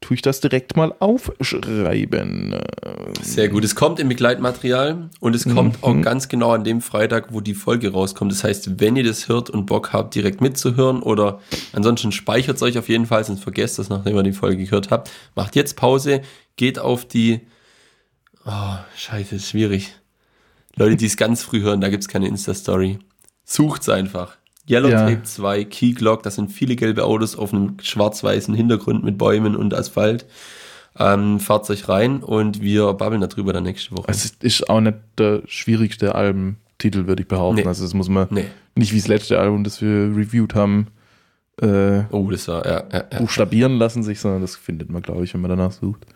tue 0.00 0.14
ich 0.14 0.22
das 0.22 0.40
direkt 0.40 0.76
mal 0.76 0.94
aufschreiben. 0.98 2.54
Sehr 3.22 3.48
gut. 3.48 3.64
Es 3.64 3.74
kommt 3.74 3.98
im 3.98 4.08
Begleitmaterial 4.08 5.10
und 5.20 5.34
es 5.34 5.44
kommt 5.44 5.82
auch 5.82 6.00
ganz 6.02 6.28
genau 6.28 6.52
an 6.52 6.64
dem 6.64 6.80
Freitag, 6.80 7.32
wo 7.32 7.40
die 7.40 7.54
Folge 7.54 7.92
rauskommt. 7.92 8.30
Das 8.30 8.44
heißt, 8.44 8.78
wenn 8.78 8.96
ihr 8.96 9.04
das 9.04 9.28
hört 9.28 9.50
und 9.50 9.66
Bock 9.66 9.92
habt, 9.92 10.14
direkt 10.14 10.40
mitzuhören 10.40 11.02
oder 11.02 11.40
ansonsten 11.72 12.12
speichert 12.12 12.56
es 12.56 12.62
euch 12.62 12.78
auf 12.78 12.88
jeden 12.88 13.06
Fall, 13.06 13.24
sonst 13.24 13.42
vergesst 13.42 13.78
das, 13.78 13.88
nachdem 13.88 14.16
ihr 14.16 14.22
die 14.22 14.32
Folge 14.32 14.64
gehört 14.64 14.90
habt. 14.90 15.10
Macht 15.34 15.56
jetzt 15.56 15.76
Pause, 15.76 16.22
geht 16.56 16.78
auf 16.78 17.06
die. 17.06 17.40
Oh, 18.44 18.76
scheiße, 18.96 19.36
ist 19.36 19.48
schwierig. 19.48 19.92
Leute, 20.76 20.96
die 20.96 21.06
es 21.06 21.16
ganz 21.16 21.42
früh 21.42 21.62
hören, 21.62 21.80
da 21.80 21.88
gibt 21.88 22.02
es 22.02 22.08
keine 22.08 22.28
Insta-Story. 22.28 22.98
Sucht's 23.44 23.88
einfach. 23.88 24.36
Yellow 24.68 24.88
Ja. 24.88 25.08
Tape 25.08 25.22
2, 25.22 25.64
Key 25.64 25.92
Glock, 25.92 26.22
das 26.22 26.34
sind 26.36 26.50
viele 26.50 26.76
gelbe 26.76 27.04
Autos 27.04 27.36
auf 27.36 27.52
einem 27.52 27.76
schwarz-weißen 27.80 28.54
Hintergrund 28.54 29.04
mit 29.04 29.16
Bäumen 29.18 29.54
und 29.56 29.74
Asphalt. 29.74 30.26
Ähm, 30.98 31.40
fahrt 31.40 31.68
euch 31.70 31.88
rein 31.88 32.22
und 32.22 32.62
wir 32.62 32.92
babbeln 32.94 33.20
darüber 33.20 33.52
dann 33.52 33.64
nächste 33.64 33.92
Woche. 33.96 34.06
Es 34.08 34.34
ist 34.40 34.68
auch 34.70 34.80
nicht 34.80 34.96
der 35.18 35.42
schwierigste 35.46 36.14
Albumtitel, 36.14 37.06
würde 37.06 37.22
ich 37.22 37.28
behaupten. 37.28 37.60
Nee. 37.62 37.66
Also 37.66 37.84
das 37.84 37.92
muss 37.94 38.08
man 38.08 38.26
Nee. 38.30 38.46
nicht 38.74 38.92
wie 38.92 38.98
das 38.98 39.06
letzte 39.08 39.38
Album, 39.38 39.62
das 39.62 39.82
wir 39.82 39.88
reviewed 40.16 40.54
haben, 40.54 40.86
äh, 41.60 42.04
Oh, 42.10 42.30
das 42.30 42.48
war, 42.48 42.64
ja, 42.66 42.84
ja, 42.92 43.04
ja. 43.12 43.18
buchstabieren 43.18 43.76
lassen 43.78 44.02
sich, 44.02 44.20
sondern 44.20 44.40
das 44.40 44.56
findet 44.56 44.90
man, 44.90 45.02
glaube 45.02 45.24
ich, 45.24 45.34
wenn 45.34 45.42
man 45.42 45.50
danach 45.50 45.72
sucht. 45.72 46.06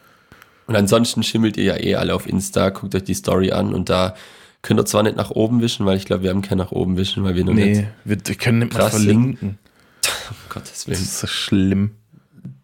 Und 0.67 0.77
ansonsten 0.77 1.23
schimmelt 1.23 1.57
ihr 1.57 1.65
ja 1.65 1.77
eh 1.77 1.97
alle 1.97 2.15
auf 2.15 2.27
Insta, 2.27 2.71
guckt 2.71 2.95
euch 2.95 3.05
die 3.05 3.15
Story 3.15 3.51
an 3.53 3.75
und 3.75 3.91
da 3.91 4.15
könnt 4.63 4.81
ihr 4.81 4.85
zwar 4.87 5.03
nicht 5.03 5.17
nach 5.17 5.31
oben 5.31 5.61
wischen, 5.63 5.87
weil 5.87 5.97
ich 5.97 6.05
glaube, 6.05 6.23
wir 6.23 6.31
haben 6.31 6.43
kein 6.43 6.59
nach 6.59 6.73
oben 6.73 6.97
wischen, 6.97 7.25
weil 7.25 7.35
wir 7.35 7.45
noch 7.45 7.53
nicht, 7.55 7.81
Nee, 7.81 7.89
wir, 8.05 8.19
wir 8.25 8.35
können 8.35 8.61
nicht 8.61 8.75
mal 8.75 8.91
verlinken. 8.91 9.59
um 10.31 10.37
Gottes 10.49 10.73
Das 10.73 10.87
Willen. 10.89 11.01
ist 11.01 11.19
so 11.21 11.27
schlimm. 11.27 11.93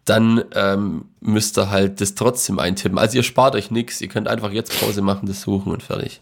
Dann 0.05 0.43
ähm, 0.55 1.05
müsst 1.19 1.57
ihr 1.57 1.69
halt 1.69 1.99
das 1.99 2.15
trotzdem 2.15 2.59
eintippen. 2.59 2.97
Also 2.97 3.17
ihr 3.17 3.23
spart 3.23 3.55
euch 3.55 3.71
nichts, 3.71 3.99
ihr 3.99 4.07
könnt 4.07 4.27
einfach 4.27 4.51
jetzt 4.51 4.79
Pause 4.79 5.01
machen, 5.01 5.25
das 5.27 5.41
suchen 5.41 5.71
und 5.71 5.83
fertig. 5.83 6.21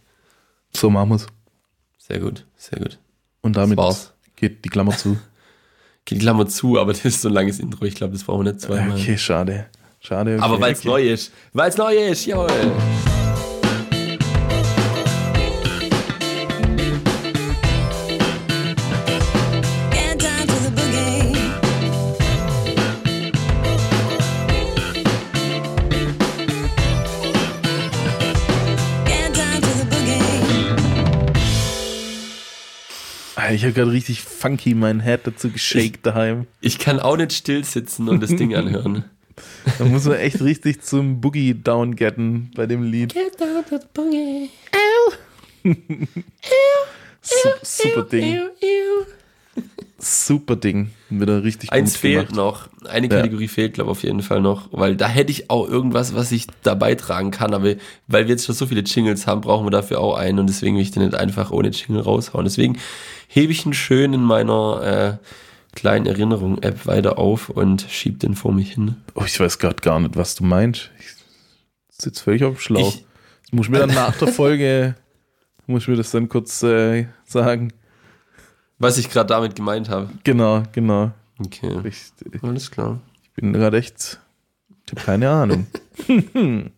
So 0.74 0.90
machen 0.90 1.10
wir 1.10 1.16
es. 1.16 1.28
Sehr 2.00 2.20
gut, 2.20 2.46
sehr 2.58 2.80
gut. 2.80 2.98
Und 3.42 3.56
damit 3.58 3.78
Das 3.78 3.86
war's. 3.86 4.14
geht 4.36 4.66
die 4.66 4.70
Klammer 4.70 4.96
zu. 4.98 5.18
Geht 6.08 6.20
die 6.20 6.22
Klammer 6.22 6.46
zu, 6.48 6.80
aber 6.80 6.94
das 6.94 7.04
ist 7.04 7.22
so 7.24 7.30
ein 7.30 7.34
langes 7.34 7.60
Intro, 7.60 7.84
ich 7.84 7.96
glaube, 7.96 8.14
das 8.14 8.24
brauchen 8.24 8.46
wir 8.46 8.52
nicht 8.54 8.62
zweimal. 8.62 8.96
Okay, 8.96 9.18
schade. 9.18 9.66
Schade. 10.00 10.36
Okay, 10.36 10.44
aber 10.44 10.62
weil 10.62 10.74
es 10.74 10.80
okay. 10.82 10.88
neu 10.88 11.10
ist. 11.10 11.32
Weil 11.52 11.70
es 11.70 11.78
neu 11.78 11.96
ist, 11.96 12.28
jawohl. 12.28 12.48
Ich 33.56 33.64
habe 33.64 33.74
gerade 33.74 33.92
richtig 33.92 34.22
funky 34.22 34.76
mein 34.76 35.02
Head 35.02 35.22
dazu 35.24 35.50
geshaked 35.50 36.06
daheim. 36.06 36.48
Ich 36.62 36.78
kann 36.80 37.00
auch 37.00 37.18
nicht 37.18 37.34
still 37.34 37.64
sitzen 37.64 38.10
und 38.10 38.22
das 38.22 38.36
Ding 38.36 38.54
anhören. 38.56 39.06
Da 39.78 39.86
muss 39.86 40.06
man 40.06 40.18
echt 40.18 40.42
richtig 40.42 40.82
zum 40.82 41.20
Boogie 41.22 41.54
down 41.54 41.96
getten 41.96 42.52
bei 42.56 42.66
dem 42.68 42.84
Lied. 42.84 43.14
Su 47.22 47.50
super 47.64 48.04
Ding. 48.04 48.42
Super 49.98 50.56
Ding. 50.58 50.92
Wieder 51.10 51.44
richtig 51.44 51.72
Eins 51.72 51.96
fehlt 51.96 52.30
gemacht. 52.30 52.36
noch. 52.36 52.70
Eine 52.90 53.08
Ja. 53.08 53.16
Kategorie 53.18 53.48
fehlt, 53.48 53.74
glaube 53.76 53.90
ich, 53.92 53.98
auf 53.98 54.04
jeden 54.04 54.22
Fall 54.22 54.42
noch. 54.42 54.68
Weil 54.72 54.96
da 54.96 55.08
hätte 55.08 55.32
ich 55.32 55.50
auch 55.50 55.68
irgendwas, 55.68 56.14
was 56.14 56.32
ich 56.32 56.48
da 56.64 56.76
beitragen 56.76 57.32
kann. 57.32 57.54
Aber 57.54 57.74
weil 58.08 58.26
wir 58.26 58.32
jetzt 58.32 58.46
schon 58.46 58.54
so 58.56 58.68
viele 58.68 58.82
Jingles 58.82 59.26
haben, 59.26 59.42
brauchen 59.42 59.66
wir 59.66 59.72
dafür 59.72 60.00
auch 60.02 60.16
einen. 60.18 60.40
Und 60.40 60.48
deswegen 60.48 60.76
will 60.76 60.82
ich 60.84 60.92
den 60.92 61.04
nicht 61.04 61.16
einfach 61.16 61.52
ohne 61.52 61.70
Jingle 61.70 62.02
raushauen. 62.04 62.44
Deswegen 62.46 62.78
hebe 63.28 63.52
ich 63.54 63.66
ihn 63.66 63.74
schön 63.74 64.14
in 64.14 64.22
meiner 64.24 65.20
äh, 65.22 65.76
kleinen 65.76 66.06
Erinnerung-App 66.06 66.86
weiter 66.86 67.18
auf 67.18 67.50
und 67.50 67.86
schieb 67.90 68.20
den 68.20 68.36
vor 68.36 68.52
mich 68.54 68.74
hin. 68.74 68.98
Oh, 69.16 69.24
ich 69.26 69.40
weiß 69.40 69.60
gerade 69.60 69.78
gar 69.78 70.00
nicht, 70.00 70.16
was 70.18 70.36
du 70.36 70.44
meinst. 70.44 70.92
Ich 71.00 71.08
sitze 72.04 72.22
völlig 72.24 72.44
auf 72.44 72.56
dem 72.56 72.60
Schlauch. 72.60 72.94
Ich- 72.96 73.06
Das 73.44 73.52
muss 73.54 73.66
ich 73.68 73.72
mir 73.72 73.80
dann 73.80 73.90
nach 73.96 74.16
der 74.18 74.28
Folge, 74.28 74.96
muss 75.68 75.84
ich 75.84 75.88
mir 75.88 75.96
das 75.96 76.12
dann 76.12 76.28
kurz 76.30 76.62
äh, 76.64 77.08
sagen. 77.26 77.72
Was 78.86 78.98
ich 78.98 79.10
gerade 79.10 79.28
damit 79.28 79.56
gemeint 79.56 79.90
habe. 79.90 80.10
Genau, 80.24 80.64
genau. 80.72 81.12
Okay, 81.40 81.80
Ich, 81.84 82.12
ich 82.34 82.44
alles 82.44 82.72
klar. 82.72 83.00
bin 83.36 83.52
gerade 83.54 83.78
echt, 83.78 84.20
ich 84.86 84.92
habe 84.94 85.02
keine 85.06 85.30
Ahnung. 85.30 85.68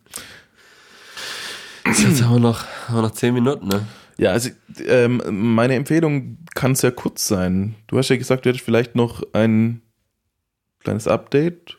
Jetzt 1.86 2.22
haben 2.22 2.34
wir 2.34 2.40
noch, 2.40 2.64
haben 2.88 2.96
wir 2.96 3.02
noch 3.02 3.10
zehn 3.12 3.32
Minuten, 3.34 3.68
ne? 3.68 3.86
Ja, 4.18 4.32
also 4.32 4.50
ähm, 4.86 5.22
meine 5.54 5.74
Empfehlung 5.74 6.38
kann 6.54 6.74
sehr 6.74 6.92
kurz 6.92 7.28
sein. 7.28 7.76
Du 7.86 7.96
hast 7.98 8.08
ja 8.08 8.16
gesagt, 8.16 8.44
du 8.44 8.48
hättest 8.50 8.64
vielleicht 8.64 8.94
noch 8.96 9.22
ein 9.32 9.80
kleines 10.80 11.06
Update. 11.06 11.76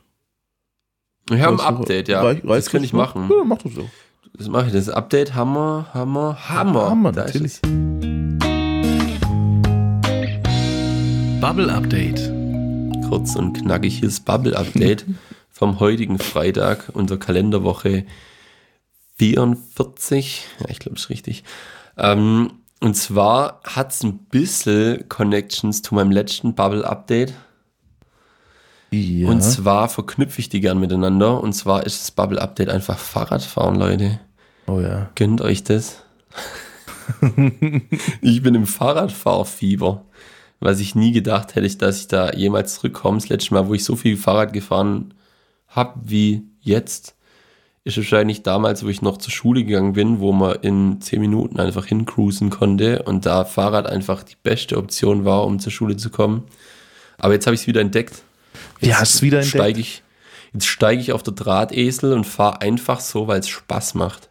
Wir 1.30 1.42
haben 1.46 1.60
ein 1.60 1.66
Update, 1.76 2.08
ja. 2.08 2.22
reich- 2.22 2.42
das 2.44 2.70
könnte 2.70 2.86
ich 2.86 2.94
machen. 2.94 3.30
Ja, 3.30 3.44
mach 3.44 3.58
das 3.58 3.74
so. 3.74 3.90
Das 4.38 4.48
mache 4.48 4.68
ich. 4.68 4.74
Das 4.74 4.88
Update 4.90 5.36
Hammer, 5.36 5.88
Hammer, 5.94 6.38
Hammer. 6.50 6.90
Hammer, 6.90 7.12
Da 7.12 7.26
natürlich. 7.26 7.60
Bubble 11.42 11.74
Update. 11.74 12.20
Kurz 13.08 13.38
und 13.38 13.54
knackig 13.54 14.00
hier 14.00 14.10
das 14.10 14.20
Bubble 14.20 14.58
Update 14.58 15.06
vom 15.50 15.80
heutigen 15.80 16.20
Freitag, 16.20 16.90
unter 16.92 17.18
Kalenderwoche 17.18 18.06
44. 19.18 20.46
Ja, 20.60 20.66
ich 20.70 20.80
glaube, 20.80 20.98
es 20.98 21.04
ist 21.04 21.10
richtig. 21.10 21.46
Ähm, 21.98 22.52
und 22.82 22.96
zwar 22.96 23.62
hat 23.64 23.94
es 23.94 24.04
ein 24.04 24.18
bisschen 24.18 25.08
Connections 25.08 25.82
zu 25.82 25.96
meinem 25.96 26.12
letzten 26.12 26.56
Bubble 26.56 26.86
Update. 26.86 27.34
Ja. 28.92 29.30
Und 29.30 29.42
zwar 29.42 29.88
verknüpfe 29.88 30.40
ich 30.40 30.50
die 30.50 30.60
gern 30.60 30.80
miteinander. 30.80 31.42
Und 31.42 31.54
zwar 31.54 31.86
ist 31.86 32.02
das 32.02 32.12
Bubble 32.12 32.42
Update 32.42 32.68
einfach 32.68 32.98
Fahrradfahren, 32.98 33.76
Leute. 33.76 34.20
oh 34.68 34.82
ja. 34.82 35.10
Gönnt 35.16 35.40
euch 35.40 35.64
das. 35.64 36.04
ich 38.22 38.44
bin 38.44 38.56
im 38.56 38.66
Fahrradfahrfieber. 38.66 40.04
Was 40.60 40.80
ich 40.80 40.96
nie 40.96 41.12
gedacht 41.12 41.56
hätte, 41.56 41.78
dass 41.78 42.02
ich 42.02 42.08
da 42.08 42.34
jemals 42.34 42.76
zurückkomme. 42.76 43.18
Das 43.18 43.30
letzte 43.30 43.54
Mal, 43.54 43.68
wo 43.68 43.74
ich 43.74 43.84
so 43.84 43.96
viel 43.96 44.18
Fahrrad 44.18 44.52
gefahren 44.52 45.14
habe 45.68 46.00
wie 46.04 46.44
jetzt, 46.60 47.16
ist 47.84 47.98
wahrscheinlich 47.98 48.44
damals, 48.44 48.84
wo 48.84 48.90
ich 48.90 49.02
noch 49.02 49.18
zur 49.18 49.32
Schule 49.32 49.64
gegangen 49.64 49.94
bin, 49.94 50.20
wo 50.20 50.32
man 50.32 50.58
in 50.62 51.02
10 51.02 51.22
Minuten 51.22 51.60
einfach 51.60 51.86
hincruisen 51.86 52.50
konnte 52.50 53.04
und 53.04 53.26
da 53.26 53.46
Fahrrad 53.46 53.88
einfach 53.88 54.24
die 54.24 54.36
beste 54.42 54.78
Option 54.78 55.26
war, 55.26 55.46
um 55.46 55.60
zur 55.60 55.72
Schule 55.72 55.96
zu 55.96 56.10
kommen. 56.10 56.44
Aber 57.18 57.34
jetzt 57.34 57.48
habe 57.48 57.56
ich 57.56 57.62
es 57.62 57.68
wieder 57.68 57.82
entdeckt. 57.82 58.24
Wie 58.80 58.94
hast 58.94 59.14
du 59.14 59.18
es 59.18 59.22
wieder 59.22 59.38
entdeckt? 59.40 59.56
Steige 59.56 59.80
ich, 59.80 60.04
jetzt 60.54 60.68
steige 60.68 61.02
ich 61.02 61.14
auf 61.14 61.24
der 61.24 61.34
Drahtesel 61.34 62.14
und 62.14 62.26
fahre 62.26 62.62
einfach 62.62 63.00
so, 63.00 63.28
weil 63.28 63.40
es 63.40 63.50
Spaß 63.50 63.96
macht. 63.96 64.30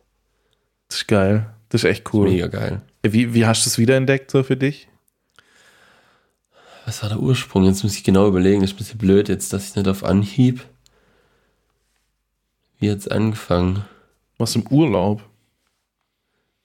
Das 0.88 0.98
ist 0.98 1.08
geil. 1.08 1.46
Das 1.70 1.84
ist 1.84 1.90
echt 1.90 2.12
cool. 2.12 2.28
Mega 2.28 2.46
geil. 2.46 2.82
Wie, 3.02 3.34
wie 3.34 3.46
hast 3.46 3.64
du 3.64 3.70
es 3.70 3.78
wiederentdeckt 3.78 4.30
so 4.30 4.42
für 4.42 4.56
dich? 4.56 4.88
Was 6.88 7.02
war 7.02 7.10
der 7.10 7.20
Ursprung? 7.20 7.64
Jetzt 7.64 7.82
muss 7.82 7.96
ich 7.96 8.02
genau 8.02 8.26
überlegen. 8.26 8.62
Das 8.62 8.70
ist 8.70 8.76
ein 8.76 8.78
bisschen 8.78 8.98
blöd 8.98 9.28
jetzt, 9.28 9.52
dass 9.52 9.68
ich 9.68 9.76
nicht 9.76 9.86
auf 9.88 10.04
Anhieb. 10.04 10.64
Wie 12.78 12.90
hat's 12.90 13.06
angefangen? 13.06 13.84
Was 14.38 14.56
im 14.56 14.66
Urlaub? 14.68 15.22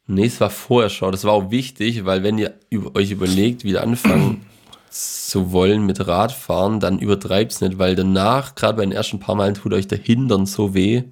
Nee, 0.07 0.27
es 0.27 0.39
war 0.39 0.49
vorher 0.49 0.89
schon. 0.89 1.11
Das 1.11 1.25
war 1.25 1.33
auch 1.33 1.51
wichtig, 1.51 2.05
weil 2.05 2.23
wenn 2.23 2.37
ihr 2.37 2.57
euch 2.93 3.11
überlegt, 3.11 3.65
wieder 3.65 3.83
anfangen 3.83 4.45
zu 4.89 5.51
wollen 5.51 5.85
mit 5.85 6.07
Radfahren, 6.07 6.79
dann 6.79 6.99
übertreibt's 6.99 7.59
nicht, 7.59 7.77
weil 7.77 7.97
danach, 7.97 8.55
gerade 8.55 8.77
bei 8.77 8.85
den 8.85 8.93
ersten 8.93 9.19
paar 9.19 9.35
Malen, 9.35 9.55
tut 9.55 9.73
euch 9.73 9.89
der 9.89 9.97
Hintern 9.97 10.45
so 10.45 10.73
weh, 10.73 11.03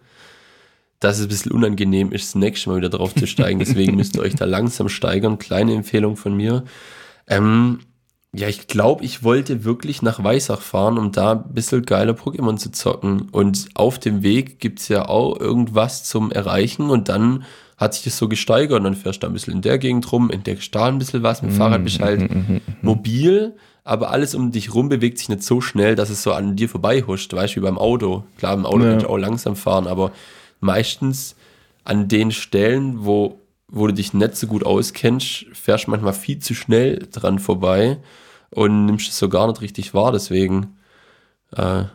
dass 1.02 1.18
es 1.18 1.26
ein 1.26 1.28
bisschen 1.28 1.52
unangenehm 1.52 2.14
ist, 2.14 2.28
das 2.28 2.36
nächste 2.36 2.70
Mal 2.70 2.78
wieder 2.78 2.90
drauf 2.90 3.14
zu 3.14 3.28
steigen. 3.28 3.60
Deswegen 3.60 3.98
müsst 3.98 4.16
ihr 4.16 4.22
euch 4.22 4.36
da 4.36 4.46
langsam 4.46 4.88
steigern. 4.88 5.38
Kleine 5.38 5.74
Empfehlung 5.74 6.16
von 6.16 6.34
mir. 6.34 6.64
Ähm, 7.28 7.82
ja, 8.34 8.48
ich 8.48 8.68
glaube, 8.68 9.04
ich 9.04 9.24
wollte 9.24 9.66
wirklich 9.66 10.02
nach 10.02 10.24
Weissach 10.24 10.62
fahren, 10.62 10.98
um 10.98 11.12
da 11.12 11.34
ein 11.34 11.54
bisschen 11.54 11.84
geiler 11.84 12.14
Pokémon 12.14 12.56
zu 12.58 12.72
zocken. 12.72 13.24
Und 13.32 13.68
auf 13.74 14.00
dem 14.00 14.24
Weg 14.24 14.60
gibt's 14.60 14.88
ja 14.88 15.10
auch 15.10 15.38
irgendwas 15.40 16.06
zum 16.06 16.32
Erreichen 16.32 16.90
und 16.90 17.10
dann 17.10 17.44
hat 17.78 17.94
sich 17.96 18.04
das 18.04 18.18
so 18.18 18.30
gesteigert 18.30 18.78
und 18.78 18.84
dann 18.86 18.96
fährst 18.96 19.24
du 19.24 19.28
ein 19.28 19.34
bisschen 19.34 19.56
in 19.56 19.62
der 19.62 19.80
Gegend 19.80 20.10
rum, 20.12 20.30
entdeckst 20.30 20.74
da 20.74 20.86
ein 20.86 21.00
bisschen 21.00 21.24
was, 21.24 21.42
mit 21.42 21.52
Fahrrad 21.52 21.84
bist 21.84 22.00
halt 22.00 22.30
mobil, 22.84 23.56
aber 23.84 24.12
alles 24.12 24.36
um 24.36 24.52
dich 24.52 24.74
rum 24.74 24.88
bewegt 24.88 25.18
sich 25.18 25.30
nicht 25.30 25.44
so 25.44 25.60
schnell, 25.62 25.96
dass 25.96 26.10
es 26.12 26.22
so 26.22 26.32
an 26.32 26.56
dir 26.56 26.70
vorbei 26.70 27.02
huscht, 27.06 27.34
weißt 27.34 27.56
du, 27.56 27.60
wie 27.60 27.64
beim 27.66 27.80
Auto. 27.80 28.24
Klar, 28.38 28.54
im 28.54 28.66
Auto 28.68 28.84
Ja. 28.84 28.92
kannst 28.92 29.06
du 29.06 29.10
auch 29.10 29.18
langsam 29.18 29.56
fahren, 29.56 29.88
aber 29.88 30.12
meistens 30.60 31.36
an 31.84 32.08
den 32.08 32.32
Stellen, 32.32 33.04
wo, 33.04 33.40
wo 33.72 33.88
du 33.88 33.94
dich 33.94 34.14
nicht 34.14 34.36
so 34.36 34.48
gut 34.48 34.66
auskennst, 34.66 35.46
fährst 35.54 35.88
manchmal 35.88 36.14
viel 36.14 36.40
zu 36.40 36.54
schnell 36.54 37.08
dran 37.12 37.40
vorbei 37.40 37.98
und 38.50 38.86
nimmst 38.86 39.10
es 39.10 39.18
so 39.18 39.30
gar 39.30 39.48
nicht 39.48 39.62
richtig 39.62 39.94
wahr. 39.94 40.12
Deswegen 40.12 40.78
äh, 41.56 41.86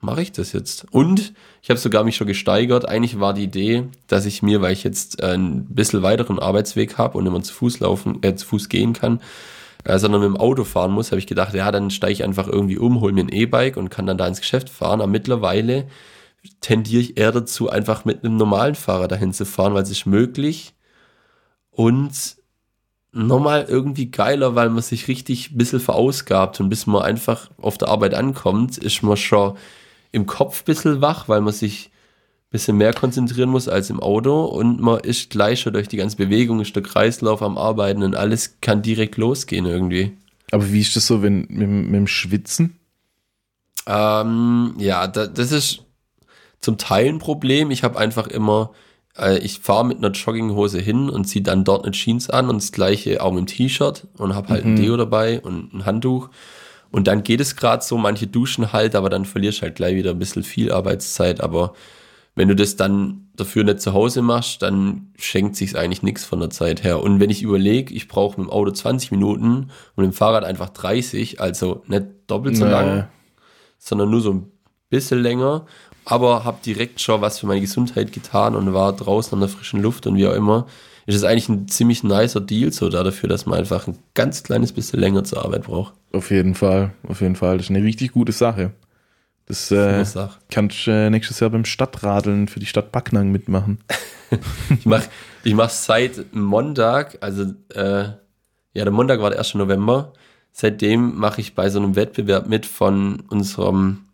mache 0.00 0.22
ich 0.22 0.32
das 0.32 0.52
jetzt. 0.52 0.86
Und 0.92 1.32
ich 1.62 1.70
habe 1.70 1.80
sogar 1.80 2.04
mich 2.04 2.16
schon 2.16 2.28
gesteigert. 2.28 2.88
Eigentlich 2.88 3.18
war 3.18 3.34
die 3.34 3.42
Idee, 3.42 3.88
dass 4.06 4.24
ich 4.24 4.42
mir, 4.42 4.62
weil 4.62 4.72
ich 4.72 4.84
jetzt 4.84 5.20
äh, 5.20 5.34
ein 5.34 5.66
bisschen 5.66 6.02
weiteren 6.02 6.38
Arbeitsweg 6.38 6.96
habe 6.96 7.18
und 7.18 7.26
immer 7.26 7.42
zu 7.42 7.52
Fuß 7.52 7.80
laufen, 7.80 8.18
äh, 8.22 8.36
zu 8.36 8.46
Fuß 8.46 8.68
gehen 8.68 8.92
kann, 8.92 9.20
äh, 9.84 9.98
sondern 9.98 10.20
mit 10.20 10.30
dem 10.30 10.36
Auto 10.36 10.62
fahren 10.62 10.92
muss, 10.92 11.10
habe 11.10 11.18
ich 11.18 11.26
gedacht, 11.26 11.54
ja, 11.54 11.72
dann 11.72 11.90
steige 11.90 12.12
ich 12.12 12.24
einfach 12.24 12.46
irgendwie 12.46 12.78
um, 12.78 13.00
hole 13.00 13.12
mir 13.12 13.22
ein 13.22 13.28
E-Bike 13.32 13.76
und 13.76 13.90
kann 13.90 14.06
dann 14.06 14.18
da 14.18 14.28
ins 14.28 14.40
Geschäft 14.40 14.70
fahren. 14.70 15.00
Aber 15.00 15.10
mittlerweile 15.10 15.88
tendiere 16.60 17.02
ich 17.02 17.16
eher 17.16 17.32
dazu, 17.32 17.68
einfach 17.68 18.04
mit 18.04 18.24
einem 18.24 18.36
normalen 18.36 18.74
Fahrer 18.74 19.08
dahin 19.08 19.32
zu 19.32 19.44
fahren, 19.44 19.74
weil 19.74 19.82
es 19.82 19.90
ist 19.90 20.06
möglich 20.06 20.74
und 21.70 22.36
nochmal 23.12 23.66
irgendwie 23.68 24.10
geiler, 24.10 24.54
weil 24.54 24.70
man 24.70 24.82
sich 24.82 25.08
richtig 25.08 25.50
ein 25.50 25.58
bisschen 25.58 25.80
verausgabt 25.80 26.60
und 26.60 26.68
bis 26.68 26.86
man 26.86 27.02
einfach 27.02 27.50
auf 27.60 27.78
der 27.78 27.88
Arbeit 27.88 28.14
ankommt, 28.14 28.78
ist 28.78 29.02
man 29.02 29.16
schon 29.16 29.56
im 30.12 30.26
Kopf 30.26 30.62
ein 30.62 30.64
bisschen 30.64 31.00
wach, 31.00 31.28
weil 31.28 31.40
man 31.40 31.52
sich 31.52 31.86
ein 31.86 32.50
bisschen 32.50 32.76
mehr 32.76 32.92
konzentrieren 32.92 33.50
muss 33.50 33.68
als 33.68 33.90
im 33.90 34.00
Auto 34.00 34.44
und 34.44 34.80
man 34.80 35.00
ist 35.00 35.30
gleich 35.30 35.60
schon 35.60 35.72
durch 35.72 35.88
die 35.88 35.96
ganze 35.96 36.16
Bewegung, 36.16 36.60
ist 36.60 36.76
der 36.76 36.82
Kreislauf 36.82 37.42
am 37.42 37.58
Arbeiten 37.58 38.02
und 38.02 38.14
alles 38.14 38.60
kann 38.60 38.82
direkt 38.82 39.16
losgehen 39.16 39.66
irgendwie. 39.66 40.16
Aber 40.50 40.72
wie 40.72 40.80
ist 40.80 40.96
das 40.96 41.06
so, 41.06 41.22
wenn 41.22 41.46
mit, 41.48 41.68
mit 41.68 41.94
dem 41.94 42.06
Schwitzen? 42.06 42.78
Ähm, 43.86 44.74
ja, 44.78 45.06
da, 45.06 45.26
das 45.26 45.52
ist 45.52 45.84
zum 46.60 46.78
Teil 46.78 47.06
ein 47.08 47.18
Problem. 47.18 47.70
Ich 47.70 47.82
habe 47.84 47.98
einfach 47.98 48.26
immer, 48.26 48.72
äh, 49.16 49.38
ich 49.38 49.60
fahre 49.60 49.84
mit 49.84 49.98
einer 49.98 50.10
Jogginghose 50.10 50.80
hin 50.80 51.08
und 51.10 51.24
ziehe 51.26 51.42
dann 51.42 51.64
dort 51.64 51.84
eine 51.84 51.92
Jeans 51.92 52.30
an 52.30 52.48
und 52.48 52.56
das 52.62 52.72
gleiche 52.72 53.22
auch 53.22 53.30
mit 53.32 53.40
dem 53.40 53.46
T-Shirt 53.46 54.06
und 54.18 54.34
habe 54.34 54.48
halt 54.48 54.64
ein 54.64 54.76
Deo 54.76 54.96
dabei 54.96 55.40
und 55.40 55.72
ein 55.74 55.86
Handtuch. 55.86 56.30
Und 56.90 57.06
dann 57.06 57.22
geht 57.22 57.40
es 57.40 57.54
gerade 57.56 57.84
so, 57.84 57.98
manche 57.98 58.26
duschen 58.26 58.72
halt, 58.72 58.94
aber 58.94 59.10
dann 59.10 59.24
verlierst 59.26 59.60
halt 59.62 59.74
gleich 59.76 59.94
wieder 59.94 60.10
ein 60.12 60.18
bisschen 60.18 60.42
viel 60.42 60.72
Arbeitszeit. 60.72 61.40
Aber 61.42 61.74
wenn 62.34 62.48
du 62.48 62.56
das 62.56 62.76
dann 62.76 63.28
dafür 63.36 63.62
nicht 63.62 63.80
zu 63.80 63.92
Hause 63.92 64.22
machst, 64.22 64.62
dann 64.62 65.12
schenkt 65.18 65.54
sich's 65.56 65.74
eigentlich 65.74 66.02
nichts 66.02 66.24
von 66.24 66.40
der 66.40 66.50
Zeit 66.50 66.82
her. 66.84 67.02
Und 67.02 67.20
wenn 67.20 67.30
ich 67.30 67.42
überlege, 67.42 67.92
ich 67.92 68.08
brauche 68.08 68.40
mit 68.40 68.48
dem 68.48 68.52
Auto 68.52 68.70
20 68.70 69.10
Minuten 69.10 69.46
und 69.94 69.96
mit 69.96 70.06
dem 70.06 70.12
Fahrrad 70.12 70.44
einfach 70.44 70.70
30, 70.70 71.40
also 71.40 71.82
nicht 71.88 72.06
doppelt 72.26 72.56
so 72.56 72.64
Nee. 72.64 72.70
lang, 72.70 73.08
sondern 73.78 74.10
nur 74.10 74.20
so 74.22 74.32
ein 74.32 74.50
bisschen 74.88 75.20
länger, 75.22 75.66
aber 76.08 76.44
habe 76.44 76.58
direkt 76.64 77.00
schon 77.00 77.20
was 77.20 77.38
für 77.38 77.46
meine 77.46 77.60
Gesundheit 77.60 78.12
getan 78.12 78.54
und 78.54 78.72
war 78.72 78.94
draußen 78.94 79.34
an 79.34 79.40
der 79.40 79.48
frischen 79.50 79.82
Luft 79.82 80.06
und 80.06 80.16
wie 80.16 80.26
auch 80.26 80.34
immer, 80.34 80.66
ist 81.04 81.14
es 81.14 81.24
eigentlich 81.24 81.48
ein 81.50 81.68
ziemlich 81.68 82.02
nicer 82.02 82.40
Deal 82.40 82.72
so 82.72 82.88
da 82.88 83.02
dafür, 83.02 83.28
dass 83.28 83.44
man 83.44 83.58
einfach 83.58 83.86
ein 83.86 83.98
ganz 84.14 84.42
kleines 84.42 84.72
bisschen 84.72 85.00
länger 85.00 85.24
zur 85.24 85.44
Arbeit 85.44 85.64
braucht. 85.64 85.92
Auf 86.12 86.30
jeden 86.30 86.54
Fall, 86.54 86.92
auf 87.06 87.20
jeden 87.20 87.36
Fall. 87.36 87.58
Das 87.58 87.66
ist 87.66 87.70
eine 87.70 87.84
richtig 87.84 88.12
gute 88.12 88.32
Sache. 88.32 88.72
Das 89.44 89.70
äh, 89.70 90.04
kannst 90.50 90.86
du 90.86 90.90
äh, 90.90 91.10
nächstes 91.10 91.40
Jahr 91.40 91.50
beim 91.50 91.64
Stadtradeln 91.64 92.48
für 92.48 92.60
die 92.60 92.66
Stadt 92.66 92.92
Backnang 92.92 93.30
mitmachen. 93.30 93.78
Ich 94.68 94.84
mache 94.84 95.08
ich 95.42 95.54
mach 95.54 95.70
seit 95.70 96.34
Montag, 96.34 97.16
also 97.22 97.44
äh, 97.72 98.02
ja, 98.74 98.84
der 98.84 98.90
Montag 98.90 99.22
war 99.22 99.30
der 99.30 99.38
1. 99.38 99.54
November. 99.54 100.12
Seitdem 100.52 101.16
mache 101.16 101.40
ich 101.40 101.54
bei 101.54 101.70
so 101.70 101.78
einem 101.78 101.96
Wettbewerb 101.96 102.46
mit 102.46 102.66
von 102.66 103.20
unserem 103.30 104.07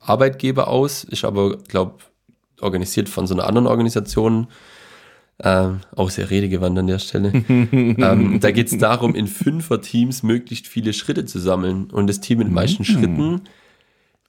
Arbeitgeber 0.00 0.68
aus, 0.68 1.04
ist 1.04 1.24
aber, 1.24 1.56
glaube 1.68 1.94
organisiert 2.60 3.08
von 3.08 3.26
so 3.26 3.34
einer 3.34 3.46
anderen 3.46 3.66
Organisation. 3.66 4.48
Ähm, 5.40 5.80
auch 5.94 6.10
sehr 6.10 6.30
redegewandt 6.30 6.76
an 6.78 6.88
der 6.88 6.98
Stelle. 6.98 7.32
ähm, 7.48 8.40
da 8.40 8.50
geht 8.50 8.72
es 8.72 8.78
darum, 8.78 9.14
in 9.14 9.28
Fünfer-Teams 9.28 10.24
möglichst 10.24 10.66
viele 10.66 10.92
Schritte 10.92 11.26
zu 11.26 11.38
sammeln. 11.38 11.90
Und 11.90 12.08
das 12.08 12.20
Team 12.20 12.38
mit 12.38 12.48
den 12.48 12.54
meisten 12.54 12.84
Schritten 12.84 13.42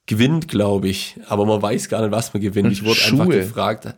gewinnt, 0.06 0.46
glaube 0.46 0.88
ich. 0.88 1.18
Aber 1.26 1.46
man 1.46 1.60
weiß 1.60 1.88
gar 1.88 2.02
nicht, 2.02 2.12
was 2.12 2.32
man 2.32 2.40
gewinnt. 2.40 2.70
Ich 2.70 2.84
wurde 2.84 3.00
einfach 3.04 3.24
Schuhe. 3.24 3.40
gefragt. 3.40 3.92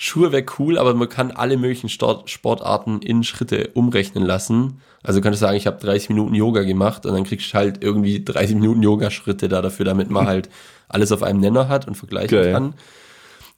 Schuhe 0.00 0.30
wäre 0.30 0.46
cool, 0.60 0.78
aber 0.78 0.94
man 0.94 1.08
kann 1.08 1.32
alle 1.32 1.56
möglichen 1.56 1.88
Sportarten 1.88 3.02
in 3.02 3.24
Schritte 3.24 3.70
umrechnen 3.74 4.24
lassen. 4.24 4.80
Also 5.02 5.20
könntest 5.20 5.42
du 5.42 5.46
sagen, 5.46 5.56
ich 5.56 5.66
habe 5.66 5.80
30 5.80 6.10
Minuten 6.10 6.36
Yoga 6.36 6.62
gemacht 6.62 7.04
und 7.04 7.14
dann 7.14 7.24
kriegst 7.24 7.52
du 7.52 7.58
halt 7.58 7.82
irgendwie 7.82 8.24
30 8.24 8.54
Minuten 8.54 8.80
Yoga-Schritte 8.80 9.48
da 9.48 9.60
dafür, 9.60 9.84
damit 9.84 10.08
man 10.08 10.26
halt 10.28 10.50
alles 10.88 11.10
auf 11.10 11.24
einem 11.24 11.40
Nenner 11.40 11.68
hat 11.68 11.88
und 11.88 11.96
vergleichen 11.96 12.38
Geil. 12.38 12.52
kann. 12.52 12.74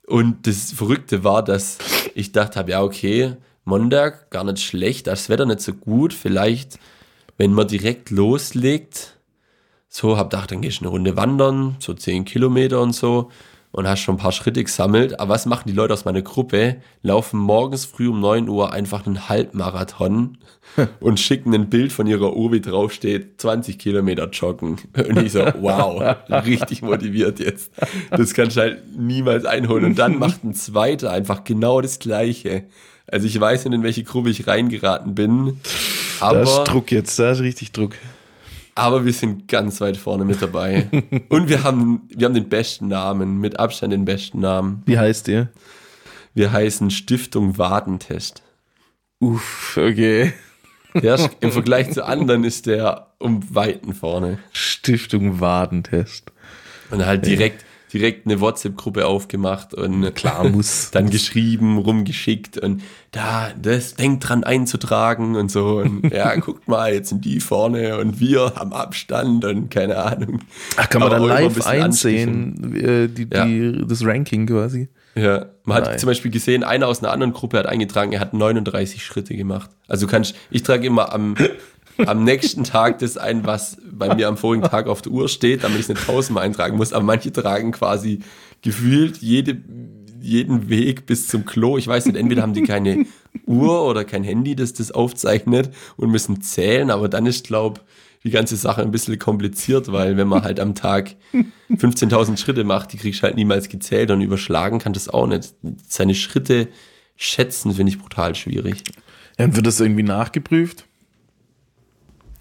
Und 0.06 0.46
das 0.46 0.72
Verrückte 0.72 1.24
war, 1.24 1.44
dass 1.44 1.76
ich 2.14 2.32
dachte 2.32 2.58
habe, 2.58 2.70
ja 2.70 2.82
okay, 2.82 3.36
Montag 3.64 4.30
gar 4.30 4.44
nicht 4.44 4.62
schlecht, 4.62 5.08
das 5.08 5.28
Wetter 5.28 5.44
nicht 5.44 5.60
so 5.60 5.74
gut, 5.74 6.14
vielleicht, 6.14 6.78
wenn 7.36 7.52
man 7.52 7.68
direkt 7.68 8.08
loslegt, 8.08 9.18
so 9.90 10.16
hab 10.16 10.30
gedacht, 10.30 10.52
dann 10.52 10.62
gehst 10.62 10.80
du 10.80 10.84
eine 10.84 10.90
Runde 10.90 11.16
wandern, 11.16 11.76
so 11.80 11.92
10 11.92 12.24
Kilometer 12.24 12.80
und 12.80 12.94
so 12.94 13.30
und 13.72 13.86
hast 13.86 14.00
schon 14.00 14.16
ein 14.16 14.18
paar 14.18 14.32
Schritte 14.32 14.62
gesammelt. 14.62 15.20
Aber 15.20 15.34
was 15.34 15.46
machen 15.46 15.64
die 15.66 15.72
Leute 15.72 15.94
aus 15.94 16.04
meiner 16.04 16.22
Gruppe? 16.22 16.76
Laufen 17.02 17.38
morgens 17.38 17.84
früh 17.84 18.08
um 18.08 18.20
9 18.20 18.48
Uhr 18.48 18.72
einfach 18.72 19.06
einen 19.06 19.28
Halbmarathon 19.28 20.38
und 21.00 21.20
schicken 21.20 21.54
ein 21.54 21.70
Bild 21.70 21.92
von 21.92 22.06
ihrer 22.06 22.36
Uhr, 22.36 22.52
wie 22.52 22.60
draufsteht, 22.60 23.40
20 23.40 23.78
Kilometer 23.78 24.28
joggen. 24.30 24.76
Und 24.96 25.18
ich 25.18 25.32
so, 25.32 25.40
wow, 25.60 26.16
richtig 26.28 26.82
motiviert 26.82 27.38
jetzt. 27.38 27.72
Das 28.10 28.34
kannst 28.34 28.56
du 28.56 28.60
halt 28.60 28.82
niemals 28.96 29.44
einholen. 29.44 29.84
Und 29.84 29.98
dann 29.98 30.18
macht 30.18 30.44
ein 30.44 30.54
zweiter 30.54 31.10
einfach 31.10 31.44
genau 31.44 31.80
das 31.80 31.98
Gleiche. 31.98 32.64
Also 33.06 33.26
ich 33.26 33.40
weiß 33.40 33.64
nicht, 33.64 33.74
in 33.74 33.82
welche 33.82 34.04
Gruppe 34.04 34.30
ich 34.30 34.46
reingeraten 34.46 35.14
bin. 35.14 35.60
Da 36.20 36.32
ist 36.42 36.50
Aber 36.50 36.64
Druck 36.64 36.92
jetzt, 36.92 37.18
da 37.18 37.32
ist 37.32 37.40
richtig 37.40 37.72
Druck. 37.72 37.94
Aber 38.80 39.04
wir 39.04 39.12
sind 39.12 39.46
ganz 39.46 39.80
weit 39.80 39.98
vorne 39.98 40.24
mit 40.24 40.40
dabei. 40.40 40.88
Und 41.28 41.48
wir 41.48 41.62
haben, 41.62 42.08
wir 42.08 42.24
haben 42.24 42.34
den 42.34 42.48
besten 42.48 42.88
Namen, 42.88 43.38
mit 43.38 43.60
Abstand 43.60 43.92
den 43.92 44.06
besten 44.06 44.40
Namen. 44.40 44.82
Wie 44.86 44.98
heißt 44.98 45.28
ihr? 45.28 45.48
Wir 46.32 46.50
heißen 46.50 46.90
Stiftung 46.90 47.58
Wadentest. 47.58 48.42
Uff, 49.18 49.76
okay. 49.76 50.32
Der 50.94 51.16
ist, 51.16 51.30
Im 51.40 51.52
Vergleich 51.52 51.92
zu 51.92 52.04
anderen 52.06 52.42
ist 52.44 52.66
der 52.66 53.08
um 53.18 53.54
Weiten 53.54 53.92
vorne. 53.94 54.38
Stiftung 54.52 55.40
Wadentest. 55.40 56.32
Und 56.90 57.04
halt 57.04 57.26
direkt, 57.26 57.64
direkt 57.92 58.26
eine 58.26 58.40
WhatsApp-Gruppe 58.40 59.06
aufgemacht 59.06 59.74
und 59.74 60.14
Klar, 60.14 60.48
muss. 60.48 60.90
dann 60.92 61.10
geschrieben, 61.10 61.78
rumgeschickt 61.78 62.58
und 62.58 62.82
da, 63.12 63.50
das 63.60 63.94
denkt 63.94 64.28
dran 64.28 64.44
einzutragen 64.44 65.36
und 65.36 65.50
so. 65.50 65.78
Und 65.78 66.10
ja, 66.12 66.34
guckt 66.36 66.68
mal, 66.68 66.92
jetzt 66.92 67.08
sind 67.08 67.24
die 67.24 67.40
vorne 67.40 67.98
und 67.98 68.20
wir 68.20 68.52
am 68.60 68.72
Abstand 68.72 69.44
und 69.44 69.70
keine 69.70 69.96
Ahnung. 69.96 70.40
Ach, 70.76 70.88
kann 70.88 71.00
man 71.00 71.12
Aber 71.12 71.28
dann 71.28 71.36
ein 71.36 71.44
live 71.44 71.54
bisschen 71.54 71.82
einsehen, 71.82 72.74
äh, 72.76 73.08
die, 73.08 73.26
die, 73.26 73.84
das 73.86 74.04
Ranking 74.04 74.46
quasi? 74.46 74.88
Ja, 75.16 75.46
man 75.64 75.78
hat 75.78 75.86
Nein. 75.86 75.98
zum 75.98 76.06
Beispiel 76.06 76.30
gesehen, 76.30 76.62
einer 76.62 76.86
aus 76.86 77.02
einer 77.02 77.12
anderen 77.12 77.32
Gruppe 77.32 77.58
hat 77.58 77.66
eingetragen, 77.66 78.12
er 78.12 78.20
hat 78.20 78.32
39 78.32 79.04
Schritte 79.04 79.36
gemacht. 79.36 79.70
Also 79.88 80.06
du 80.06 80.10
kannst, 80.12 80.36
ich 80.50 80.62
trage 80.62 80.86
immer 80.86 81.12
am, 81.12 81.34
am 81.98 82.24
nächsten 82.24 82.64
Tag 82.64 82.98
das 82.98 83.16
ein, 83.16 83.44
was 83.46 83.78
bei 83.90 84.14
mir 84.14 84.28
am 84.28 84.36
vorigen 84.36 84.62
Tag 84.62 84.86
auf 84.86 85.02
der 85.02 85.12
Uhr 85.12 85.28
steht, 85.28 85.64
damit 85.64 85.78
ich 85.78 85.82
es 85.82 85.88
nicht 85.88 86.06
tausendmal 86.06 86.44
eintragen 86.44 86.76
muss. 86.76 86.92
Aber 86.92 87.04
manche 87.04 87.32
tragen 87.32 87.72
quasi 87.72 88.20
gefühlt 88.62 89.18
jede, 89.18 89.58
jeden 90.20 90.68
Weg 90.68 91.06
bis 91.06 91.28
zum 91.28 91.44
Klo. 91.44 91.76
Ich 91.78 91.86
weiß 91.86 92.06
nicht, 92.06 92.16
entweder 92.16 92.42
haben 92.42 92.54
die 92.54 92.62
keine 92.62 93.06
Uhr 93.46 93.84
oder 93.84 94.04
kein 94.04 94.24
Handy, 94.24 94.56
das 94.56 94.72
das 94.72 94.90
aufzeichnet 94.90 95.70
und 95.96 96.10
müssen 96.10 96.40
zählen, 96.40 96.90
aber 96.90 97.08
dann 97.08 97.26
ist, 97.26 97.46
glaub 97.46 97.84
die 98.22 98.30
ganze 98.30 98.56
Sache 98.56 98.82
ein 98.82 98.90
bisschen 98.90 99.18
kompliziert, 99.18 99.90
weil 99.92 100.16
wenn 100.16 100.28
man 100.28 100.42
halt 100.42 100.60
am 100.60 100.74
Tag 100.74 101.16
15.000 101.70 102.36
Schritte 102.36 102.64
macht, 102.64 102.92
die 102.92 102.98
kriegst 102.98 103.20
du 103.20 103.24
halt 103.24 103.36
niemals 103.36 103.68
gezählt 103.68 104.10
und 104.10 104.20
überschlagen 104.20 104.78
kann 104.78 104.92
das 104.92 105.08
auch 105.08 105.26
nicht. 105.26 105.54
Seine 105.88 106.14
Schritte 106.14 106.68
schätzen 107.16 107.72
finde 107.72 107.92
ich 107.92 107.98
brutal 107.98 108.34
schwierig. 108.34 108.82
Ja, 109.38 109.54
wird 109.54 109.66
das 109.66 109.80
irgendwie 109.80 110.02
nachgeprüft? 110.02 110.86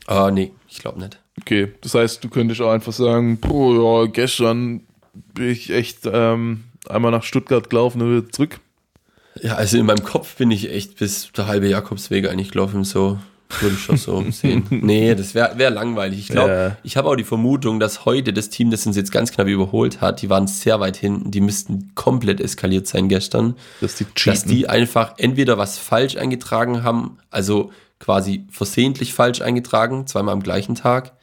Ah, 0.10 0.32
nee, 0.32 0.52
ich 0.68 0.80
glaube 0.80 1.00
nicht. 1.00 1.20
Okay, 1.40 1.72
das 1.82 1.94
heißt, 1.94 2.24
du 2.24 2.30
könntest 2.30 2.60
auch 2.62 2.72
einfach 2.72 2.94
sagen, 2.94 3.40
boah, 3.40 4.06
ja, 4.06 4.12
gestern 4.12 4.82
bin 5.36 5.50
ich 5.50 5.70
echt 5.70 6.00
ähm, 6.12 6.64
einmal 6.88 7.12
nach 7.12 7.22
Stuttgart 7.22 7.70
gelaufen 7.70 8.02
und 8.02 8.18
wieder 8.18 8.32
zurück. 8.32 8.60
Ja, 9.40 9.54
also 9.54 9.78
in 9.78 9.86
meinem 9.86 10.04
Kopf 10.04 10.36
bin 10.38 10.50
ich 10.50 10.72
echt 10.72 10.98
bis 10.98 11.32
der 11.34 11.46
halbe 11.46 11.70
Jakobsweg 11.70 12.28
eigentlich 12.28 12.50
gelaufen, 12.50 12.84
so 12.86 13.20
würde 13.60 13.76
ich 13.76 13.82
schon 13.82 13.98
so 13.98 14.24
sehen. 14.32 14.66
Nee, 14.70 15.16
das 15.16 15.34
wäre 15.34 15.58
wär 15.58 15.70
langweilig. 15.72 16.20
Ich 16.20 16.28
glaube, 16.30 16.52
Ja. 16.52 16.78
ich 16.84 16.98
habe 16.98 17.10
auch 17.10 17.16
die 17.16 17.24
Vermutung, 17.24 17.80
dass 17.80 18.06
heute 18.06 18.32
das 18.32 18.50
Team, 18.50 18.70
das 18.72 18.86
uns 18.86 18.96
jetzt 18.96 19.12
ganz 19.12 19.32
knapp 19.32 19.48
überholt 19.48 20.02
hat, 20.02 20.22
die 20.22 20.30
waren 20.30 20.48
sehr 20.48 20.80
weit 20.80 20.98
hinten, 20.98 21.32
die 21.32 21.42
müssten 21.42 21.92
komplett 21.96 22.40
eskaliert 22.40 22.88
sein 22.88 23.10
gestern. 23.10 23.56
Dass 23.82 23.96
die 23.96 24.06
dass 24.26 24.44
die 24.46 24.70
einfach 24.70 25.16
entweder 25.18 25.58
was 25.58 25.78
falsch 25.78 26.16
eingetragen 26.18 26.84
haben, 26.84 27.18
also 27.32 27.72
quasi 28.00 28.46
versehentlich 28.52 29.14
falsch 29.14 29.42
eingetragen, 29.42 30.08
zweimal 30.08 30.34
am 30.34 30.44
gleichen 30.44 30.76
Tag, 30.76 31.14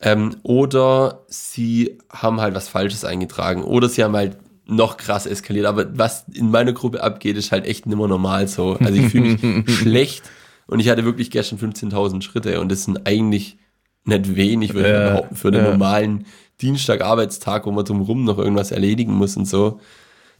ähm, 0.00 0.36
oder 0.42 1.24
sie 1.28 1.98
haben 2.12 2.40
halt 2.40 2.54
was 2.54 2.68
Falsches 2.68 3.04
eingetragen, 3.04 3.64
oder 3.64 3.88
sie 3.88 4.04
haben 4.04 4.14
halt 4.14 4.36
noch 4.68 4.96
krass 4.98 5.26
eskaliert. 5.26 5.64
Aber 5.66 5.86
was 5.96 6.26
in 6.32 6.50
meiner 6.50 6.72
Gruppe 6.72 7.02
abgeht, 7.02 7.36
ist 7.36 7.50
halt 7.52 7.64
echt 7.64 7.86
nimmer 7.86 8.08
normal 8.08 8.46
so. 8.48 8.76
Also 8.80 8.94
ich 9.00 9.10
fühle 9.12 9.38
mich 9.38 9.70
schlecht 9.78 10.24
und 10.66 10.80
ich 10.80 10.88
hatte 10.88 11.04
wirklich 11.04 11.30
gestern 11.30 11.58
15.000 11.58 12.22
Schritte 12.22 12.60
und 12.60 12.70
das 12.70 12.84
sind 12.84 13.06
eigentlich 13.06 13.58
nicht 14.04 14.36
wenig, 14.36 14.74
würde 14.74 14.88
ich 14.88 14.94
Ja, 14.94 15.00
mal 15.00 15.10
behaupten, 15.10 15.36
für 15.36 15.48
einen 15.48 15.64
ja. 15.64 15.70
normalen 15.70 16.26
Dienstag-Arbeitstag, 16.60 17.66
wo 17.66 17.70
man 17.72 17.84
drumherum 17.84 18.24
noch 18.24 18.38
irgendwas 18.38 18.70
erledigen 18.70 19.12
muss 19.14 19.36
und 19.36 19.46
so. 19.46 19.80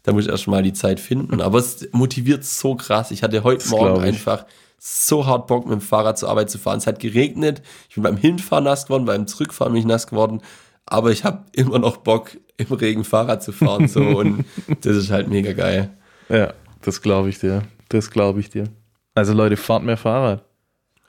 Da 0.02 0.12
muss 0.12 0.24
ich 0.26 0.30
erst 0.30 0.46
mal 0.46 0.62
die 0.62 0.72
Zeit 0.72 1.00
finden. 1.00 1.40
Aber 1.40 1.58
es 1.58 1.88
motiviert 1.92 2.44
so 2.44 2.76
krass. 2.76 3.10
Ich 3.10 3.22
hatte 3.24 3.42
heute 3.42 3.62
Das 3.64 3.70
Morgen 3.70 3.96
ich. 3.96 4.02
einfach 4.08 4.46
so 4.78 5.26
hart 5.26 5.48
Bock, 5.48 5.64
mit 5.66 5.72
dem 5.72 5.80
Fahrrad 5.80 6.16
zur 6.16 6.28
Arbeit 6.28 6.48
zu 6.48 6.58
fahren. 6.58 6.78
Es 6.78 6.86
hat 6.86 7.00
geregnet. 7.00 7.60
Ich 7.88 7.96
bin 7.96 8.04
beim 8.04 8.16
Hinfahren 8.16 8.64
nass 8.64 8.84
geworden, 8.84 9.04
beim 9.04 9.26
Zurückfahren 9.26 9.72
bin 9.72 9.80
ich 9.80 9.86
nass 9.86 10.06
geworden. 10.06 10.42
Aber 10.86 11.10
ich 11.10 11.24
habe 11.24 11.44
immer 11.52 11.80
noch 11.80 11.96
Bock, 11.96 12.36
im 12.56 12.72
Regen 12.72 13.02
Fahrrad 13.02 13.42
zu 13.42 13.50
fahren. 13.50 13.88
So. 13.88 14.00
Und 14.18 14.44
das 14.82 14.96
ist 14.96 15.10
halt 15.10 15.28
mega 15.28 15.52
geil. 15.52 15.90
Ja, 16.28 16.54
das 16.82 17.02
glaube 17.02 17.28
ich 17.30 17.40
dir. 17.40 17.62
Das 17.88 18.10
glaube 18.10 18.38
ich 18.38 18.48
dir. 18.48 18.68
Also 19.16 19.32
Leute, 19.32 19.56
fahrt 19.56 19.82
mehr 19.82 19.96
Fahrrad. 19.96 20.44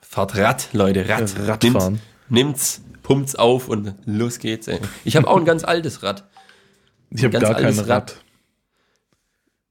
Fahrt 0.00 0.36
Rad, 0.38 0.70
Leute, 0.72 1.06
Rad. 1.08 1.34
Radfahren. 1.46 2.00
Nimmt, 2.30 2.46
nimmt's, 2.46 2.82
pumpt's 3.02 3.36
auf 3.36 3.68
und 3.68 3.94
los 4.06 4.38
geht's. 4.38 4.66
Ey. 4.66 4.80
Ich 5.04 5.14
habe 5.14 5.28
auch 5.28 5.36
ein 5.36 5.44
ganz 5.44 5.62
altes 5.62 6.02
Rad. 6.02 6.24
Ich 7.10 7.22
habe 7.22 7.38
gar 7.38 7.54
kein 7.54 7.78
Rad. 7.78 7.88
Rad. 7.88 8.24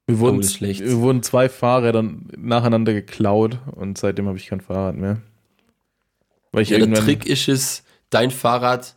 Wir 0.06 0.20
wurden, 0.20 0.40
Oh, 0.40 0.62
wir 0.62 0.98
wurden 1.00 1.24
zwei 1.24 1.50
Fahrräder 1.50 2.04
nacheinander 2.38 2.94
geklaut 2.94 3.60
und 3.72 3.98
seitdem 3.98 4.28
habe 4.28 4.38
ich 4.38 4.46
kein 4.46 4.62
Fahrrad 4.62 4.96
mehr. 4.96 5.20
Weil 6.52 6.62
ich 6.62 6.70
Ja, 6.70 6.78
der. 6.78 6.94
Trick 6.94 7.26
ist 7.26 7.50
es, 7.50 7.84
dein 8.12 8.30
Fahrrad 8.30 8.96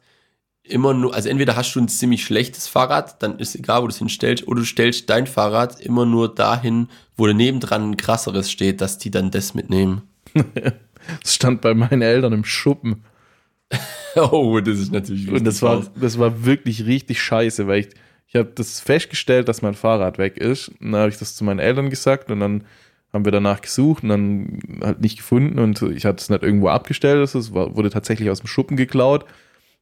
immer 0.71 0.95
nur, 0.95 1.15
also 1.15 1.29
entweder 1.29 1.57
hast 1.57 1.75
du 1.75 1.81
ein 1.81 1.89
ziemlich 1.89 2.25
schlechtes 2.25 2.67
Fahrrad, 2.67 3.23
dann 3.23 3.39
ist 3.39 3.55
egal, 3.55 3.83
wo 3.83 3.87
du 3.87 3.93
es 3.93 3.99
hinstellst, 3.99 4.47
oder 4.47 4.61
du 4.61 4.67
stellst 4.67 5.11
dein 5.11 5.27
Fahrrad 5.27 5.81
immer 5.81 6.07
nur 6.07 6.35
dahin, 6.35 6.89
wo 7.17 7.27
daneben 7.27 7.61
dran 7.61 7.91
ein 7.91 7.97
krasseres 7.97 8.51
steht, 8.51 8.81
dass 8.81 8.99
die 8.99 9.11
dann 9.11 9.31
das 9.31 9.55
mitnehmen. 9.55 10.03
Es 11.25 11.35
stand 11.35 11.63
bei 11.63 11.73
meinen 11.73 12.03
Eltern 12.03 12.33
im 12.33 12.45
Schuppen. 12.45 13.05
Oh, 14.17 14.59
das 14.59 14.79
ist 14.81 14.93
natürlich 14.93 15.31
Und 15.31 15.45
das 15.45 15.63
war, 15.63 15.87
das 15.95 16.19
war 16.19 16.45
wirklich 16.45 16.85
richtig 16.85 17.23
scheiße, 17.23 17.69
weil 17.69 17.81
ich, 17.81 17.89
ich 18.27 18.35
habe 18.35 18.51
das 18.57 18.81
festgestellt, 18.81 19.49
dass 19.49 19.63
mein 19.63 19.75
Fahrrad 19.75 20.19
weg 20.19 20.37
ist. 20.37 20.69
Und 20.81 20.93
dann 20.93 21.03
habe 21.03 21.11
ich 21.11 21.19
das 21.19 21.37
zu 21.37 21.45
meinen 21.45 21.61
Eltern 21.61 21.91
gesagt 21.91 22.29
und 22.29 22.41
dann 22.41 22.65
haben 23.13 23.25
wir 23.25 23.31
danach 23.33 23.61
gesucht 23.61 24.03
und 24.03 24.09
dann 24.09 24.59
halt 24.83 25.01
nicht 25.01 25.19
gefunden 25.19 25.61
und 25.61 25.81
ich 25.83 26.05
hatte 26.05 26.21
es 26.21 26.29
nicht 26.29 26.43
irgendwo 26.43 26.69
abgestellt. 26.69 27.23
Es 27.23 27.53
wurde 27.53 27.91
tatsächlich 27.91 28.31
aus 28.31 28.41
dem 28.41 28.49
Schuppen 28.49 28.77
geklaut. 28.77 29.25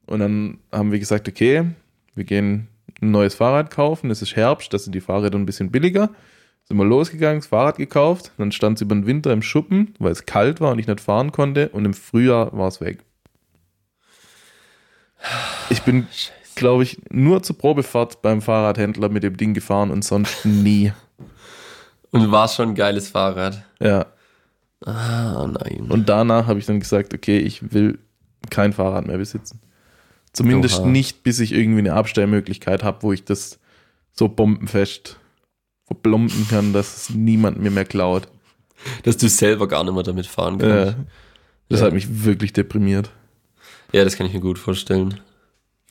Und 0.08 0.20
dann 0.20 0.58
haben 0.72 0.90
wir 0.90 0.98
gesagt, 0.98 1.28
okay, 1.28 1.64
wir 2.14 2.24
gehen 2.24 2.68
ein 3.00 3.10
neues 3.10 3.34
Fahrrad 3.34 3.70
kaufen. 3.70 4.10
Es 4.10 4.22
ist 4.22 4.36
Herbst, 4.36 4.72
das 4.72 4.84
sind 4.84 4.94
die 4.94 5.00
Fahrräder 5.00 5.38
ein 5.38 5.46
bisschen 5.46 5.70
billiger. 5.70 6.10
Sind 6.64 6.76
wir 6.78 6.84
losgegangen, 6.84 7.40
das 7.40 7.46
Fahrrad 7.46 7.76
gekauft. 7.76 8.32
Dann 8.38 8.52
stand 8.52 8.78
es 8.78 8.82
über 8.82 8.94
den 8.94 9.06
Winter 9.06 9.32
im 9.32 9.42
Schuppen, 9.42 9.94
weil 9.98 10.12
es 10.12 10.26
kalt 10.26 10.60
war 10.60 10.72
und 10.72 10.78
ich 10.78 10.86
nicht 10.86 11.00
fahren 11.00 11.32
konnte. 11.32 11.68
Und 11.70 11.84
im 11.84 11.94
Frühjahr 11.94 12.56
war 12.56 12.68
es 12.68 12.80
weg. 12.80 13.04
Ich 15.70 15.82
bin, 15.82 16.06
glaube 16.54 16.82
ich, 16.84 16.98
nur 17.10 17.42
zur 17.42 17.58
Probefahrt 17.58 18.22
beim 18.22 18.40
Fahrradhändler 18.40 19.08
mit 19.08 19.22
dem 19.22 19.36
Ding 19.36 19.54
gefahren 19.54 19.90
und 19.90 20.04
sonst 20.04 20.44
nie. 20.44 20.92
Und 22.10 22.30
war 22.30 22.48
schon 22.48 22.70
ein 22.70 22.74
geiles 22.74 23.10
Fahrrad. 23.10 23.62
Ja. 23.80 24.06
Ah, 24.84 25.46
nein. 25.46 25.86
Und 25.90 26.08
danach 26.08 26.46
habe 26.46 26.58
ich 26.58 26.66
dann 26.66 26.80
gesagt, 26.80 27.12
okay, 27.12 27.38
ich 27.38 27.72
will 27.72 27.98
kein 28.48 28.72
Fahrrad 28.72 29.06
mehr 29.06 29.18
besitzen. 29.18 29.60
Zumindest 30.32 30.80
Oha. 30.80 30.88
nicht, 30.88 31.22
bis 31.22 31.40
ich 31.40 31.52
irgendwie 31.52 31.80
eine 31.80 31.94
Abstellmöglichkeit 31.94 32.82
habe, 32.84 33.02
wo 33.02 33.12
ich 33.12 33.24
das 33.24 33.58
so 34.12 34.28
bombenfest 34.28 35.18
verblomben 35.86 36.46
kann, 36.48 36.72
dass 36.72 36.96
es 36.96 37.10
niemand 37.10 37.58
mir 37.60 37.70
mehr 37.70 37.84
klaut. 37.86 38.28
Dass 39.04 39.16
du 39.16 39.28
selber 39.28 39.66
gar 39.68 39.82
nicht 39.84 39.94
mehr 39.94 40.02
damit 40.02 40.26
fahren 40.26 40.58
kannst. 40.58 40.96
das 41.68 41.80
Ja. 41.80 41.86
hat 41.86 41.92
mich 41.94 42.24
wirklich 42.24 42.52
deprimiert. 42.52 43.10
Ja, 43.92 44.04
das 44.04 44.16
kann 44.16 44.26
ich 44.26 44.34
mir 44.34 44.40
gut 44.40 44.58
vorstellen. 44.58 45.18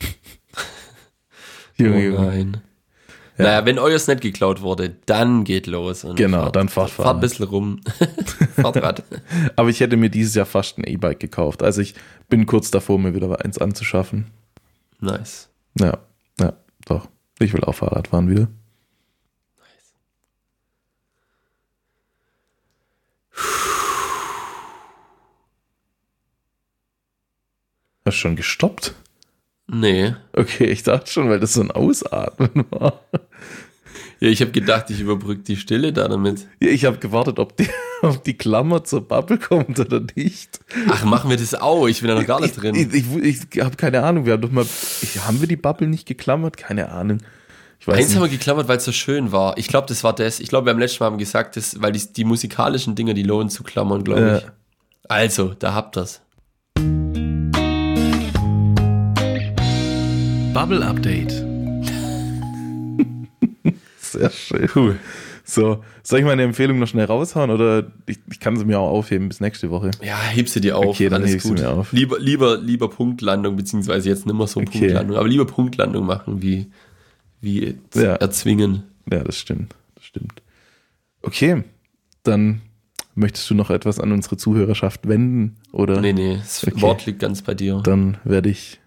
Junge, 1.76 1.96
oh 1.96 2.00
Junge. 2.00 2.26
nein. 2.26 2.60
Ja. 3.38 3.44
Naja, 3.44 3.66
wenn 3.66 3.78
euers 3.78 4.08
nicht 4.08 4.20
geklaut 4.20 4.62
wurde, 4.62 4.96
dann 5.06 5.44
geht 5.44 5.66
los. 5.68 6.02
Und 6.04 6.16
Genau, 6.16 6.50
dann 6.50 6.68
fahrt 6.68 6.90
Fahrt 6.90 7.16
ein 7.16 7.20
bisschen 7.20 7.46
rum. 7.46 7.80
Fahrtrad. 8.56 9.04
Aber 9.56 9.68
ich 9.68 9.78
hätte 9.80 9.96
mir 9.96 10.10
dieses 10.10 10.34
Jahr 10.34 10.46
fast 10.46 10.76
ein 10.78 10.84
E-Bike 10.84 11.20
gekauft. 11.20 11.62
Also 11.62 11.80
ich 11.80 11.94
bin 12.28 12.46
kurz 12.46 12.70
davor, 12.70 12.98
mir 12.98 13.14
wieder 13.14 13.44
eins 13.44 13.58
anzuschaffen. 13.58 14.26
Nice. 15.00 15.48
Ja, 15.78 15.98
ja, 16.40 16.52
doch. 16.86 17.08
Ich 17.38 17.52
will 17.52 17.62
auch 17.62 17.74
Fahrrad 17.74 18.08
fahren 18.08 18.28
wieder. 18.28 18.48
Hast 28.04 28.16
du 28.16 28.20
schon 28.20 28.36
gestoppt? 28.36 28.94
Nee. 29.70 30.14
Okay, 30.32 30.64
ich 30.64 30.82
dachte 30.82 31.10
schon, 31.10 31.28
weil 31.28 31.40
das 31.40 31.54
so 31.54 31.60
ein 31.60 31.70
Ausatmen 31.70 32.64
war. 32.70 33.02
Ja, 34.20 34.28
ich 34.28 34.40
habe 34.40 34.50
gedacht, 34.50 34.90
ich 34.90 35.00
überbrücke 35.00 35.42
die 35.42 35.56
Stille 35.56 35.92
da 35.92 36.08
damit. 36.08 36.48
Ja, 36.60 36.70
ich 36.70 36.84
habe 36.86 36.98
gewartet, 36.98 37.38
ob 37.38 37.56
die, 37.56 37.68
ob 38.02 38.24
die 38.24 38.36
Klammer 38.36 38.82
zur 38.82 39.06
Bubble 39.06 39.38
kommt 39.38 39.78
oder 39.78 40.00
nicht. 40.16 40.58
Ach, 40.88 41.04
machen 41.04 41.30
wir 41.30 41.36
das 41.36 41.54
auch? 41.54 41.86
Ich 41.86 42.00
bin 42.00 42.08
da 42.08 42.16
noch 42.16 42.26
gar 42.26 42.40
nicht 42.40 42.60
drin. 42.60 42.74
Ich, 42.74 42.92
ich, 42.92 43.16
ich, 43.16 43.38
ich 43.54 43.60
habe 43.62 43.76
keine 43.76 44.02
Ahnung. 44.02 44.26
Wir 44.26 44.32
haben 44.32 44.42
doch 44.42 44.50
mal. 44.50 44.66
Ich, 45.02 45.24
haben 45.24 45.40
wir 45.40 45.46
die 45.46 45.56
Bubble 45.56 45.86
nicht 45.86 46.06
geklammert? 46.06 46.56
Keine 46.56 46.90
Ahnung. 46.90 47.18
Ich 47.78 47.86
weiß 47.86 47.96
Eins 47.96 48.14
haben 48.16 48.22
nicht. 48.22 48.32
wir 48.32 48.38
geklammert, 48.38 48.66
weil 48.66 48.78
es 48.78 48.84
so 48.84 48.92
schön 48.92 49.30
war. 49.30 49.56
Ich 49.56 49.68
glaube, 49.68 49.86
das 49.86 50.02
war 50.02 50.14
das. 50.14 50.40
Ich 50.40 50.48
glaube, 50.48 50.64
beim 50.64 50.80
letzten 50.80 51.04
Mal 51.04 51.06
haben 51.06 51.14
wir 51.14 51.24
gesagt, 51.24 51.56
das, 51.56 51.80
weil 51.80 51.92
die, 51.92 52.12
die 52.12 52.24
musikalischen 52.24 52.96
Dinge, 52.96 53.14
die 53.14 53.22
lohnen 53.22 53.50
zu 53.50 53.62
klammern, 53.62 54.02
glaube 54.02 54.42
ich. 54.42 54.50
Also, 55.08 55.54
da 55.54 55.74
habt 55.74 55.96
ihr's. 55.96 56.22
Bubble 60.58 60.84
Update. 60.84 61.30
Sehr 64.00 64.28
schön. 64.30 64.98
So, 65.44 65.84
soll 66.02 66.18
ich 66.18 66.24
meine 66.24 66.42
Empfehlung 66.42 66.80
noch 66.80 66.88
schnell 66.88 67.04
raushauen 67.04 67.50
oder 67.52 67.92
ich, 68.06 68.18
ich 68.28 68.40
kann 68.40 68.56
sie 68.56 68.64
mir 68.64 68.80
auch 68.80 68.88
aufheben 68.90 69.28
bis 69.28 69.38
nächste 69.38 69.70
Woche? 69.70 69.92
Ja, 70.02 70.18
heb 70.18 70.48
sie 70.48 70.60
dir 70.60 70.76
auf. 70.76 70.86
Okay, 70.96 71.08
dann 71.10 71.22
alles 71.22 71.44
gut. 71.44 71.60
mir 71.60 71.70
auf. 71.70 71.92
Lieber, 71.92 72.18
lieber, 72.18 72.58
lieber 72.58 72.90
Punktlandung, 72.90 73.54
beziehungsweise 73.54 74.08
jetzt 74.08 74.26
nicht 74.26 74.34
mehr 74.34 74.48
so 74.48 74.58
Okay. 74.58 74.80
Punktlandung, 74.80 75.16
aber 75.16 75.28
lieber 75.28 75.46
Punktlandung 75.46 76.04
machen, 76.06 76.42
wie, 76.42 76.66
wie 77.40 77.76
Ja. 77.94 78.16
erzwingen. 78.16 78.82
Ja, 79.12 79.22
das 79.22 79.38
stimmt. 79.38 79.76
Das 79.94 80.06
stimmt. 80.06 80.42
Okay, 81.22 81.62
dann 82.24 82.62
möchtest 83.14 83.48
du 83.48 83.54
noch 83.54 83.70
etwas 83.70 84.00
an 84.00 84.10
unsere 84.10 84.36
Zuhörerschaft 84.36 85.06
wenden 85.06 85.58
oder 85.70 86.00
Nee, 86.00 86.14
nee, 86.14 86.38
das 86.38 86.66
Okay. 86.66 86.80
Wort 86.82 87.06
liegt 87.06 87.20
ganz 87.20 87.42
bei 87.42 87.54
dir. 87.54 87.80
dann 87.84 88.16
werde 88.24 88.48
ich 88.48 88.80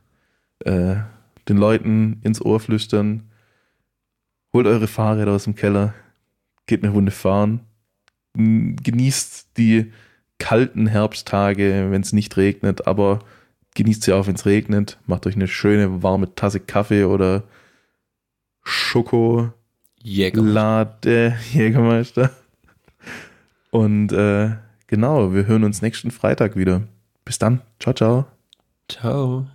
äh, 0.66 0.96
den 1.52 1.58
Leuten 1.58 2.20
ins 2.24 2.42
Ohr 2.42 2.60
flüstern. 2.60 3.30
Holt 4.54 4.68
eure 4.68 4.88
Fahrräder 4.88 5.32
aus 5.32 5.44
dem 5.44 5.56
Keller, 5.56 5.94
geht 6.66 6.84
eine 6.84 6.92
Runde 6.92 7.12
fahren, 7.12 7.62
genießt 8.34 9.58
die 9.58 9.92
kalten 10.40 10.88
Herbsttage, 10.88 11.88
wenn 11.92 12.02
es 12.02 12.14
nicht 12.14 12.36
regnet, 12.38 12.88
aber 12.88 13.20
genießt 13.76 14.04
sie 14.04 14.14
auch, 14.14 14.28
wenn 14.28 14.36
es 14.36 14.46
regnet. 14.46 14.98
Macht 15.06 15.28
euch 15.28 15.36
eine 15.36 15.48
schöne 15.48 16.04
warme 16.04 16.34
Tasse 16.36 16.60
Kaffee 16.60 17.04
oder 17.04 17.44
Schokolade, 18.64 19.54
Jäger. 20.02 21.36
Jägermeister. 21.54 22.32
Und 23.70 24.12
äh, 24.12 24.52
genau, 24.88 25.34
wir 25.34 25.46
hören 25.46 25.64
uns 25.64 25.82
nächsten 25.82 26.12
Freitag 26.12 26.56
wieder. 26.56 26.84
Bis 27.24 27.40
dann. 27.40 27.62
Ciao, 27.80 27.94
ciao. 27.94 28.26
Ciao. 28.90 29.48